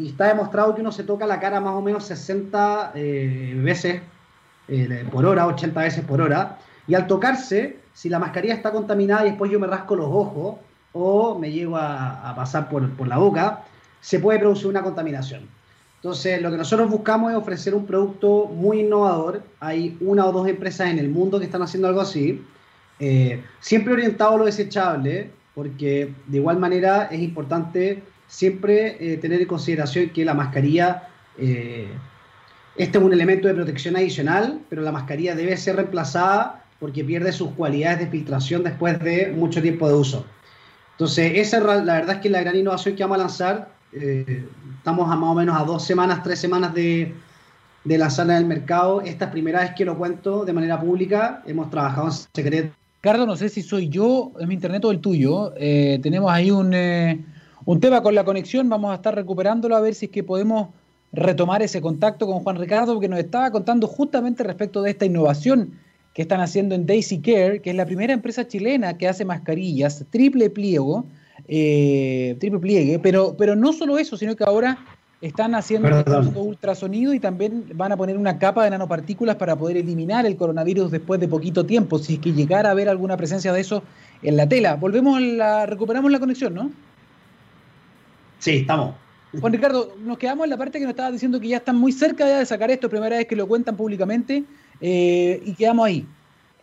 y 0.01 0.09
está 0.09 0.29
demostrado 0.29 0.75
que 0.75 0.81
uno 0.81 0.93
se 0.93 1.05
toca 1.05 1.27
la 1.27 1.39
cara 1.39 1.61
más 1.61 1.75
o 1.75 1.83
menos 1.83 2.05
60 2.05 2.93
eh, 2.95 3.55
veces 3.63 4.01
eh, 4.69 5.05
por 5.13 5.27
hora, 5.27 5.47
80 5.47 5.79
veces 5.79 6.05
por 6.05 6.23
hora, 6.23 6.59
y 6.87 6.95
al 6.95 7.07
tocarse, 7.07 7.77
si 7.93 8.09
la 8.09 8.19
mascarilla 8.19 8.55
está 8.55 8.73
contaminada 8.73 9.27
y 9.27 9.31
después 9.31 9.51
yo 9.51 9.61
me 9.61 9.67
rasco 9.67 9.95
los 9.95 10.07
ojos 10.07 10.57
o 10.95 11.39
me 11.39 11.53
llego 11.53 11.77
a, 11.77 12.33
pasar 12.35 12.71
por, 12.71 12.89
por 12.97 13.09
la 13.09 13.19
boca, 13.19 13.65
se 14.01 14.19
puede 14.19 14.39
producir 14.39 14.69
una 14.69 14.83
contaminación. 14.83 15.47
Entonces, 15.97 16.41
lo 16.41 16.51
que 16.51 16.57
nosotros 16.57 16.89
buscamos 16.89 17.31
es 17.31 17.37
ofrecer 17.37 17.75
un 17.75 17.85
producto 17.85 18.47
muy 18.47 18.81
innovador. 18.81 19.43
Hay 19.61 19.99
una 20.01 20.25
o 20.25 20.33
dos 20.33 20.49
empresas 20.49 20.89
en 20.89 20.99
el 20.99 21.11
mundo 21.11 21.39
que 21.39 21.45
están 21.45 21.61
haciendo 21.61 21.89
algo 21.89 22.01
así. 22.01 22.43
Eh, 22.99 23.45
siempre 23.61 23.93
orientado 23.93 24.37
a 24.37 24.39
lo 24.39 24.45
desechable, 24.47 25.31
porque 25.55 26.15
de 26.27 26.39
igual 26.39 26.59
manera 26.59 27.09
es 27.11 27.21
importante 27.21 28.03
siempre 28.31 28.97
eh, 29.01 29.17
tener 29.17 29.41
en 29.41 29.49
consideración 29.49 30.11
que 30.11 30.25
la 30.25 30.35
mascarilla, 30.35 31.09
eh, 31.37 31.89
este 32.77 32.97
es 32.97 33.05
un 33.05 33.13
elemento 33.13 33.49
de 33.49 33.55
protección 33.55 33.97
adicional, 33.97 34.61
pero 34.71 34.83
la 34.83 34.93
mascarilla 34.93 35.35
debe 35.35 35.57
ser 35.57 35.77
reemplazada 35.77 36.65
porque 36.79 37.05
pierde 37.05 37.33
sus 37.33 37.51
cualidades 37.51 37.99
de 37.99 38.07
filtración 38.07 38.63
después 38.63 39.01
de 39.01 39.33
mucho 39.37 39.61
tiempo 39.61 39.89
de 39.89 39.95
uso. 39.95 40.25
Entonces, 40.93 41.33
esa 41.35 41.59
la 41.61 41.95
verdad 41.95 42.17
es 42.17 42.21
que 42.21 42.31
la 42.31 42.41
gran 42.41 42.55
innovación 42.55 42.95
que 42.95 43.03
vamos 43.03 43.17
a 43.17 43.19
lanzar 43.19 43.69
eh, 43.93 44.45
estamos 44.79 45.11
a 45.11 45.17
más 45.17 45.31
o 45.31 45.35
menos 45.35 45.61
a 45.61 45.65
dos 45.65 45.85
semanas, 45.85 46.23
tres 46.23 46.39
semanas 46.39 46.73
de, 46.73 47.13
de 47.83 47.99
lanzarla 47.99 48.35
en 48.37 48.43
el 48.43 48.49
mercado. 48.49 49.01
Esta 49.01 49.25
es 49.25 49.31
primera 49.33 49.61
vez 49.61 49.73
que 49.77 49.85
lo 49.85 49.99
cuento 49.99 50.45
de 50.45 50.53
manera 50.53 50.81
pública. 50.81 51.43
Hemos 51.47 51.69
trabajado 51.69 52.07
en 52.07 52.13
secreto. 52.13 52.73
Ricardo, 53.03 53.27
no 53.27 53.35
sé 53.35 53.49
si 53.49 53.63
soy 53.63 53.89
yo, 53.89 54.33
es 54.39 54.47
mi 54.47 54.55
internet 54.55 54.85
o 54.85 54.93
el 54.93 55.01
tuyo. 55.01 55.53
Tenemos 55.57 56.31
ahí 56.31 56.51
un, 56.51 56.75
un 57.65 57.81
tema 57.81 58.03
con 58.03 58.15
la 58.15 58.25
conexión. 58.25 58.69
Vamos 58.69 58.93
a 58.93 58.97
estar 58.97 59.15
recuperándolo 59.15 59.77
a 59.77 59.81
ver 59.81 59.95
si 59.95 60.07
es 60.07 60.13
que 60.13 60.23
podemos 60.25 60.69
retomar 61.13 61.63
ese 61.63 61.81
contacto 61.81 62.27
con 62.27 62.41
Juan 62.41 62.57
Ricardo, 62.57 62.95
porque 62.95 63.09
nos 63.09 63.19
estaba 63.19 63.51
contando 63.51 63.87
justamente 63.87 64.45
respecto 64.45 64.83
de 64.83 64.91
esta 64.91 65.07
innovación 65.07 65.79
que 66.15 66.23
están 66.23 66.41
haciendo 66.41 66.75
en 66.75 66.87
Daisy 66.87 67.21
Care, 67.21 67.61
que 67.63 67.71
es 67.71 67.77
la 67.77 67.87
primera 67.87 68.13
empresa 68.13 68.47
chilena 68.47 68.97
que 68.99 69.09
hace 69.09 69.25
mascarillas 69.25 70.05
triple 70.11 70.51
pliego 70.51 71.05
eh, 71.49 72.37
triple 72.39 72.61
pliegue, 72.61 72.99
pero, 72.99 73.35
pero 73.37 73.57
no 73.57 73.73
solo 73.73 73.99
eso, 73.99 74.17
sino 74.17 74.37
que 74.37 74.45
ahora 74.45 74.79
están 75.21 75.55
haciendo 75.55 75.89
ultrasonido 76.37 77.13
y 77.13 77.21
también 77.21 77.65
van 77.75 77.93
a 77.93 77.97
poner 77.97 78.17
una 78.17 78.39
capa 78.39 78.65
de 78.65 78.71
nanopartículas 78.71 79.37
para 79.37 79.57
poder 79.57 79.77
eliminar 79.77 80.25
el 80.25 80.37
coronavirus 80.37 80.91
después 80.91 81.21
de 81.21 81.29
poquito 81.29 81.67
tiempo, 81.67 81.99
si 81.99 82.15
es 82.15 82.21
que 82.21 82.33
llegara 82.33 82.71
a 82.71 82.73
haber 82.73 82.89
alguna 82.89 83.17
presencia 83.17 83.53
de 83.53 83.61
eso 83.61 83.83
en 84.23 84.37
la 84.37 84.49
tela. 84.49 84.77
Volvemos 84.77 85.21
la, 85.21 85.67
recuperamos 85.67 86.11
la 86.11 86.21
conexión, 86.21 86.55
¿no? 86.55 86.71
Sí, 88.41 88.57
estamos. 88.57 88.95
Juan 89.41 89.53
Ricardo, 89.53 89.95
nos 90.01 90.19
quedamos 90.19 90.45
en 90.45 90.51
la 90.51 90.57
parte 90.57 90.79
que 90.81 90.85
nos 90.85 90.91
estaba 90.91 91.13
diciendo 91.13 91.39
que 91.39 91.47
ya 91.47 91.59
están 91.59 91.77
muy 91.77 91.93
cerca 91.93 92.27
de 92.27 92.45
sacar 92.45 92.73
esto, 92.73 92.91
primera 92.91 93.17
vez 93.17 93.27
que 93.27 93.37
lo 93.37 93.47
cuentan 93.47 93.77
públicamente, 93.77 94.43
eh, 94.81 95.41
y 95.47 95.55
quedamos 95.55 95.87
ahí 95.87 96.05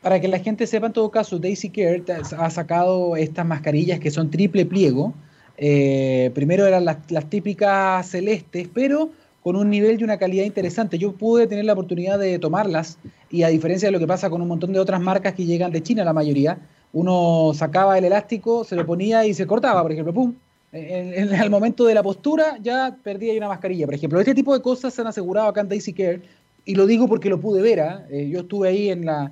para 0.02 0.20
que 0.22 0.28
la 0.28 0.40
gente 0.40 0.68
sepa 0.68 0.88
en 0.88 0.94
todo 0.94 1.10
caso, 1.12 1.40
Daisy 1.40 1.70
Care 1.70 2.04
ha 2.38 2.50
sacado 2.50 3.16
estas 3.16 3.46
mascarillas 3.46 4.00
que 4.00 4.12
son 4.12 4.30
triple 4.30 4.66
pliego. 4.66 5.14
Eh, 5.58 6.32
primero 6.34 6.66
eran 6.66 6.86
las, 6.86 6.98
típicas 7.30 8.08
celestes, 8.08 8.70
pero 8.74 9.10
con 9.42 9.56
un 9.56 9.70
nivel 9.70 10.00
y 10.00 10.04
una 10.04 10.18
calidad 10.18 10.46
interesante. 10.46 10.98
Yo 10.98 11.14
pude 11.14 11.48
tener 11.48 11.66
la 11.66 11.74
oportunidad 11.74 12.20
de 12.20 12.38
tomarlas 12.38 13.00
y 13.30 13.44
a 13.44 13.50
diferencia 13.50 13.88
de 13.88 13.92
lo 13.92 14.00
que 14.00 14.08
pasa 14.08 14.30
con 14.30 14.42
un 14.42 14.48
montón 14.48 14.72
de 14.72 14.80
otras 14.80 15.02
marcas 15.02 15.34
que 15.34 15.46
llegan 15.46 15.72
de 15.72 15.82
China, 15.84 16.04
la 16.04 16.14
mayoría, 16.14 16.60
uno 16.94 17.52
sacaba 17.54 17.98
el 17.98 18.06
elástico, 18.06 18.64
se 18.64 18.76
lo 18.76 18.86
ponía 18.86 19.26
y 19.26 19.34
se 19.34 19.46
cortaba, 19.46 19.82
por 19.82 19.92
ejemplo, 19.92 20.14
¡pum! 20.14 20.34
El 20.72 21.49
momento 21.49 21.86
de 21.86 21.93
la 21.93 22.03
postura 22.03 22.57
ya 22.61 22.97
perdía 23.01 23.34
una 23.38 23.47
mascarilla, 23.47 23.86
por 23.86 23.95
ejemplo. 23.95 24.20
Este 24.20 24.36
tipo 24.36 24.53
de 24.53 24.61
cosas 24.61 24.93
se 24.93 25.01
han 25.01 25.07
asegurado 25.07 25.47
acá 25.47 25.61
en 25.61 25.70
Daisy 25.70 25.93
Care 25.93 26.22
y 26.65 26.76
lo 26.76 26.86
digo 26.86 27.07
porque 27.07 27.30
lo 27.30 27.39
pude 27.39 27.61
ver. 27.61 27.80
¿ah? 27.80 28.05
Eh, 28.09 28.30
yo 28.30 28.41
estuve 28.41 28.68
ahí 28.68 28.89
en 28.89 29.05
la, 29.05 29.32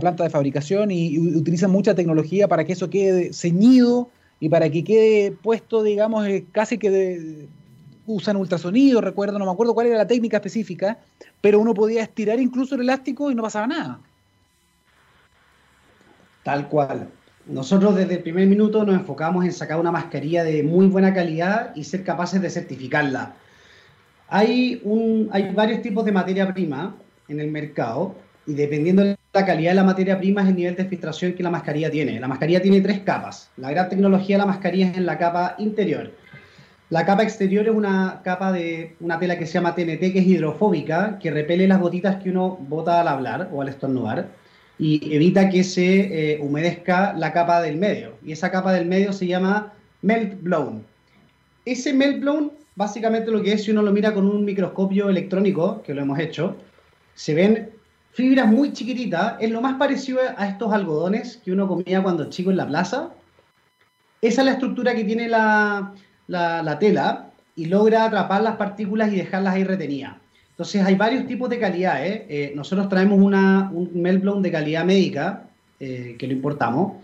planta 0.00 0.24
de 0.24 0.30
fabricación 0.30 0.90
y, 0.90 1.18
utilizan 1.18 1.70
mucha 1.70 1.94
tecnología 1.94 2.48
para 2.48 2.64
que 2.64 2.72
eso 2.72 2.88
quede 2.88 3.32
ceñido 3.34 4.08
y 4.40 4.48
para 4.48 4.70
que 4.70 4.84
quede 4.84 5.32
puesto, 5.32 5.82
digamos, 5.82 6.26
eh, 6.26 6.46
casi 6.50 6.78
que 6.78 7.46
usan 8.06 8.36
ultrasonido, 8.36 9.02
recuerdo, 9.02 9.38
no 9.38 9.44
me 9.44 9.50
acuerdo 9.50 9.74
cuál 9.74 9.88
era 9.88 9.98
la 9.98 10.06
técnica 10.06 10.38
específica, 10.38 10.98
pero 11.42 11.60
uno 11.60 11.74
podía 11.74 12.02
estirar 12.02 12.40
incluso 12.40 12.74
el 12.74 12.80
elástico 12.80 13.30
y 13.30 13.34
no 13.34 13.42
pasaba 13.42 13.66
nada. 13.66 14.00
Tal 16.42 16.68
cual. 16.68 17.10
Nosotros 17.48 17.96
desde 17.96 18.16
el 18.16 18.22
primer 18.22 18.46
minuto 18.46 18.84
nos 18.84 18.94
enfocamos 18.94 19.42
en 19.42 19.52
sacar 19.52 19.80
una 19.80 19.90
mascarilla 19.90 20.44
de 20.44 20.62
muy 20.62 20.86
buena 20.86 21.14
calidad 21.14 21.74
y 21.74 21.84
ser 21.84 22.04
capaces 22.04 22.42
de 22.42 22.50
certificarla. 22.50 23.32
Hay, 24.28 24.82
varios 25.54 25.80
tipos 25.80 26.04
de 26.04 26.12
materia 26.12 26.52
prima 26.52 26.94
en 27.26 27.40
el 27.40 27.50
mercado 27.50 28.14
y 28.46 28.52
dependiendo 28.52 29.02
de 29.02 29.16
la 29.32 29.46
calidad 29.46 29.70
de 29.70 29.76
la 29.76 29.84
materia 29.84 30.18
prima 30.18 30.42
es 30.42 30.48
el 30.48 30.56
nivel 30.56 30.76
de 30.76 30.84
filtración 30.84 31.32
que 31.32 31.42
la 31.42 31.48
mascarilla 31.48 31.90
tiene. 31.90 32.20
La 32.20 32.28
mascarilla 32.28 32.60
tiene 32.60 32.82
tres 32.82 33.00
capas. 33.00 33.50
La 33.56 33.70
gran 33.70 33.88
tecnología 33.88 34.36
de 34.36 34.40
la 34.40 34.46
mascarilla 34.46 34.90
es 34.90 34.98
en 34.98 35.06
la 35.06 35.16
capa 35.16 35.54
interior. 35.56 36.12
La 36.90 37.06
capa 37.06 37.22
exterior 37.22 37.66
es 37.66 37.74
una 37.74 38.20
capa 38.24 38.52
de 38.52 38.94
una 39.00 39.18
tela 39.18 39.38
que 39.38 39.46
se 39.46 39.54
llama 39.54 39.74
TNT, 39.74 40.12
que 40.12 40.18
es 40.18 40.26
hidrofóbica, 40.26 41.18
que 41.18 41.30
repele 41.30 41.66
las 41.66 41.80
gotitas 41.80 42.22
que 42.22 42.28
uno 42.28 42.58
bota 42.60 43.00
al 43.00 43.08
hablar 43.08 43.48
o 43.52 43.62
al 43.62 43.68
estornudar 43.68 44.28
y 44.78 45.14
evita 45.14 45.50
que 45.50 45.64
se 45.64 46.32
eh, 46.34 46.38
humedezca 46.40 47.12
la 47.14 47.32
capa 47.32 47.60
del 47.60 47.76
medio. 47.76 48.14
Y 48.24 48.32
esa 48.32 48.50
capa 48.50 48.72
del 48.72 48.86
medio 48.86 49.12
se 49.12 49.26
llama 49.26 49.72
melt 50.02 50.40
blown. 50.42 50.84
Ese 51.64 51.92
melt 51.92 52.20
blown, 52.20 52.52
básicamente 52.76 53.30
lo 53.30 53.42
que 53.42 53.52
es, 53.52 53.64
si 53.64 53.72
uno 53.72 53.82
lo 53.82 53.92
mira 53.92 54.14
con 54.14 54.26
un 54.26 54.44
microscopio 54.44 55.10
electrónico, 55.10 55.82
que 55.82 55.94
lo 55.94 56.02
hemos 56.02 56.18
hecho, 56.18 56.56
se 57.14 57.34
ven 57.34 57.70
fibras 58.12 58.46
muy 58.46 58.72
chiquititas, 58.72 59.34
es 59.40 59.50
lo 59.50 59.60
más 59.60 59.74
parecido 59.74 60.20
a 60.36 60.48
estos 60.48 60.72
algodones 60.72 61.38
que 61.44 61.52
uno 61.52 61.66
comía 61.68 62.02
cuando 62.02 62.30
chico 62.30 62.50
en 62.50 62.56
la 62.56 62.66
plaza. 62.66 63.10
Esa 64.22 64.40
es 64.42 64.46
la 64.46 64.52
estructura 64.52 64.94
que 64.94 65.04
tiene 65.04 65.28
la, 65.28 65.92
tela 66.80 67.30
y 67.54 67.66
logra 67.66 68.04
atrapar 68.04 68.42
las 68.42 68.56
partículas 68.56 69.12
y 69.12 69.16
dejarlas 69.16 69.54
ahí 69.54 69.64
retenidas. 69.64 70.16
Entonces 70.58 70.84
hay 70.84 70.96
varios 70.96 71.24
tipos 71.28 71.48
de 71.48 71.60
calidades. 71.60 72.22
Eh, 72.28 72.52
nosotros 72.56 72.88
traemos 72.88 73.20
una, 73.20 73.70
un 73.72 73.90
meltblown 73.94 74.42
de 74.42 74.50
calidad 74.50 74.84
médica, 74.84 75.44
eh, 75.78 76.16
que 76.18 76.26
lo 76.26 76.32
importamos, 76.32 76.94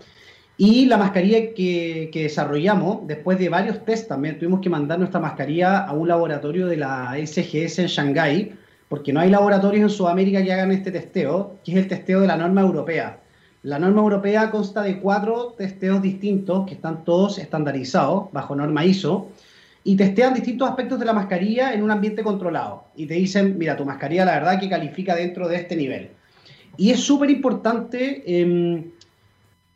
y 0.57 0.87
la 0.87 0.97
mascarilla 0.97 1.53
que, 1.53 2.09
que, 2.11 2.23
desarrollamos, 2.23 3.07
después 3.07 3.39
de 3.39 3.47
varios 3.47 3.85
test 3.85 4.09
también, 4.09 4.37
tuvimos 4.37 4.59
que 4.59 4.69
mandar 4.69 4.99
nuestra 4.99 5.21
mascarilla 5.21 5.85
a 5.85 5.93
un 5.93 6.05
laboratorio 6.05 6.67
de 6.67 6.75
la 6.75 7.15
SGS 7.15 7.79
en 7.79 7.87
Shanghái, 7.87 8.51
porque 8.89 9.13
no 9.13 9.21
hay 9.21 9.29
laboratorios 9.29 9.83
en 9.83 9.89
Sudamérica 9.89 10.43
que 10.43 10.51
hagan 10.51 10.73
este 10.73 10.91
testeo, 10.91 11.55
que 11.63 11.71
es 11.71 11.77
el 11.77 11.87
testeo 11.87 12.19
de 12.19 12.27
la 12.27 12.35
norma 12.35 12.59
europea. 12.59 13.19
La 13.63 13.79
norma 13.79 14.01
europea 14.01 14.51
consta 14.51 14.81
de 14.81 14.99
cuatro 14.99 15.55
testeos 15.57 16.01
distintos 16.01 16.67
que 16.67 16.73
están 16.73 17.05
todos 17.05 17.37
estandarizados 17.37 18.33
bajo 18.33 18.53
norma 18.53 18.83
ISO 18.83 19.29
y 19.87 19.95
testean 19.95 20.33
distintos 20.33 20.67
aspectos 20.67 20.99
de 20.99 21.05
la 21.05 21.13
mascarilla 21.13 21.71
en 21.71 21.83
un 21.83 21.91
ambiente 21.91 22.23
controlado. 22.23 22.85
Y 22.95 23.05
te 23.05 23.13
dicen, 23.13 23.55
mira, 23.55 23.77
tu 23.77 23.85
mascarilla 23.85 24.25
la 24.25 24.33
verdad 24.33 24.59
que 24.59 24.67
califica 24.67 25.15
dentro 25.15 25.47
de 25.47 25.57
este 25.57 25.75
nivel. 25.75 26.09
Y 26.75 26.89
es 26.89 27.01
súper 27.01 27.29
importante 27.29 28.23
em, 28.25 28.85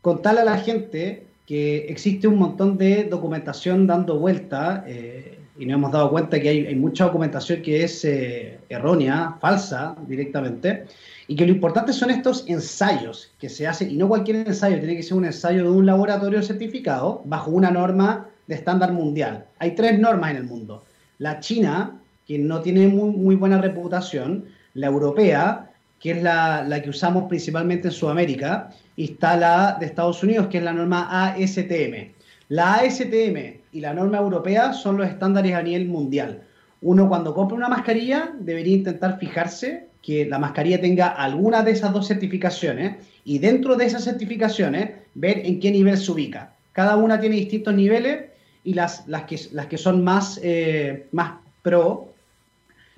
contarle 0.02 0.42
a 0.42 0.46
la 0.46 0.58
gente 0.58 1.28
que 1.46 1.86
existe 1.90 2.28
un 2.28 2.38
montón 2.38 2.76
de 2.76 3.04
documentación 3.04 3.86
dando 3.86 4.18
vuelta. 4.18 4.84
Eh, 4.88 5.38
y 5.60 5.68
nos 5.68 5.76
hemos 5.76 5.92
dado 5.92 6.10
cuenta 6.10 6.40
que 6.40 6.50
hay, 6.50 6.76
mucha 6.76 7.06
documentación 7.06 7.62
que 7.62 7.84
es 7.84 8.04
eh, 8.04 8.60
errónea, 8.68 9.38
falsa 9.40 9.96
directamente, 10.08 10.86
y 11.28 11.36
que 11.36 11.46
lo 11.46 11.52
importante 11.52 11.94
son 11.94 12.10
estos 12.10 12.46
ensayos 12.48 13.32
que 13.38 13.50
se 13.50 13.68
hacen, 13.68 13.92
y 13.92 13.98
no 13.98 14.08
cualquier 14.08 14.38
ensayo, 14.38 14.80
tiene 14.80 14.96
que 14.96 15.04
ser 15.04 15.18
un 15.18 15.26
ensayo 15.26 15.66
de 15.66 15.70
un 15.70 15.86
laboratorio 15.86 16.42
certificado 16.42 17.22
bajo 17.26 17.52
una 17.52 17.70
norma 17.70 18.29
de 18.50 18.56
estándar 18.56 18.92
mundial. 18.92 19.46
Hay 19.60 19.76
tres 19.76 20.00
normas 20.00 20.32
en 20.32 20.38
el 20.38 20.44
mundo. 20.44 20.84
La 21.20 21.40
china, 21.40 22.00
que 22.26 22.40
no 22.40 22.62
tiene 22.62 22.88
muy, 22.88 23.36
buena 23.36 23.62
reputación, 23.62 24.46
la 24.74 24.88
europea, 24.88 25.70
que 26.00 26.12
es 26.12 26.24
la, 26.24 26.64
la, 26.64 26.82
que 26.82 26.90
usamos 26.90 27.30
principalmente 27.30 27.90
en 27.90 27.94
Sudamérica, 27.94 28.72
y 28.96 29.12
está 29.12 29.38
la 29.38 29.78
de 29.80 29.86
Estados 29.86 30.24
Unidos, 30.24 30.48
que 30.48 30.58
es 30.58 30.64
la 30.64 30.74
norma 30.74 31.28
ASTM. 31.28 32.12
La 32.48 32.78
ASTM 32.78 33.38
y 33.72 33.82
la 33.82 33.94
norma 33.94 34.18
europea 34.18 34.74
son 34.74 34.98
los 34.98 35.08
estándares 35.08 35.54
a 35.54 35.62
nivel 35.62 35.88
mundial. 35.88 36.42
Uno 36.82 37.08
cuando 37.08 37.36
compra 37.36 37.56
una 37.56 37.70
mascarilla 37.70 38.32
debería 38.40 38.78
intentar 38.78 39.20
fijarse 39.20 39.90
que 40.02 40.26
la 40.26 40.40
mascarilla 40.40 40.82
tenga 40.82 41.10
alguna 41.10 41.62
de 41.62 41.72
esas 41.72 41.94
dos 41.94 42.08
certificaciones 42.08 42.96
y 43.26 43.38
dentro 43.38 43.76
de 43.76 43.86
esas 43.86 44.06
certificaciones 44.06 44.90
ver 45.14 45.46
en 45.46 45.60
qué 45.60 45.70
nivel 45.70 45.98
se 46.00 46.12
ubica. 46.12 46.54
Cada 46.72 46.96
una 46.96 47.20
tiene 47.20 47.36
distintos 47.36 47.76
niveles 47.76 48.30
y 48.64 48.74
las, 48.74 49.08
las, 49.08 49.24
que, 49.24 49.40
las 49.52 49.68
que 49.68 49.78
son 49.78 50.04
más, 50.04 50.40
eh, 50.44 51.08
más 51.12 51.34
pro 51.62 52.14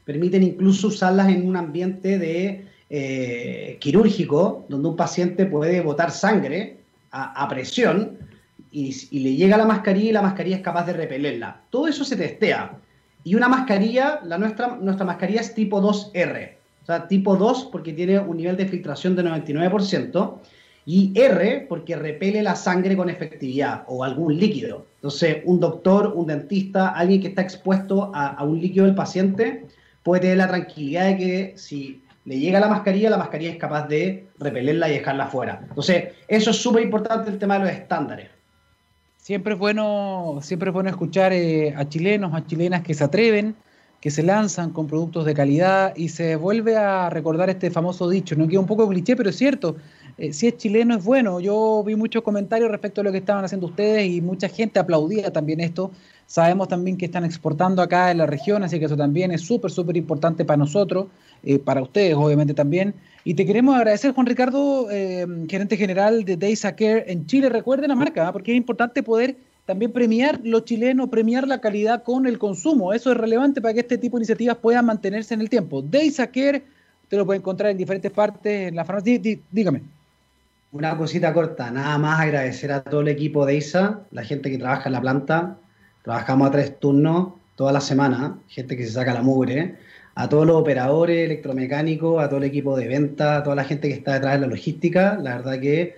permiten 0.05 0.43
incluso 0.43 0.87
usarlas 0.87 1.29
en 1.29 1.47
un 1.47 1.55
ambiente 1.55 2.17
de 2.17 2.65
eh, 2.89 3.77
quirúrgico, 3.79 4.65
donde 4.67 4.89
un 4.89 4.95
paciente 4.95 5.45
puede 5.45 5.81
botar 5.81 6.11
sangre 6.11 6.77
a, 7.13 7.47
presión 7.49 8.17
y, 8.71 8.95
y, 9.11 9.19
le 9.19 9.35
llega 9.35 9.57
la 9.57 9.65
mascarilla 9.65 10.09
y 10.09 10.13
la 10.13 10.21
mascarilla 10.21 10.57
es 10.57 10.61
capaz 10.61 10.85
de 10.85 10.93
repelerla. 10.93 11.61
Todo 11.69 11.87
eso 11.87 12.05
se 12.05 12.15
testea. 12.15 12.77
Y 13.23 13.35
una 13.35 13.49
mascarilla, 13.49 14.21
la 14.23 14.37
nuestra, 14.37 14.77
nuestra 14.77 15.05
mascarilla 15.05 15.41
es 15.41 15.53
tipo 15.53 15.81
2R. 15.81 16.53
O 16.81 16.85
sea, 16.85 17.07
tipo 17.07 17.35
2 17.35 17.69
porque 17.71 17.93
tiene 17.93 18.19
un 18.19 18.37
nivel 18.37 18.57
de 18.57 18.65
filtración 18.65 19.15
de 19.15 19.23
99% 19.23 20.39
y 20.85 21.11
R 21.15 21.65
porque 21.69 21.95
repele 21.95 22.41
la 22.41 22.55
sangre 22.55 22.97
con 22.97 23.09
efectividad 23.09 23.83
o 23.87 24.03
algún 24.03 24.37
líquido. 24.37 24.87
Entonces, 24.95 25.37
un 25.45 25.59
doctor, 25.59 26.13
un 26.15 26.27
dentista, 26.27 26.89
alguien 26.89 27.21
que 27.21 27.27
está 27.29 27.41
expuesto 27.41 28.11
a, 28.13 28.43
un 28.43 28.59
líquido 28.59 28.85
del 28.85 28.95
paciente 28.95 29.65
puede 30.03 30.21
tener 30.21 30.37
la 30.37 30.47
tranquilidad 30.47 31.05
de 31.05 31.17
que 31.17 31.53
si 31.55 32.01
le 32.25 32.39
llega 32.39 32.59
la 32.59 32.67
mascarilla, 32.67 33.09
la 33.09 33.17
mascarilla 33.17 33.51
es 33.51 33.57
capaz 33.57 33.87
de 33.87 34.27
repelerla 34.39 34.89
y 34.89 34.93
dejarla 34.93 35.27
fuera. 35.27 35.61
Entonces, 35.67 36.09
eso 36.27 36.51
es 36.51 36.57
súper 36.57 36.83
importante 36.83 37.29
el 37.29 37.39
tema 37.39 37.57
de 37.57 37.65
los 37.65 37.73
estándares. 37.73 38.29
Siempre 39.17 39.53
es 39.53 39.59
bueno, 39.59 40.39
siempre 40.41 40.69
es 40.69 40.73
bueno 40.73 40.89
escuchar 40.89 41.31
eh, 41.31 41.73
a 41.75 41.87
chilenos, 41.87 42.33
a 42.33 42.45
chilenas 42.45 42.81
que 42.81 42.95
se 42.95 43.03
atreven, 43.03 43.55
que 44.01 44.09
se 44.09 44.23
lanzan 44.23 44.71
con 44.71 44.87
productos 44.87 45.25
de 45.25 45.35
calidad 45.35 45.95
y 45.95 46.09
se 46.09 46.35
vuelve 46.35 46.75
a 46.75 47.09
recordar 47.11 47.51
este 47.51 47.69
famoso 47.69 48.09
dicho, 48.09 48.35
no 48.35 48.47
queda 48.47 48.59
un 48.59 48.65
poco 48.65 48.89
cliché, 48.89 49.15
pero 49.15 49.29
es 49.29 49.35
cierto, 49.35 49.77
eh, 50.17 50.33
si 50.33 50.47
es 50.47 50.57
chileno 50.57 50.95
es 50.95 51.03
bueno. 51.03 51.39
Yo 51.39 51.83
vi 51.85 51.95
muchos 51.95 52.23
comentarios 52.23 52.69
respecto 52.69 53.01
a 53.01 53.03
lo 53.03 53.11
que 53.11 53.19
estaban 53.19 53.43
haciendo 53.43 53.67
ustedes 53.67 54.07
y 54.07 54.21
mucha 54.21 54.49
gente 54.49 54.79
aplaudía 54.79 55.31
también 55.31 55.59
esto. 55.59 55.91
Sabemos 56.25 56.67
también 56.67 56.97
que 56.97 57.05
están 57.05 57.25
exportando 57.25 57.81
acá 57.81 58.11
en 58.11 58.17
la 58.17 58.25
región, 58.25 58.63
así 58.63 58.79
que 58.79 58.85
eso 58.85 58.95
también 58.95 59.31
es 59.31 59.41
súper, 59.41 59.69
súper 59.69 59.97
importante 59.97 60.45
para 60.45 60.57
nosotros, 60.57 61.07
eh, 61.43 61.59
para 61.59 61.81
ustedes 61.81 62.15
obviamente 62.15 62.53
también. 62.53 62.93
Y 63.23 63.33
te 63.33 63.45
queremos 63.45 63.75
agradecer, 63.75 64.13
Juan 64.13 64.25
Ricardo, 64.25 64.89
eh, 64.89 65.27
gerente 65.49 65.77
general 65.77 66.23
de 66.25 66.37
Daysa 66.37 66.75
Care 66.75 67.11
en 67.11 67.25
Chile. 67.25 67.49
Recuerden 67.49 67.89
la 67.89 67.95
marca, 67.95 68.31
porque 68.31 68.51
es 68.51 68.57
importante 68.57 69.03
poder 69.03 69.35
también 69.65 69.91
premiar 69.91 70.39
lo 70.43 70.61
chileno, 70.61 71.09
premiar 71.09 71.47
la 71.47 71.61
calidad 71.61 72.03
con 72.03 72.25
el 72.25 72.39
consumo. 72.39 72.93
Eso 72.93 73.11
es 73.11 73.17
relevante 73.17 73.61
para 73.61 73.73
que 73.73 73.81
este 73.81 73.97
tipo 73.97 74.17
de 74.17 74.21
iniciativas 74.21 74.57
puedan 74.57 74.85
mantenerse 74.85 75.33
en 75.33 75.41
el 75.41 75.49
tiempo. 75.49 75.81
Daysa 75.81 76.27
Care, 76.27 76.63
usted 77.03 77.17
lo 77.17 77.25
puede 77.25 77.39
encontrar 77.39 77.71
en 77.71 77.77
diferentes 77.77 78.11
partes 78.11 78.69
en 78.69 78.75
la 78.75 78.85
farmacia. 78.85 79.19
Dígame. 79.51 80.00
Una 80.71 80.97
cosita 80.97 81.33
corta, 81.33 81.69
nada 81.69 81.97
más 81.97 82.21
agradecer 82.21 82.71
a 82.71 82.81
todo 82.81 83.01
el 83.01 83.09
equipo 83.09 83.45
de 83.45 83.55
ISA, 83.55 84.01
la 84.11 84.23
gente 84.23 84.49
que 84.49 84.57
trabaja 84.57 84.87
en 84.87 84.93
la 84.93 85.01
planta. 85.01 85.57
Trabajamos 86.03 86.47
a 86.47 86.51
tres 86.51 86.79
turnos 86.79 87.33
toda 87.55 87.73
la 87.73 87.81
semana, 87.81 88.37
gente 88.47 88.77
que 88.77 88.85
se 88.85 88.93
saca 88.93 89.13
la 89.13 89.21
mugre, 89.21 89.75
a 90.15 90.29
todos 90.29 90.47
los 90.47 90.55
operadores 90.55 91.25
electromecánicos, 91.25 92.23
a 92.23 92.29
todo 92.29 92.37
el 92.37 92.45
equipo 92.45 92.77
de 92.77 92.87
venta, 92.87 93.37
a 93.37 93.43
toda 93.43 93.55
la 93.55 93.65
gente 93.65 93.89
que 93.89 93.93
está 93.95 94.13
detrás 94.13 94.33
de 94.33 94.39
la 94.39 94.47
logística. 94.47 95.17
La 95.21 95.37
verdad 95.37 95.59
que 95.59 95.95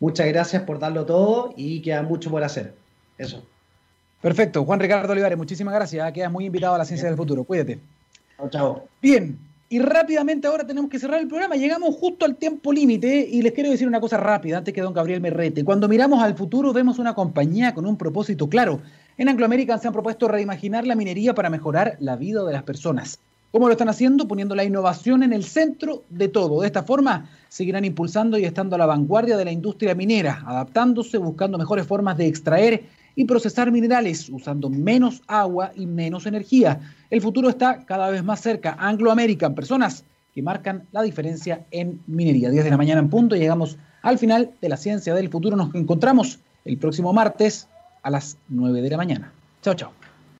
muchas 0.00 0.26
gracias 0.28 0.62
por 0.62 0.78
darlo 0.78 1.06
todo 1.06 1.54
y 1.56 1.80
queda 1.80 2.02
mucho 2.02 2.30
por 2.30 2.44
hacer. 2.44 2.74
Eso. 3.16 3.42
Perfecto. 4.20 4.64
Juan 4.64 4.80
Ricardo 4.80 5.12
Olivares, 5.12 5.38
muchísimas 5.38 5.74
gracias. 5.74 6.12
Quedas 6.12 6.30
muy 6.30 6.44
invitado 6.44 6.74
a 6.74 6.78
la 6.78 6.84
ciencia 6.84 7.08
del 7.08 7.16
futuro. 7.16 7.44
Cuídate. 7.44 7.78
Chao, 8.36 8.50
chao. 8.50 8.84
Bien. 9.00 9.49
Y 9.72 9.78
rápidamente 9.78 10.48
ahora 10.48 10.66
tenemos 10.66 10.90
que 10.90 10.98
cerrar 10.98 11.20
el 11.20 11.28
programa. 11.28 11.54
Llegamos 11.54 11.94
justo 11.94 12.24
al 12.24 12.34
tiempo 12.34 12.72
límite 12.72 13.28
y 13.30 13.40
les 13.40 13.52
quiero 13.52 13.70
decir 13.70 13.86
una 13.86 14.00
cosa 14.00 14.16
rápida 14.16 14.58
antes 14.58 14.74
que 14.74 14.80
don 14.80 14.92
Gabriel 14.92 15.20
me 15.20 15.30
rete. 15.30 15.64
Cuando 15.64 15.86
miramos 15.86 16.20
al 16.24 16.34
futuro 16.34 16.72
vemos 16.72 16.98
una 16.98 17.14
compañía 17.14 17.72
con 17.72 17.86
un 17.86 17.96
propósito 17.96 18.48
claro. 18.48 18.80
En 19.16 19.28
Anglo 19.28 19.44
American 19.44 19.80
se 19.80 19.86
han 19.86 19.92
propuesto 19.92 20.26
reimaginar 20.26 20.88
la 20.88 20.96
minería 20.96 21.36
para 21.36 21.50
mejorar 21.50 21.96
la 22.00 22.16
vida 22.16 22.42
de 22.42 22.52
las 22.52 22.64
personas. 22.64 23.20
¿Cómo 23.52 23.68
lo 23.68 23.72
están 23.72 23.88
haciendo? 23.88 24.26
Poniendo 24.26 24.56
la 24.56 24.64
innovación 24.64 25.22
en 25.22 25.32
el 25.32 25.44
centro 25.44 26.02
de 26.08 26.26
todo. 26.26 26.62
De 26.62 26.66
esta 26.66 26.82
forma 26.82 27.30
seguirán 27.48 27.84
impulsando 27.84 28.38
y 28.38 28.46
estando 28.46 28.74
a 28.74 28.78
la 28.78 28.86
vanguardia 28.86 29.36
de 29.36 29.44
la 29.44 29.52
industria 29.52 29.94
minera, 29.94 30.42
adaptándose, 30.46 31.16
buscando 31.18 31.58
mejores 31.58 31.86
formas 31.86 32.16
de 32.16 32.26
extraer 32.26 32.82
y 33.14 33.24
procesar 33.24 33.70
minerales 33.70 34.28
usando 34.28 34.70
menos 34.70 35.22
agua 35.26 35.72
y 35.74 35.86
menos 35.86 36.26
energía. 36.26 36.80
El 37.10 37.20
futuro 37.20 37.48
está 37.48 37.84
cada 37.84 38.10
vez 38.10 38.24
más 38.24 38.40
cerca. 38.40 38.76
Anglo 38.78 39.10
American, 39.10 39.54
personas 39.54 40.04
que 40.34 40.42
marcan 40.42 40.86
la 40.92 41.02
diferencia 41.02 41.66
en 41.70 42.00
minería. 42.06 42.50
10 42.50 42.64
de 42.64 42.70
la 42.70 42.76
mañana 42.76 43.00
en 43.00 43.10
punto, 43.10 43.36
llegamos 43.36 43.78
al 44.02 44.18
final 44.18 44.52
de 44.60 44.68
la 44.68 44.76
ciencia 44.76 45.14
del 45.14 45.28
futuro. 45.28 45.56
Nos 45.56 45.74
encontramos 45.74 46.38
el 46.64 46.78
próximo 46.78 47.12
martes 47.12 47.68
a 48.02 48.10
las 48.10 48.36
9 48.48 48.82
de 48.82 48.90
la 48.90 48.96
mañana. 48.96 49.32
Chao, 49.62 49.74
chao. 49.74 49.99